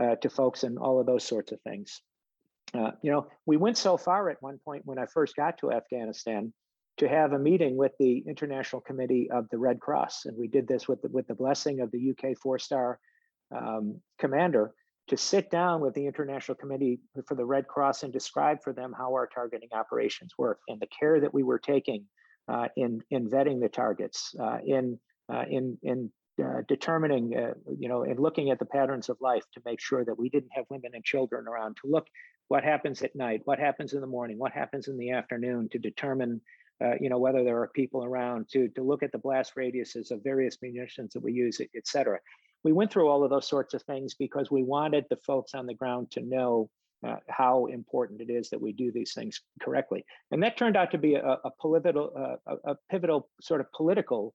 uh, 0.02 0.16
to 0.16 0.30
folks 0.30 0.64
and 0.64 0.80
all 0.80 1.00
of 1.00 1.06
those 1.06 1.26
sorts 1.26 1.52
of 1.52 1.60
things. 1.62 2.02
Uh, 2.74 2.92
you 3.02 3.12
know 3.12 3.28
we 3.46 3.58
went 3.58 3.78
so 3.78 3.98
far 3.98 4.30
at 4.30 4.42
one 4.42 4.60
point 4.64 4.84
when 4.86 5.00
i 5.00 5.06
first 5.08 5.36
got 5.36 5.58
to 5.58 5.72
afghanistan 5.72 6.54
to 7.00 7.10
have 7.10 7.34
a 7.34 7.40
meeting 7.40 7.78
with 7.78 7.94
the 7.98 8.24
International 8.28 8.82
Committee 8.82 9.32
of 9.32 9.48
the 9.50 9.58
Red 9.58 9.80
Cross. 9.80 10.26
And 10.26 10.38
we 10.38 10.50
did 10.50 10.68
this 10.68 10.86
with 10.86 11.02
the, 11.02 11.08
with 11.08 11.28
the 11.28 11.34
blessing 11.34 11.80
of 11.80 11.90
the 11.92 12.12
UK 12.12 12.38
four 12.38 12.60
star 12.60 13.00
um, 13.56 14.02
commander 14.20 14.74
to 15.10 15.18
sit 15.18 15.50
down 15.50 15.82
with 15.82 15.94
the 15.94 16.06
International 16.06 16.56
Committee 16.56 17.00
for 17.28 17.36
the 17.36 17.46
Red 17.46 17.68
Cross 17.68 18.04
and 18.04 18.14
describe 18.14 18.64
for 18.64 18.74
them 18.74 18.94
how 18.98 19.12
our 19.14 19.28
targeting 19.28 19.70
operations 19.74 20.34
work 20.38 20.60
and 20.68 20.80
the 20.80 20.88
care 20.88 21.20
that 21.20 21.34
we 21.34 21.44
were 21.44 21.60
taking 21.60 22.06
uh, 22.48 22.68
in, 22.78 23.02
in 23.12 23.30
vetting 23.30 23.60
the 23.60 23.70
targets, 23.70 24.34
uh, 24.40 24.58
in, 24.66 25.00
uh, 25.32 25.46
in, 25.50 25.78
in 25.84 26.12
uh, 26.44 26.62
determining, 26.68 27.36
uh, 27.36 27.54
you 27.78 27.90
know, 27.90 28.04
and 28.04 28.20
looking 28.20 28.50
at 28.50 28.60
the 28.60 28.66
patterns 28.66 29.10
of 29.10 29.18
life 29.20 29.44
to 29.54 29.62
make 29.66 29.82
sure 29.82 30.06
that 30.06 30.18
we 30.18 30.30
didn't 30.30 30.52
have 30.54 30.66
women 30.70 30.92
and 30.94 31.04
children 31.04 31.48
around, 31.48 31.76
to 31.82 31.90
look 31.90 32.08
what 32.48 32.64
happens 32.64 33.02
at 33.02 33.16
night, 33.16 33.42
what 33.46 33.60
happens 33.60 33.94
in 33.94 34.02
the 34.02 34.08
morning, 34.08 34.38
what 34.38 34.52
happens 34.52 34.88
in 34.88 34.98
the 34.98 35.12
afternoon 35.12 35.68
to 35.72 35.80
determine 35.80 36.40
uh, 36.82 36.94
you 37.02 37.10
know, 37.10 37.18
whether 37.18 37.44
there 37.44 37.62
are 37.62 37.68
people 37.76 38.06
around 38.06 38.48
to, 38.50 38.70
to 38.70 38.82
look 38.82 39.04
at 39.04 39.12
the 39.12 39.18
blast 39.18 39.54
radiuses 39.58 40.12
of 40.12 40.24
various 40.24 40.58
munitions 40.62 41.14
that 41.14 41.22
we 41.22 41.34
use, 41.34 41.60
et 41.60 41.86
cetera. 41.86 42.20
We 42.64 42.72
went 42.72 42.92
through 42.92 43.08
all 43.08 43.24
of 43.24 43.30
those 43.30 43.48
sorts 43.48 43.74
of 43.74 43.84
things 43.84 44.14
because 44.14 44.52
we 44.52 44.64
wanted 44.64 45.06
the 45.10 45.18
folks 45.18 45.54
on 45.54 45.66
the 45.66 45.74
ground 45.74 46.12
to 46.12 46.22
know 46.22 46.70
uh, 47.08 47.16
how 47.30 47.68
important 47.68 48.22
it 48.22 48.30
is 48.30 48.50
that 48.50 48.62
we 48.62 48.74
do 48.74 48.92
these 48.92 49.14
things 49.14 49.42
correctly. 49.62 50.06
And 50.32 50.44
that 50.44 50.58
turned 50.58 50.76
out 50.76 50.92
to 50.92 50.98
be 50.98 51.16
a, 51.16 51.38
a 51.44 51.52
pivotal, 51.62 52.38
uh, 52.46 52.56
a, 52.66 52.76
pivotal 52.90 53.30
sort 53.42 53.62
of 53.62 53.72
political 53.72 54.34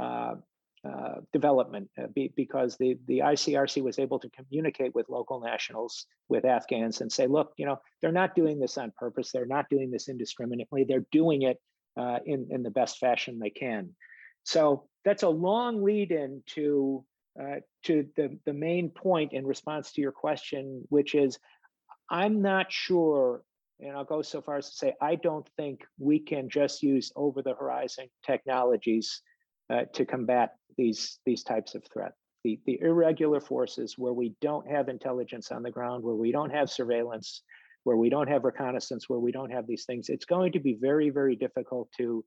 uh, 0.00 0.36
uh 0.84 1.16
development 1.32 1.90
uh, 1.98 2.06
be, 2.14 2.32
because 2.36 2.76
the, 2.76 2.98
the 3.06 3.18
ICRC 3.18 3.82
was 3.82 3.98
able 3.98 4.18
to 4.18 4.30
communicate 4.30 4.94
with 4.94 5.08
local 5.08 5.40
nationals, 5.40 6.06
with 6.28 6.44
Afghans, 6.44 7.00
and 7.00 7.12
say, 7.12 7.26
look, 7.26 7.52
you 7.58 7.66
know, 7.66 7.80
they're 8.00 8.12
not 8.12 8.34
doing 8.34 8.58
this 8.58 8.78
on 8.78 8.92
purpose. 8.96 9.30
They're 9.30 9.46
not 9.46 9.68
doing 9.68 9.90
this 9.90 10.08
indiscriminately. 10.08 10.84
They're 10.84 11.06
doing 11.12 11.42
it 11.42 11.60
uh, 11.96 12.18
in, 12.24 12.46
in 12.50 12.62
the 12.62 12.70
best 12.70 12.98
fashion 12.98 13.38
they 13.38 13.50
can. 13.50 13.90
So 14.44 14.84
that's 15.04 15.22
a 15.22 15.28
long 15.28 15.82
lead 15.82 16.12
in 16.12 16.42
to, 16.54 17.04
uh, 17.40 17.56
to 17.84 18.06
the, 18.16 18.38
the 18.46 18.52
main 18.52 18.90
point 18.90 19.32
in 19.32 19.46
response 19.46 19.92
to 19.92 20.00
your 20.00 20.12
question, 20.12 20.84
which 20.88 21.14
is 21.14 21.38
I'm 22.10 22.40
not 22.40 22.70
sure, 22.70 23.42
and 23.80 23.96
I'll 23.96 24.04
go 24.04 24.22
so 24.22 24.40
far 24.40 24.58
as 24.58 24.70
to 24.70 24.76
say, 24.76 24.94
I 25.00 25.16
don't 25.16 25.48
think 25.56 25.80
we 25.98 26.18
can 26.18 26.48
just 26.48 26.82
use 26.82 27.12
over 27.16 27.42
the 27.42 27.54
horizon 27.54 28.06
technologies 28.24 29.22
uh, 29.70 29.82
to 29.94 30.04
combat 30.04 30.54
these, 30.78 31.18
these 31.26 31.42
types 31.42 31.74
of 31.74 31.82
threats. 31.92 32.14
The, 32.44 32.60
the 32.64 32.80
irregular 32.80 33.40
forces 33.40 33.96
where 33.98 34.12
we 34.12 34.34
don't 34.40 34.70
have 34.70 34.88
intelligence 34.88 35.50
on 35.50 35.62
the 35.62 35.70
ground, 35.70 36.04
where 36.04 36.14
we 36.14 36.30
don't 36.30 36.50
have 36.50 36.70
surveillance, 36.70 37.42
where 37.82 37.96
we 37.96 38.08
don't 38.08 38.28
have 38.28 38.44
reconnaissance, 38.44 39.08
where 39.08 39.18
we 39.18 39.32
don't 39.32 39.50
have 39.50 39.66
these 39.66 39.84
things, 39.84 40.08
it's 40.08 40.24
going 40.24 40.52
to 40.52 40.60
be 40.60 40.78
very, 40.80 41.10
very 41.10 41.36
difficult 41.36 41.88
to 41.98 42.24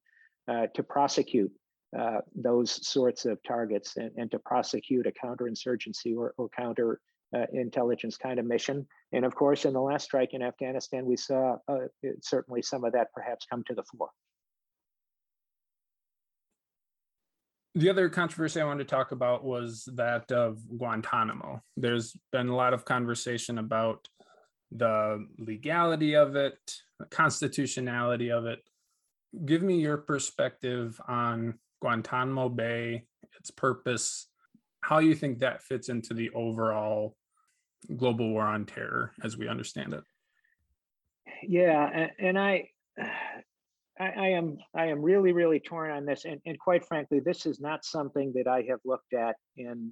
uh, 0.49 0.65
to 0.73 0.81
prosecute 0.81 1.51
uh, 1.97 2.19
those 2.35 2.87
sorts 2.87 3.25
of 3.25 3.41
targets 3.43 3.97
and, 3.97 4.11
and, 4.15 4.29
to 4.31 4.37
prosecute 4.39 5.07
a 5.07 5.11
counterinsurgency 5.11 6.15
or, 6.15 6.35
or 6.37 6.47
counter 6.49 6.99
uh, 7.35 7.45
intelligence 7.51 8.15
kind 8.15 8.39
of 8.39 8.45
mission. 8.45 8.85
And 9.11 9.25
of 9.25 9.33
course, 9.35 9.65
in 9.65 9.73
the 9.73 9.81
last 9.81 10.05
strike 10.05 10.33
in 10.33 10.41
Afghanistan, 10.43 11.05
we 11.05 11.17
saw 11.17 11.57
uh, 11.67 11.87
certainly 12.21 12.61
some 12.61 12.83
of 12.83 12.93
that 12.93 13.11
perhaps 13.13 13.45
come 13.49 13.63
to 13.67 13.73
the 13.73 13.83
fore. 13.83 14.09
The 17.75 17.89
other 17.89 18.09
controversy 18.09 18.59
I 18.61 18.65
wanted 18.65 18.87
to 18.87 18.95
talk 18.95 19.11
about 19.11 19.43
was 19.43 19.87
that 19.95 20.31
of 20.31 20.59
Guantanamo. 20.77 21.61
There's 21.77 22.15
been 22.31 22.49
a 22.49 22.55
lot 22.55 22.73
of 22.73 22.83
conversation 22.83 23.57
about 23.57 24.07
the 24.71 25.25
legality 25.37 26.15
of 26.15 26.35
it, 26.35 26.57
the 26.99 27.05
constitutionality 27.05 28.31
of 28.31 28.45
it. 28.45 28.59
Give 29.45 29.61
me 29.61 29.79
your 29.79 29.97
perspective 29.97 30.99
on 31.07 31.59
Guantanamo 31.81 32.49
Bay, 32.49 33.05
its 33.39 33.51
purpose, 33.51 34.27
how 34.81 34.99
you 34.99 35.15
think 35.15 35.39
that 35.39 35.63
fits 35.63 35.89
into 35.89 36.13
the 36.13 36.29
overall 36.31 37.15
global 37.95 38.29
war 38.31 38.43
on 38.43 38.65
terror 38.65 39.11
as 39.23 39.37
we 39.37 39.47
understand 39.47 39.93
it. 39.93 40.03
Yeah, 41.43 42.07
and, 42.19 42.37
I, 42.37 42.69
I, 43.99 44.07
I 44.07 44.27
am 44.29 44.59
I 44.73 44.87
am 44.87 45.01
really 45.01 45.33
really 45.33 45.59
torn 45.59 45.91
on 45.91 46.05
this, 46.05 46.23
and, 46.23 46.39
and 46.45 46.57
quite 46.57 46.85
frankly, 46.85 47.19
this 47.19 47.45
is 47.45 47.59
not 47.59 47.83
something 47.83 48.31
that 48.35 48.47
I 48.47 48.63
have 48.69 48.79
looked 48.85 49.13
at 49.13 49.35
in 49.57 49.91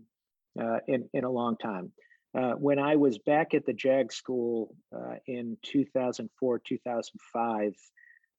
uh, 0.59 0.79
in 0.87 1.09
in 1.13 1.25
a 1.25 1.29
long 1.29 1.57
time. 1.57 1.91
Uh, 2.37 2.53
when 2.53 2.79
I 2.79 2.95
was 2.95 3.17
back 3.17 3.53
at 3.53 3.65
the 3.65 3.73
JAG 3.73 4.13
school 4.13 4.75
uh, 4.95 5.15
in 5.25 5.57
2004, 5.63 6.59
2005, 6.59 7.73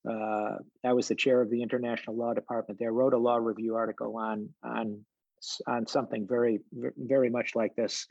uh, 0.09 0.57
I 0.85 0.93
was 0.93 1.09
the 1.09 1.15
chair 1.15 1.41
of 1.41 1.51
the 1.51 1.63
international 1.63 2.17
law 2.17 2.35
department 2.35 2.79
there, 2.79 2.93
wrote 2.93 3.15
a 3.15 3.19
law 3.19 3.37
review 3.37 3.77
article 3.77 4.17
on, 4.17 4.51
on, 4.63 5.05
on 5.67 5.87
something 5.87 6.27
very, 6.27 6.61
very 6.73 7.31
much 7.31 7.55
like 7.55 7.75
this. 7.75 8.07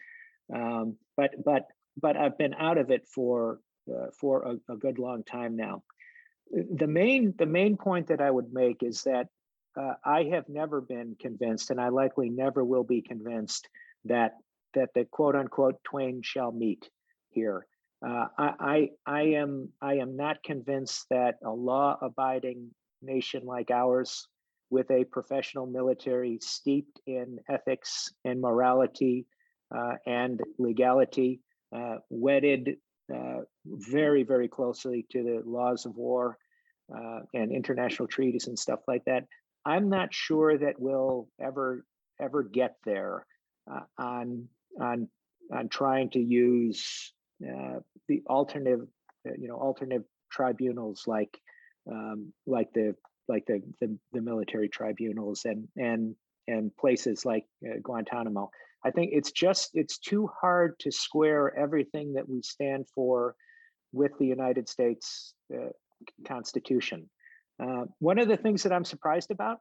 Um, 0.54 0.98
but, 1.16 1.32
but, 1.44 1.68
but 2.00 2.18
I've 2.18 2.38
been 2.38 2.54
out 2.54 2.78
of 2.78 2.92
it 2.92 3.08
for, 3.08 3.60
uh, 3.90 4.08
for 4.20 4.44
a, 4.44 4.74
a, 4.74 4.78
good 4.78 5.00
long 5.00 5.24
time 5.24 5.56
now. 5.56 5.84
The 6.52 6.88
main, 6.88 7.34
the 7.38 7.46
main 7.46 7.76
point 7.78 8.08
that 8.08 8.22
I 8.22 8.32
would 8.32 8.54
make 8.54 8.82
is 8.82 9.04
that 9.04 9.28
uh, 9.78 9.94
I 10.04 10.24
have 10.32 10.48
never 10.48 10.82
been 10.82 11.16
convinced, 11.20 11.70
and 11.70 11.80
I 11.80 11.90
likely 11.90 12.30
never 12.30 12.64
will 12.64 12.84
be 12.84 13.02
convinced 13.02 13.68
that 14.06 14.34
that 14.74 14.90
the 14.94 15.06
quote 15.06 15.36
unquote 15.36 15.84
twain 15.84 16.22
shall 16.24 16.52
meet 16.52 16.90
here. 17.30 17.66
Uh, 18.06 18.28
I, 18.38 18.54
I, 18.60 18.90
I 19.06 19.22
am 19.22 19.70
I 19.82 19.96
am 19.96 20.16
not 20.16 20.44
convinced 20.44 21.06
that 21.10 21.36
a 21.44 21.50
law-abiding 21.50 22.70
nation 23.02 23.46
like 23.46 23.72
ours, 23.72 24.28
with 24.70 24.92
a 24.92 25.06
professional 25.06 25.66
military 25.66 26.40
steeped 26.42 27.00
in 27.08 27.40
ethics 27.50 28.12
and 28.26 28.42
morality 28.42 29.26
uh, 29.76 29.94
and 30.06 30.42
legality, 30.60 31.40
uh, 31.76 31.96
wedded 32.10 32.76
uh, 33.14 33.42
very, 33.66 34.24
very 34.24 34.48
closely 34.48 35.06
to 35.10 35.24
the 35.24 35.42
laws 35.46 35.86
of 35.86 35.96
war 35.96 36.38
uh, 36.94 37.20
and 37.34 37.52
international 37.52 38.08
treaties 38.08 38.48
and 38.48 38.60
stuff 38.60 38.80
like 38.88 39.06
that. 39.06 39.24
I'm 39.66 39.90
not 39.90 40.14
sure 40.14 40.58
that 40.58 40.80
we'll 40.80 41.28
ever 41.42 41.86
ever 42.20 42.44
get 42.44 42.76
there 42.86 43.26
on 43.98 44.48
on 44.80 45.10
on 45.52 45.70
trying 45.70 46.10
to 46.12 46.20
use 46.20 47.14
uh, 47.44 47.80
the 48.08 48.24
alternative, 48.28 48.88
uh, 49.28 49.34
you 49.38 49.48
know, 49.48 49.56
alternative 49.56 50.04
tribunals 50.32 51.04
like 51.08 51.40
um, 51.90 52.34
like 52.46 52.72
the 52.74 52.96
like 53.28 53.46
the, 53.46 53.62
the, 53.82 53.98
the 54.14 54.22
military 54.22 54.70
tribunals 54.70 55.46
and 55.46 55.68
and 55.76 56.16
and 56.48 56.76
places 56.78 57.26
like 57.26 57.46
uh, 57.66 57.78
Guantanamo. 57.84 58.50
I 58.86 58.92
think 58.92 59.12
it's 59.14 59.32
just 59.32 59.72
it's 59.74 59.98
too 59.98 60.30
hard 60.40 60.80
to 60.80 60.92
square 60.92 61.58
everything 61.58 62.14
that 62.14 62.28
we 62.28 62.42
stand 62.42 62.88
for 62.94 63.36
with 63.92 64.12
the 64.20 64.28
United 64.28 64.70
States 64.70 65.34
uh, 65.54 65.70
Constitution. 66.26 67.10
Uh, 67.62 67.86
one 68.00 68.20
of 68.20 68.28
the 68.28 68.38
things 68.38 68.64
that 68.64 68.72
I'm 68.72 68.86
surprised 68.86 69.32
about 69.32 69.60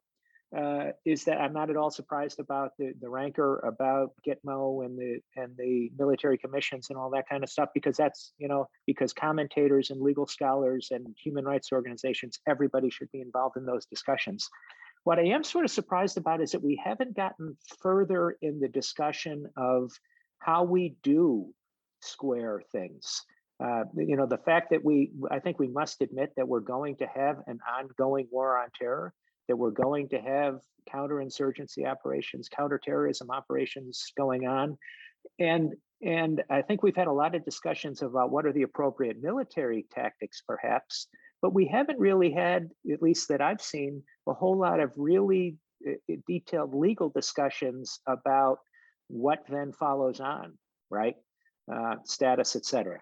uh, 0.57 0.93
is 1.05 1.25
that 1.25 1.41
I'm 1.41 1.53
not 1.53 1.71
at 1.71 1.77
all 1.77 1.91
surprised 1.91 2.39
about 2.39 2.73
the, 2.79 2.93
the 3.01 3.09
rancor 3.09 3.59
about 3.61 4.13
Gitmo 4.27 4.85
and 4.85 4.97
the 4.97 5.19
and 5.35 5.57
the 5.57 5.91
military 5.99 6.39
commissions 6.39 6.89
and 6.89 6.99
all 6.99 7.11
that 7.11 7.29
kind 7.29 7.43
of 7.43 7.51
stuff 7.51 7.71
because 7.75 7.97
that's 7.97 8.33
you 8.39 8.47
know 8.47 8.69
because 8.87 9.13
commentators 9.13 9.91
and 9.91 10.01
legal 10.01 10.27
scholars 10.27 10.89
and 10.93 11.17
human 11.23 11.45
rights 11.45 11.73
organizations 11.73 12.39
everybody 12.47 12.91
should 12.91 13.11
be 13.11 13.21
involved 13.21 13.57
in 13.57 13.67
those 13.67 13.87
discussions. 13.87 14.49
What 15.03 15.19
I 15.19 15.27
am 15.27 15.45
sort 15.45 15.65
of 15.65 15.71
surprised 15.71 16.17
about 16.17 16.41
is 16.41 16.53
that 16.53 16.63
we 16.63 16.81
haven't 16.83 17.17
gotten 17.17 17.57
further 17.81 18.37
in 18.43 18.61
the 18.61 18.69
discussion 18.69 19.47
of 19.57 19.93
how 20.39 20.65
we 20.65 20.97
do 21.03 21.53
square 22.03 22.63
things. 22.73 23.23
Uh, 23.63 23.85
you 23.95 24.17
know, 24.17 24.27
the 24.27 24.39
fact 24.39 24.71
that 24.71 24.85
we, 24.85 25.13
I 25.31 25.39
think 25.39 25.59
we 25.59 25.69
must 25.69 26.03
admit 26.03 26.33
that 26.37 26.47
we're 26.47 26.61
going 26.61 26.97
to 26.97 27.07
have 27.07 27.39
an 27.47 27.61
ongoing 27.79 28.27
war 28.31 28.59
on 28.59 28.69
terror 28.79 29.15
that 29.49 29.57
we're 29.57 29.71
going 29.71 30.09
to 30.11 30.19
have 30.19 30.61
counterinsurgency 30.93 31.87
operations, 31.87 32.49
counterterrorism 32.49 33.31
operations 33.31 34.13
going 34.17 34.47
on. 34.47 34.77
And 35.39 35.75
and 36.03 36.43
I 36.51 36.63
think 36.63 36.83
we've 36.83 36.97
had 36.97 37.07
a 37.07 37.13
lot 37.13 37.35
of 37.35 37.45
discussions 37.45 38.03
about 38.03 38.31
what 38.31 38.45
are 38.45 38.53
the 38.53 38.63
appropriate 38.63 39.23
military 39.23 39.87
tactics, 39.91 40.43
perhaps, 40.47 41.09
but 41.41 41.55
we 41.55 41.67
haven't 41.67 41.99
really 41.99 42.31
had, 42.31 42.69
at 42.93 43.01
least 43.01 43.29
that 43.29 43.41
I've 43.41 43.63
seen, 43.63 44.03
a 44.29 44.35
whole 44.35 44.59
lot 44.59 44.79
of 44.79 44.93
really 44.97 45.57
uh, 45.87 45.93
uh, 46.13 46.17
detailed 46.29 46.75
legal 46.75 47.09
discussions 47.09 48.01
about 48.07 48.59
what 49.09 49.45
then 49.49 49.73
follows 49.73 50.21
on, 50.21 50.59
right? 50.91 51.17
Uh, 51.73 51.97
status, 52.05 52.57
et 52.57 52.67
cetera. 52.67 53.01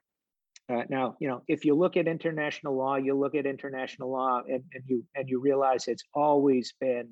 Uh, 0.73 0.83
now, 0.89 1.17
you 1.21 1.29
know, 1.29 1.43
if 1.47 1.65
you 1.65 1.75
look 1.75 1.97
at 1.97 2.09
international 2.09 2.77
law, 2.77 2.97
you 2.97 3.15
look 3.15 3.35
at 3.35 3.45
international 3.45 4.11
law, 4.11 4.41
and, 4.49 4.65
and 4.73 4.85
you 4.87 5.05
and 5.15 5.29
you 5.29 5.41
realize 5.41 5.89
it's 5.89 6.05
always 6.15 6.73
been 6.81 7.09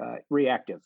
uh, 0.00 0.16
reactive, 0.30 0.80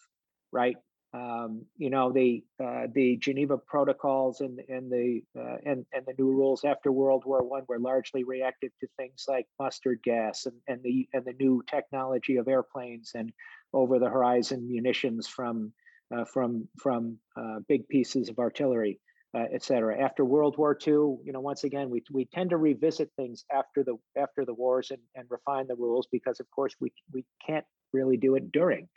right? 0.50 0.76
Um, 1.12 1.66
you 1.76 1.90
know, 1.90 2.10
the 2.10 2.42
uh, 2.62 2.86
the 2.92 3.18
Geneva 3.18 3.58
Protocols 3.58 4.40
and 4.40 4.60
and 4.68 4.90
the 4.90 5.20
uh, 5.38 5.56
and 5.66 5.84
and 5.92 6.06
the 6.06 6.14
new 6.18 6.30
rules 6.32 6.64
after 6.64 6.90
World 6.90 7.24
War 7.26 7.44
One 7.44 7.64
were 7.68 7.78
largely 7.78 8.24
reactive 8.24 8.72
to 8.80 8.88
things 8.96 9.26
like 9.28 9.46
mustard 9.60 10.00
gas 10.02 10.46
and 10.46 10.56
and 10.66 10.82
the 10.82 11.06
and 11.12 11.24
the 11.24 11.34
new 11.38 11.62
technology 11.68 12.36
of 12.38 12.48
airplanes 12.48 13.12
and 13.14 13.30
over 13.74 13.98
the 13.98 14.08
horizon 14.08 14.66
munitions 14.66 15.28
from 15.28 15.72
uh, 16.16 16.24
from 16.24 16.66
from 16.78 17.18
uh, 17.36 17.60
big 17.68 17.86
pieces 17.88 18.30
of 18.30 18.38
artillery 18.38 19.00
uh, 19.34 19.46
et 19.52 19.62
cetera. 19.62 20.00
After 20.00 20.24
World 20.24 20.56
War 20.56 20.78
II, 20.86 20.92
you 21.24 21.32
know, 21.32 21.40
once 21.40 21.64
again, 21.64 21.90
we, 21.90 22.02
we 22.12 22.24
tend 22.26 22.50
to 22.50 22.56
revisit 22.56 23.10
things 23.16 23.44
after 23.52 23.82
the 23.82 23.96
after 24.16 24.44
the 24.44 24.54
wars 24.54 24.90
and, 24.90 25.00
and 25.14 25.26
refine 25.28 25.66
the 25.66 25.74
rules 25.74 26.06
because, 26.10 26.40
of 26.40 26.46
course, 26.50 26.74
we 26.80 26.92
we 27.12 27.24
can't 27.44 27.64
really 27.92 28.16
do 28.16 28.36
it 28.36 28.52
during. 28.52 28.88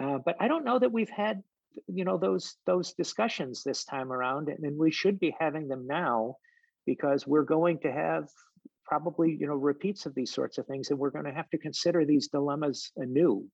Uh, 0.00 0.18
but 0.24 0.36
I 0.40 0.48
don't 0.48 0.64
know 0.64 0.78
that 0.78 0.92
we've 0.92 1.10
had, 1.10 1.42
you 1.86 2.04
know, 2.04 2.18
those 2.18 2.56
those 2.66 2.94
discussions 2.94 3.62
this 3.62 3.84
time 3.84 4.12
around, 4.12 4.48
and, 4.48 4.64
and 4.64 4.78
we 4.78 4.90
should 4.90 5.20
be 5.20 5.34
having 5.38 5.68
them 5.68 5.86
now 5.86 6.36
because 6.84 7.26
we're 7.26 7.44
going 7.44 7.78
to 7.80 7.92
have 7.92 8.28
probably, 8.84 9.36
you 9.38 9.46
know, 9.46 9.54
repeats 9.54 10.06
of 10.06 10.14
these 10.14 10.32
sorts 10.32 10.58
of 10.58 10.66
things, 10.66 10.90
and 10.90 10.98
we're 10.98 11.10
going 11.10 11.24
to 11.24 11.32
have 11.32 11.50
to 11.50 11.58
consider 11.58 12.04
these 12.04 12.28
dilemmas 12.28 12.92
anew. 12.96 13.46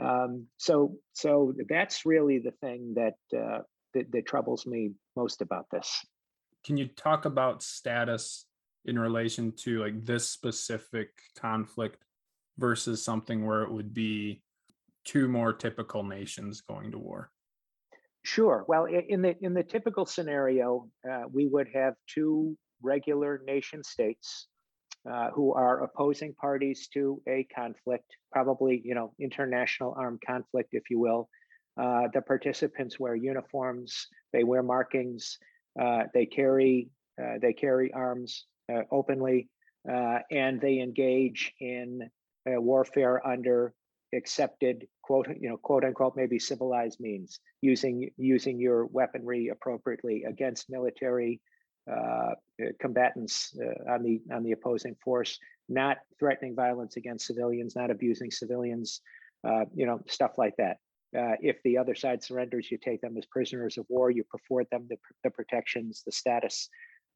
Um, 0.00 0.46
so 0.56 0.96
so 1.12 1.52
that's 1.68 2.06
really 2.06 2.38
the 2.38 2.52
thing 2.52 2.94
that 2.94 3.18
uh, 3.36 3.62
that, 3.94 4.10
that 4.12 4.26
troubles 4.26 4.66
me 4.66 4.92
most 5.16 5.42
about 5.42 5.66
this. 5.70 6.04
Can 6.64 6.76
you 6.76 6.88
talk 6.88 7.24
about 7.24 7.62
status 7.62 8.46
in 8.84 8.98
relation 8.98 9.52
to 9.52 9.80
like 9.80 10.04
this 10.04 10.28
specific 10.28 11.10
conflict 11.38 12.04
versus 12.58 13.04
something 13.04 13.46
where 13.46 13.62
it 13.62 13.70
would 13.70 13.94
be 13.94 14.42
two 15.04 15.28
more 15.28 15.52
typical 15.52 16.02
nations 16.02 16.60
going 16.60 16.90
to 16.90 16.98
war? 16.98 17.30
Sure. 18.24 18.64
Well, 18.68 18.84
in 18.86 19.22
the 19.22 19.36
in 19.40 19.54
the 19.54 19.62
typical 19.62 20.04
scenario, 20.04 20.88
uh, 21.08 21.22
we 21.32 21.46
would 21.46 21.68
have 21.72 21.94
two 22.06 22.56
regular 22.82 23.40
nation 23.46 23.82
states 23.82 24.48
uh, 25.10 25.30
who 25.30 25.54
are 25.54 25.84
opposing 25.84 26.34
parties 26.34 26.88
to 26.94 27.22
a 27.28 27.46
conflict, 27.54 28.04
probably 28.32 28.82
you 28.84 28.94
know 28.94 29.14
international 29.18 29.94
armed 29.96 30.20
conflict, 30.26 30.70
if 30.72 30.90
you 30.90 30.98
will, 30.98 31.28
uh, 31.78 32.08
the 32.12 32.20
participants 32.20 32.98
wear 32.98 33.14
uniforms, 33.14 34.08
they 34.32 34.44
wear 34.44 34.62
markings, 34.62 35.38
uh, 35.80 36.04
they 36.12 36.26
carry 36.26 36.88
uh, 37.20 37.38
they 37.40 37.52
carry 37.52 37.92
arms 37.92 38.44
uh, 38.72 38.82
openly, 38.90 39.48
uh, 39.90 40.18
and 40.30 40.60
they 40.60 40.80
engage 40.80 41.52
in 41.60 42.08
warfare 42.46 43.26
under 43.26 43.74
accepted 44.14 44.86
quote 45.02 45.28
you 45.38 45.48
know 45.48 45.56
quote 45.58 45.84
unquote 45.84 46.16
maybe 46.16 46.38
civilized 46.38 46.98
means 46.98 47.40
using 47.60 48.10
using 48.16 48.58
your 48.58 48.86
weaponry 48.86 49.48
appropriately 49.48 50.24
against 50.24 50.70
military 50.70 51.40
uh, 51.90 52.32
combatants 52.80 53.56
uh, 53.60 53.92
on 53.92 54.02
the 54.02 54.20
on 54.32 54.42
the 54.42 54.52
opposing 54.52 54.96
force 55.04 55.38
not 55.68 55.98
threatening 56.18 56.54
violence 56.54 56.96
against 56.96 57.26
civilians 57.26 57.76
not 57.76 57.90
abusing 57.90 58.30
civilians 58.30 59.02
uh, 59.46 59.64
you 59.74 59.86
know 59.86 60.00
stuff 60.06 60.38
like 60.38 60.56
that 60.56 60.78
uh, 61.16 61.36
if 61.40 61.56
the 61.62 61.78
other 61.78 61.94
side 61.94 62.22
surrenders, 62.22 62.70
you 62.70 62.78
take 62.78 63.00
them 63.00 63.16
as 63.16 63.26
prisoners 63.26 63.78
of 63.78 63.86
war. 63.88 64.10
You 64.10 64.24
afford 64.34 64.66
them 64.70 64.86
the, 64.88 64.96
the 65.24 65.30
protections, 65.30 66.02
the 66.04 66.12
status 66.12 66.68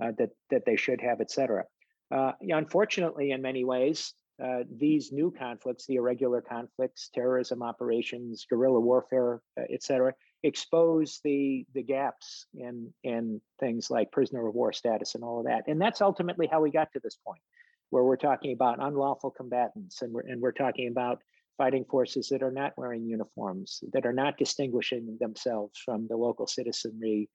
uh, 0.02 0.12
that 0.18 0.30
that 0.50 0.64
they 0.64 0.76
should 0.76 1.00
have, 1.00 1.20
et 1.20 1.30
cetera. 1.30 1.64
Uh, 2.10 2.32
unfortunately, 2.40 3.30
in 3.30 3.40
many 3.40 3.64
ways, 3.64 4.14
uh, 4.42 4.64
these 4.78 5.12
new 5.12 5.30
conflicts, 5.30 5.86
the 5.86 5.96
irregular 5.96 6.42
conflicts, 6.42 7.10
terrorism 7.14 7.62
operations, 7.62 8.46
guerrilla 8.48 8.80
warfare, 8.80 9.40
uh, 9.58 9.64
et 9.70 9.82
cetera, 9.82 10.12
expose 10.42 11.20
the 11.24 11.64
the 11.74 11.82
gaps 11.82 12.46
in 12.54 12.92
in 13.04 13.40
things 13.60 13.90
like 13.90 14.10
prisoner 14.10 14.46
of 14.46 14.54
war 14.54 14.72
status 14.72 15.14
and 15.14 15.24
all 15.24 15.38
of 15.38 15.46
that. 15.46 15.64
And 15.68 15.80
that's 15.80 16.00
ultimately 16.00 16.46
how 16.46 16.60
we 16.60 16.70
got 16.70 16.92
to 16.92 17.00
this 17.00 17.18
point, 17.26 17.42
where 17.90 18.04
we're 18.04 18.16
talking 18.16 18.52
about 18.52 18.82
unlawful 18.82 19.30
combatants, 19.30 20.02
and 20.02 20.12
we're 20.12 20.26
and 20.26 20.40
we're 20.40 20.52
talking 20.52 20.88
about 20.88 21.22
fighting 21.58 21.84
forces 21.84 22.28
that 22.28 22.42
are 22.42 22.52
not 22.52 22.72
wearing 22.76 23.04
uniforms, 23.04 23.82
that 23.92 24.06
are 24.06 24.12
not 24.12 24.38
distinguishing 24.38 25.16
themselves 25.20 25.78
from 25.84 26.06
the 26.08 26.16
local 26.16 26.46
citizenry, 26.46 27.28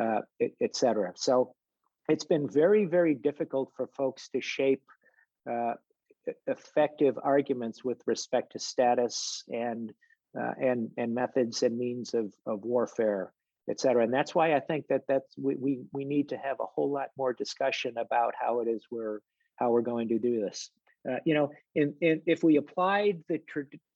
uh, 0.00 0.20
et, 0.40 0.52
et, 0.60 0.76
cetera. 0.76 1.12
So 1.16 1.54
it's 2.08 2.24
been 2.24 2.48
very, 2.48 2.84
very 2.84 3.14
difficult 3.14 3.72
for 3.76 3.86
folks 3.86 4.28
to 4.30 4.40
shape 4.40 4.82
uh, 5.50 5.74
effective 6.46 7.18
arguments 7.22 7.84
with 7.84 8.00
respect 8.06 8.52
to 8.52 8.58
status 8.58 9.44
and 9.48 9.92
uh, 10.38 10.54
and 10.60 10.90
and 10.96 11.14
methods 11.14 11.62
and 11.62 11.78
means 11.78 12.12
of 12.14 12.32
of 12.46 12.64
warfare, 12.64 13.32
et 13.70 13.78
cetera. 13.78 14.02
And 14.04 14.12
that's 14.12 14.34
why 14.34 14.54
I 14.54 14.60
think 14.60 14.86
that 14.88 15.02
that's 15.06 15.32
we 15.38 15.54
we 15.54 15.80
we 15.92 16.04
need 16.04 16.30
to 16.30 16.36
have 16.36 16.58
a 16.60 16.66
whole 16.66 16.90
lot 16.90 17.08
more 17.16 17.32
discussion 17.32 17.94
about 17.98 18.34
how 18.40 18.60
it 18.60 18.68
is 18.68 18.82
we're 18.90 19.20
how 19.56 19.70
we're 19.70 19.82
going 19.82 20.08
to 20.08 20.18
do 20.18 20.40
this. 20.40 20.70
Uh, 21.08 21.16
you 21.24 21.34
know, 21.34 21.50
in, 21.74 21.94
in, 22.00 22.22
if 22.26 22.42
we 22.42 22.56
applied 22.56 23.22
the, 23.28 23.40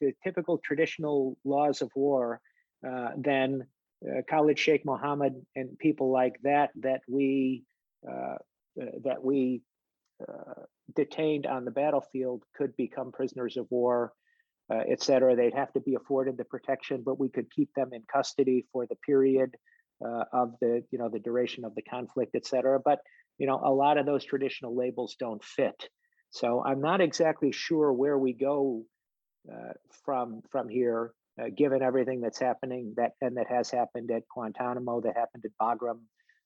the 0.01 0.13
typical 0.23 0.59
traditional 0.59 1.37
laws 1.45 1.81
of 1.81 1.91
war, 1.95 2.41
uh, 2.87 3.11
then 3.17 3.67
uh, 4.07 4.21
Khalid 4.29 4.59
Sheikh 4.59 4.85
Mohammed 4.85 5.35
and 5.57 5.79
people 5.79 6.11
like 6.11 6.37
that 6.43 6.71
that 6.81 7.01
we 7.09 7.65
uh, 8.09 8.37
uh, 8.81 8.85
that 9.05 9.25
we 9.25 9.63
detained 10.95 11.47
on 11.47 11.65
the 11.65 11.71
battlefield 11.71 12.43
could 12.57 12.77
become 12.77 13.11
prisoners 13.13 13.57
of 13.57 13.67
war, 13.71 14.13
et 14.71 15.03
cetera. 15.03 15.35
They'd 15.35 15.55
have 15.55 15.73
to 15.73 15.81
be 15.81 15.97
afforded 15.97 16.37
the 16.37 16.45
protection, 16.45 17.03
but 17.05 17.19
we 17.19 17.29
could 17.29 17.51
keep 17.51 17.71
them 17.75 17.91
in 17.93 18.03
custody 18.13 18.67
for 18.73 18.87
the 18.87 18.97
period 18.97 19.57
of 20.33 20.53
the 20.61 20.85
you 20.91 20.99
know 20.99 21.09
the 21.09 21.19
duration 21.19 21.65
of 21.65 21.75
the 21.75 21.83
conflict, 21.83 22.37
et 22.37 22.47
cetera. 22.47 22.79
But 22.83 23.01
you 23.39 23.47
know, 23.47 23.61
a 23.63 23.73
lot 23.73 23.99
of 23.99 24.07
those 24.07 24.25
traditional 24.25 24.77
labels 24.77 25.17
don't 25.19 25.43
fit. 25.43 25.89
So 26.31 26.63
I'm 26.65 26.81
not 26.81 27.01
exactly 27.01 27.53
sure 27.53 27.93
where 27.93 28.19
we 28.19 28.33
go 28.33 28.85
uh, 29.51 29.73
from 30.05 30.43
from 30.51 30.69
here, 30.69 31.13
uh, 31.41 31.47
given 31.57 31.83
everything 31.83 32.21
that's 32.21 32.39
happening 32.39 32.95
that 32.97 33.13
and 33.21 33.37
that 33.37 33.49
has 33.49 33.71
happened 33.71 34.11
at 34.11 34.25
Guantanamo, 34.35 35.01
that 35.01 35.17
happened 35.17 35.45
at 35.45 35.53
Bagram, 35.61 36.01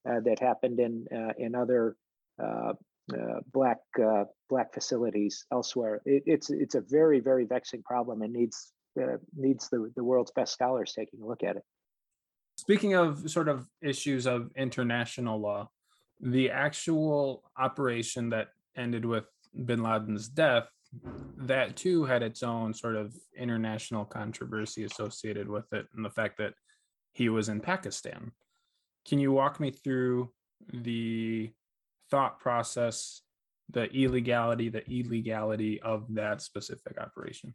uh, 0.08 0.20
that 0.20 0.38
happened 0.38 0.80
in 0.80 1.06
uh, 1.14 1.32
in 1.38 1.54
other 1.54 1.96
uh, 2.42 2.74
uh, 3.12 3.40
black 3.52 3.78
black 4.48 4.72
facilities 4.72 5.44
elsewhere. 5.52 6.00
It, 6.04 6.22
it's 6.26 6.50
it's 6.50 6.74
a 6.74 6.80
very 6.80 7.20
very 7.20 7.44
vexing 7.44 7.82
problem 7.82 8.22
and 8.22 8.32
needs 8.32 8.72
needs 9.36 9.68
the, 9.70 9.90
the 9.96 10.04
world's 10.04 10.32
best 10.32 10.52
scholars 10.52 10.92
taking 10.96 11.22
a 11.22 11.26
look 11.26 11.42
at 11.42 11.56
it. 11.56 11.62
Speaking 12.56 12.94
of 12.94 13.30
sort 13.30 13.48
of 13.48 13.66
issues 13.80 14.26
of 14.26 14.50
international 14.56 15.40
law, 15.40 15.70
the 16.20 16.50
actual 16.50 17.50
operation 17.56 18.28
that 18.30 18.48
ended 18.76 19.04
with 19.04 19.24
bin 19.54 19.82
Laden's 19.82 20.28
death, 20.28 20.68
that 21.36 21.76
too 21.76 22.04
had 22.04 22.22
its 22.22 22.42
own 22.42 22.74
sort 22.74 22.96
of 22.96 23.14
international 23.36 24.04
controversy 24.04 24.84
associated 24.84 25.48
with 25.48 25.72
it, 25.72 25.86
and 25.94 26.04
the 26.04 26.10
fact 26.10 26.38
that 26.38 26.54
he 27.12 27.28
was 27.28 27.48
in 27.48 27.60
Pakistan. 27.60 28.32
Can 29.06 29.18
you 29.18 29.32
walk 29.32 29.58
me 29.60 29.70
through 29.70 30.30
the 30.72 31.50
thought 32.10 32.38
process, 32.40 33.22
the 33.70 33.90
illegality, 33.92 34.68
the 34.68 34.88
illegality 34.88 35.80
of 35.80 36.06
that 36.14 36.40
specific 36.42 37.00
operation? 37.00 37.54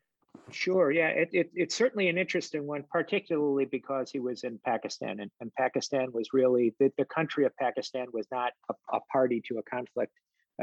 Sure. 0.52 0.92
Yeah, 0.92 1.10
it, 1.10 1.30
it, 1.34 1.52
it's 1.54 1.76
certainly 1.76 2.10
an 2.10 2.18
interesting 2.18 2.66
one, 2.66 2.84
particularly 2.92 3.66
because 3.66 4.12
he 4.12 4.20
was 4.20 4.44
in 4.44 4.60
Pakistan, 4.66 5.20
and, 5.20 5.32
and 5.42 5.52
Pakistan 5.56 6.12
was 6.12 6.30
really 6.34 6.74
the, 6.80 6.92
the 6.98 7.06
country 7.06 7.46
of 7.46 7.56
Pakistan 7.58 8.08
was 8.14 8.28
not 8.32 8.54
a, 8.70 8.98
a 8.98 9.00
party 9.12 9.42
to 9.48 9.58
a 9.58 9.64
conflict, 9.64 10.14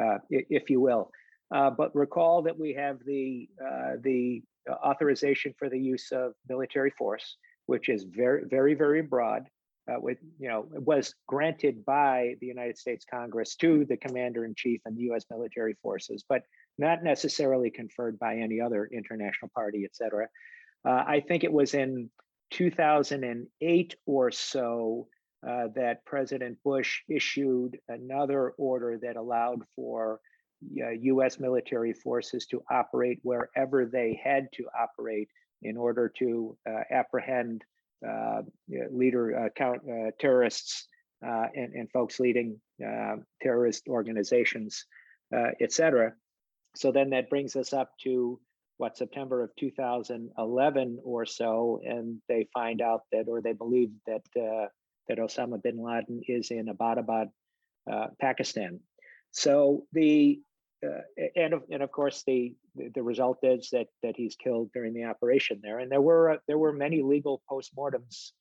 uh, 0.01 0.19
if 0.31 0.71
you 0.71 0.81
will. 0.81 1.11
Uh, 1.55 1.71
but 1.71 1.95
recall 1.95 2.43
that 2.43 2.59
we 2.59 2.75
have 2.75 2.99
the 3.07 3.49
uh, 3.65 3.93
the 4.03 4.43
authorization 4.69 5.55
for 5.59 5.69
the 5.69 5.79
use 5.79 6.11
of 6.11 6.33
military 6.49 6.91
force, 6.91 7.37
which 7.67 7.89
is 7.89 8.05
very, 8.05 8.43
very, 8.45 8.75
very 8.75 9.03
broad 9.03 9.45
uh, 9.89 10.01
with, 10.01 10.19
you 10.39 10.49
know, 10.49 10.67
was 10.71 11.15
granted 11.29 11.85
by 11.85 12.35
the 12.41 12.47
United 12.47 12.79
States 12.79 13.05
Congress 13.09 13.57
to 13.57 13.85
the 13.85 13.97
commander 13.97 14.45
in 14.45 14.55
chief 14.57 14.81
and 14.85 14.97
the 14.97 15.03
U.S. 15.03 15.25
military 15.31 15.75
forces, 15.83 16.25
but 16.29 16.43
not 16.79 17.05
necessarily 17.05 17.71
conferred 17.71 18.19
by 18.19 18.37
any 18.37 18.61
other 18.61 18.89
international 18.93 19.51
party, 19.55 19.85
et 19.85 19.95
cetera. 19.95 20.27
Uh, 20.85 21.05
I 21.07 21.21
think 21.21 21.45
it 21.45 21.53
was 21.53 21.75
in 21.75 22.11
2008 22.51 23.97
or 24.07 24.31
so 24.31 25.07
uh, 25.47 25.69
that 25.77 26.05
President 26.05 26.59
Bush 26.65 27.03
issued 27.09 27.79
another 27.89 28.51
order 28.59 28.99
that 29.03 29.17
allowed 29.17 29.63
for 29.77 30.21
uh, 30.83 30.91
US 30.91 31.39
military 31.39 31.93
forces 31.93 32.47
to 32.47 32.63
operate 32.71 33.19
wherever 33.23 33.87
they 33.87 34.21
had 34.23 34.49
to 34.55 34.67
operate 34.79 35.29
in 35.63 35.77
order 35.77 36.13
to 36.19 36.57
uh, 36.69 36.83
apprehend 36.91 37.65
uh, 38.07 38.43
leader 38.91 39.47
uh, 39.47 39.49
count 39.57 39.81
uh, 39.89 40.11
terrorists 40.21 40.89
and, 41.23 41.73
and 41.73 41.91
folks 41.91 42.21
leading 42.21 42.61
terrorist 43.43 43.89
organizations, 43.89 44.85
etc. 45.61 46.13
So 46.77 46.93
then 46.93 47.11
that 47.11 47.31
brings 47.31 47.57
us 47.57 47.73
up 47.73 47.93
to 48.03 48.39
what 48.77 48.97
September 48.97 49.43
of 49.43 49.51
2011 49.59 50.99
or 51.05 51.25
so, 51.25 51.81
and 51.85 52.21
they 52.29 52.49
find 52.53 52.81
out 52.81 53.03
that, 53.13 53.27
or 53.29 53.41
they 53.41 53.53
believe 53.53 53.91
that 54.07 54.23
uh, 54.37 54.67
that 55.09 55.19
Osama 55.19 55.63
bin 55.63 55.79
Laden 55.79 56.23
is 56.27 56.51
in 56.51 56.67
Abbottabad, 56.67 57.27
uh, 57.91 58.07
Pakistan. 58.21 58.81
So 59.35 59.87
the 59.93 60.41
uh, 60.85 61.01
and 61.37 61.55
of, 61.55 61.63
and 61.71 61.83
of 61.83 61.91
course 61.91 62.23
the 62.27 62.55
the 62.95 63.03
result 63.03 63.39
is 63.43 63.69
that 63.73 63.89
that 64.03 64.17
he's 64.17 64.37
killed 64.37 64.71
during 64.73 64.95
the 64.95 65.05
operation 65.05 65.61
there. 65.63 65.79
And 65.81 65.91
there 65.91 66.01
were 66.01 66.33
uh, 66.33 66.37
there 66.47 66.59
were 66.59 66.73
many 66.73 67.03
legal 67.03 67.43
postmortems 67.51 68.33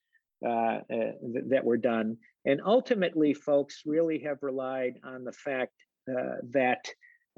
uh, 0.45 0.49
uh, 0.49 1.11
that 1.49 1.63
were 1.63 1.77
done. 1.77 2.17
And 2.45 2.61
ultimately, 2.65 3.33
folks 3.33 3.83
really 3.85 4.19
have 4.19 4.37
relied 4.41 4.95
on 5.03 5.23
the 5.23 5.31
fact 5.31 5.73
uh, 6.09 6.37
that 6.51 6.85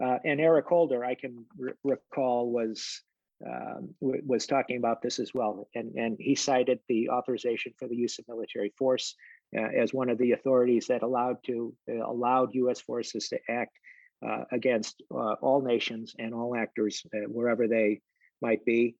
uh, 0.04 0.18
and 0.26 0.42
Eric 0.42 0.66
Holder, 0.66 1.06
I 1.06 1.16
can 1.16 1.46
re- 1.58 1.74
recall, 1.84 2.52
was 2.52 3.02
um, 3.46 3.94
w- 4.02 4.24
was 4.26 4.46
talking 4.46 4.78
about 4.78 5.02
this 5.02 5.20
as 5.20 5.34
well, 5.34 5.68
and 5.76 5.94
and 5.96 6.18
he 6.20 6.36
cited 6.36 6.80
the 6.90 7.10
authorization 7.10 7.74
for 7.78 7.88
the 7.88 7.96
use 7.96 8.20
of 8.20 8.28
military 8.28 8.74
force 8.78 9.16
as 9.54 9.94
one 9.94 10.10
of 10.10 10.18
the 10.18 10.34
authorities 10.34 10.88
that 10.88 11.04
allowed 11.04 11.38
to 11.46 11.74
allowed 12.06 12.56
U.S. 12.56 12.82
forces 12.82 13.30
to 13.30 13.40
act 13.50 13.78
uh, 14.26 14.46
against 14.52 15.04
uh, 15.14 15.34
all 15.42 15.62
nations 15.62 16.16
and 16.18 16.34
all 16.34 16.56
actors 16.56 17.06
uh, 17.14 17.28
wherever 17.28 17.68
they 17.68 18.02
might 18.42 18.64
be. 18.66 18.96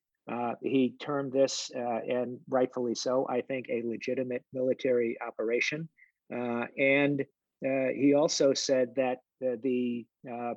he 0.62 0.94
termed 1.00 1.32
this, 1.32 1.72
and 1.74 2.38
rightfully 2.50 2.96
so, 2.96 3.26
I 3.30 3.42
think, 3.42 3.68
a 3.70 3.82
legitimate 3.86 4.44
military 4.54 5.18
operation. 5.26 5.88
and 6.30 7.26
he 7.62 8.14
also 8.14 8.54
said 8.54 8.94
that 8.96 9.20
the 9.40 10.06
uh, 10.32 10.54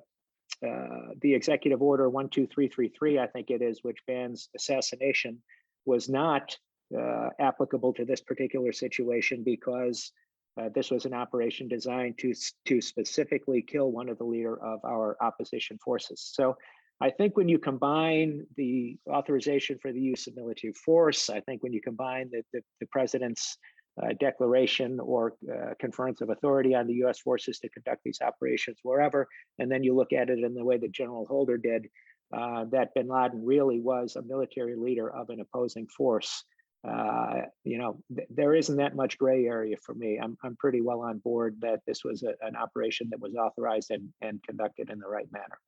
the 1.22 1.34
executive 1.34 1.80
order 1.80 2.10
12333, 2.10 3.20
I 3.20 3.26
think 3.28 3.50
it 3.50 3.62
is, 3.62 3.78
which 3.82 4.04
bans 4.06 4.48
assassination, 4.56 5.40
was 5.86 6.08
not 6.08 6.58
uh, 6.96 7.30
applicable 7.38 7.92
to 7.94 8.04
this 8.04 8.20
particular 8.20 8.72
situation 8.72 9.42
because 9.44 10.12
uh, 10.58 10.68
this 10.74 10.90
was 10.90 11.04
an 11.04 11.14
operation 11.14 11.68
designed 11.68 12.18
to, 12.18 12.34
to 12.66 12.80
specifically 12.80 13.62
kill 13.62 13.92
one 13.92 14.08
of 14.08 14.18
the 14.18 14.24
leader 14.24 14.60
of 14.62 14.80
our 14.84 15.16
opposition 15.20 15.78
forces. 15.78 16.30
So 16.34 16.56
I 17.00 17.10
think 17.10 17.36
when 17.36 17.48
you 17.48 17.58
combine 17.58 18.44
the 18.56 18.98
authorization 19.08 19.78
for 19.80 19.92
the 19.92 20.00
use 20.00 20.26
of 20.26 20.34
military 20.34 20.72
force, 20.72 21.30
I 21.30 21.40
think 21.40 21.62
when 21.62 21.72
you 21.72 21.80
combine 21.80 22.30
the, 22.32 22.42
the, 22.52 22.60
the 22.80 22.86
president's 22.86 23.56
uh, 24.02 24.14
declaration 24.18 24.98
or 25.00 25.34
uh, 25.52 25.74
conference 25.80 26.20
of 26.20 26.30
authority 26.30 26.74
on 26.74 26.86
the 26.86 26.94
US 27.04 27.20
forces 27.20 27.58
to 27.60 27.68
conduct 27.68 28.02
these 28.04 28.20
operations 28.20 28.78
wherever, 28.82 29.28
and 29.58 29.70
then 29.70 29.84
you 29.84 29.94
look 29.94 30.12
at 30.12 30.30
it 30.30 30.40
in 30.40 30.54
the 30.54 30.64
way 30.64 30.76
that 30.76 30.92
General 30.92 31.24
Holder 31.26 31.56
did, 31.56 31.88
uh, 32.32 32.64
that 32.72 32.94
bin 32.94 33.08
Laden 33.08 33.44
really 33.44 33.80
was 33.80 34.16
a 34.16 34.22
military 34.22 34.74
leader 34.74 35.08
of 35.08 35.30
an 35.30 35.40
opposing 35.40 35.86
force 35.86 36.44
uh, 36.86 37.42
you 37.64 37.78
know, 37.78 37.98
th- 38.14 38.28
there 38.30 38.54
isn't 38.54 38.76
that 38.76 38.94
much 38.94 39.18
gray 39.18 39.46
area 39.46 39.76
for 39.82 39.94
me. 39.94 40.18
I'm, 40.22 40.36
I'm 40.44 40.56
pretty 40.56 40.80
well 40.80 41.00
on 41.00 41.18
board 41.18 41.56
that 41.60 41.80
this 41.86 42.04
was 42.04 42.22
a, 42.22 42.34
an 42.46 42.56
operation 42.56 43.08
that 43.10 43.20
was 43.20 43.34
authorized 43.34 43.90
and, 43.90 44.08
and 44.20 44.42
conducted 44.42 44.90
in 44.90 44.98
the 44.98 45.08
right 45.08 45.30
manner. 45.32 45.58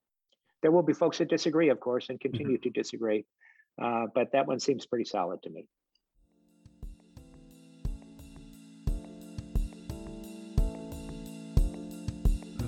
There 0.61 0.71
will 0.71 0.83
be 0.83 0.93
folks 0.93 1.17
that 1.17 1.29
disagree, 1.29 1.69
of 1.69 1.79
course, 1.79 2.09
and 2.09 2.17
mm-hmm. 2.17 2.29
continue 2.29 2.57
mm-hmm. 2.57 2.63
to 2.63 2.69
disagree, 2.69 3.25
uh, 3.81 4.07
but 4.13 4.31
that 4.31 4.47
one 4.47 4.59
seems 4.59 4.85
pretty 4.85 5.05
solid 5.05 5.41
to 5.43 5.49
me. 5.49 5.67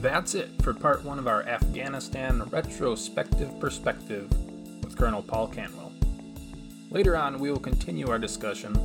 That's 0.01 0.35
it 0.35 0.49
for 0.61 0.73
part 0.73 1.05
one 1.05 1.17
of 1.17 1.29
our 1.29 1.43
Afghanistan 1.43 2.43
retrospective 2.49 3.57
perspective 3.61 4.29
with 4.83 4.97
Colonel 4.97 5.23
Paul 5.23 5.47
Kantwill. 5.47 5.82
Later 6.93 7.17
on, 7.17 7.39
we 7.39 7.49
will 7.49 7.59
continue 7.59 8.07
our 8.11 8.19
discussion, 8.19 8.77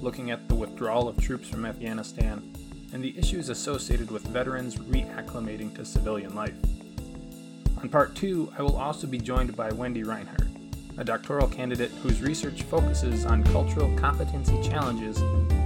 looking 0.00 0.30
at 0.30 0.48
the 0.48 0.54
withdrawal 0.54 1.08
of 1.08 1.20
troops 1.20 1.48
from 1.48 1.66
Afghanistan 1.66 2.54
and 2.92 3.02
the 3.02 3.18
issues 3.18 3.48
associated 3.48 4.08
with 4.08 4.22
veterans 4.28 4.76
reacclimating 4.76 5.74
to 5.74 5.84
civilian 5.84 6.36
life. 6.36 6.54
On 7.82 7.88
part 7.88 8.14
two, 8.14 8.52
I 8.56 8.62
will 8.62 8.76
also 8.76 9.08
be 9.08 9.18
joined 9.18 9.56
by 9.56 9.72
Wendy 9.72 10.04
Reinhardt, 10.04 10.46
a 10.96 11.02
doctoral 11.02 11.48
candidate 11.48 11.90
whose 12.04 12.22
research 12.22 12.62
focuses 12.62 13.26
on 13.26 13.42
cultural 13.42 13.92
competency 13.98 14.62
challenges 14.62 15.18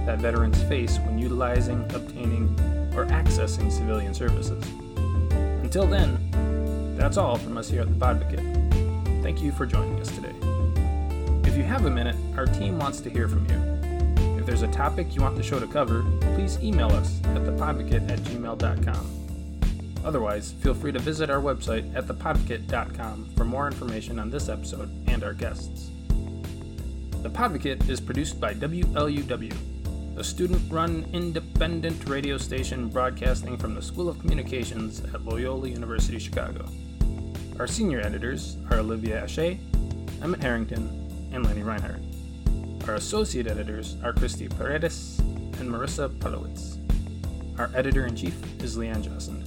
that 0.07 0.17
veterans 0.17 0.59
face 0.63 0.97
when 0.97 1.19
utilizing, 1.19 1.83
obtaining, 1.93 2.47
or 2.95 3.05
accessing 3.05 3.71
civilian 3.71 4.15
services. 4.15 4.65
Until 5.61 5.85
then, 5.85 6.97
that's 6.97 7.17
all 7.17 7.37
from 7.37 7.59
us 7.59 7.69
here 7.69 7.81
at 7.81 7.89
the 7.89 8.05
Podvocate. 8.05 9.21
Thank 9.21 9.43
you 9.43 9.51
for 9.51 9.67
joining 9.67 9.99
us 9.99 10.09
today. 10.09 10.33
If 11.51 11.57
you 11.57 11.63
have 11.63 11.85
a 11.85 11.89
minute, 11.89 12.15
our 12.37 12.45
team 12.45 12.79
wants 12.79 13.01
to 13.01 13.09
hear 13.09 13.27
from 13.27 13.45
you. 13.49 14.39
If 14.39 14.45
there's 14.45 14.61
a 14.61 14.69
topic 14.69 15.13
you 15.13 15.21
want 15.21 15.35
the 15.35 15.43
show 15.43 15.59
to 15.59 15.67
cover, 15.67 16.05
please 16.33 16.57
email 16.63 16.87
us 16.87 17.19
at 17.25 17.41
thepodvocate 17.43 18.09
at 18.09 18.19
gmail.com. 18.19 19.99
Otherwise, 20.05 20.53
feel 20.61 20.73
free 20.73 20.93
to 20.93 20.99
visit 20.99 21.29
our 21.29 21.41
website 21.41 21.93
at 21.93 22.07
thepodvocate.com 22.07 23.33
for 23.35 23.43
more 23.43 23.67
information 23.67 24.17
on 24.17 24.29
this 24.29 24.47
episode 24.47 24.89
and 25.09 25.25
our 25.25 25.33
guests. 25.33 25.91
The 27.21 27.29
Podvocate 27.29 27.89
is 27.89 27.99
produced 27.99 28.39
by 28.39 28.53
WLUW, 28.53 29.53
a 30.17 30.23
student 30.23 30.61
run 30.71 31.05
independent 31.11 32.07
radio 32.07 32.37
station 32.37 32.87
broadcasting 32.87 33.57
from 33.57 33.75
the 33.75 33.81
School 33.81 34.07
of 34.07 34.19
Communications 34.19 35.01
at 35.13 35.25
Loyola 35.25 35.67
University 35.67 36.17
Chicago. 36.17 36.65
Our 37.59 37.67
senior 37.67 37.99
editors 37.99 38.55
are 38.69 38.77
Olivia 38.79 39.21
Ashe, 39.21 39.57
Emmett 40.21 40.41
Harrington, 40.41 41.00
and 41.31 41.45
Lenny 41.45 41.63
Reinhardt. 41.63 42.01
Our 42.87 42.95
associate 42.95 43.47
editors 43.47 43.97
are 44.03 44.13
Christy 44.13 44.47
Paredes 44.47 45.19
and 45.19 45.69
Marissa 45.69 46.09
Podowitz. 46.19 46.77
Our 47.59 47.69
editor 47.75 48.05
in 48.05 48.15
chief 48.15 48.35
is 48.61 48.77
Leanne 48.77 49.03
Jocelyn. 49.03 49.45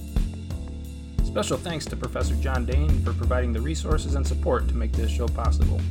Special 1.25 1.57
thanks 1.57 1.85
to 1.85 1.95
Professor 1.95 2.35
John 2.35 2.65
Dane 2.65 3.03
for 3.03 3.13
providing 3.13 3.51
the 3.51 3.61
resources 3.61 4.15
and 4.15 4.25
support 4.25 4.67
to 4.69 4.75
make 4.75 4.93
this 4.93 5.11
show 5.11 5.27
possible. 5.27 5.81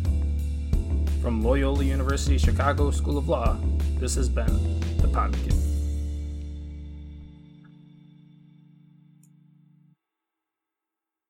From 1.20 1.42
Loyola 1.42 1.84
University 1.84 2.38
Chicago 2.38 2.90
School 2.90 3.18
of 3.18 3.28
Law, 3.28 3.58
this 3.98 4.14
has 4.14 4.28
been 4.28 4.80
The 4.98 5.08
Podvocate. 5.08 5.63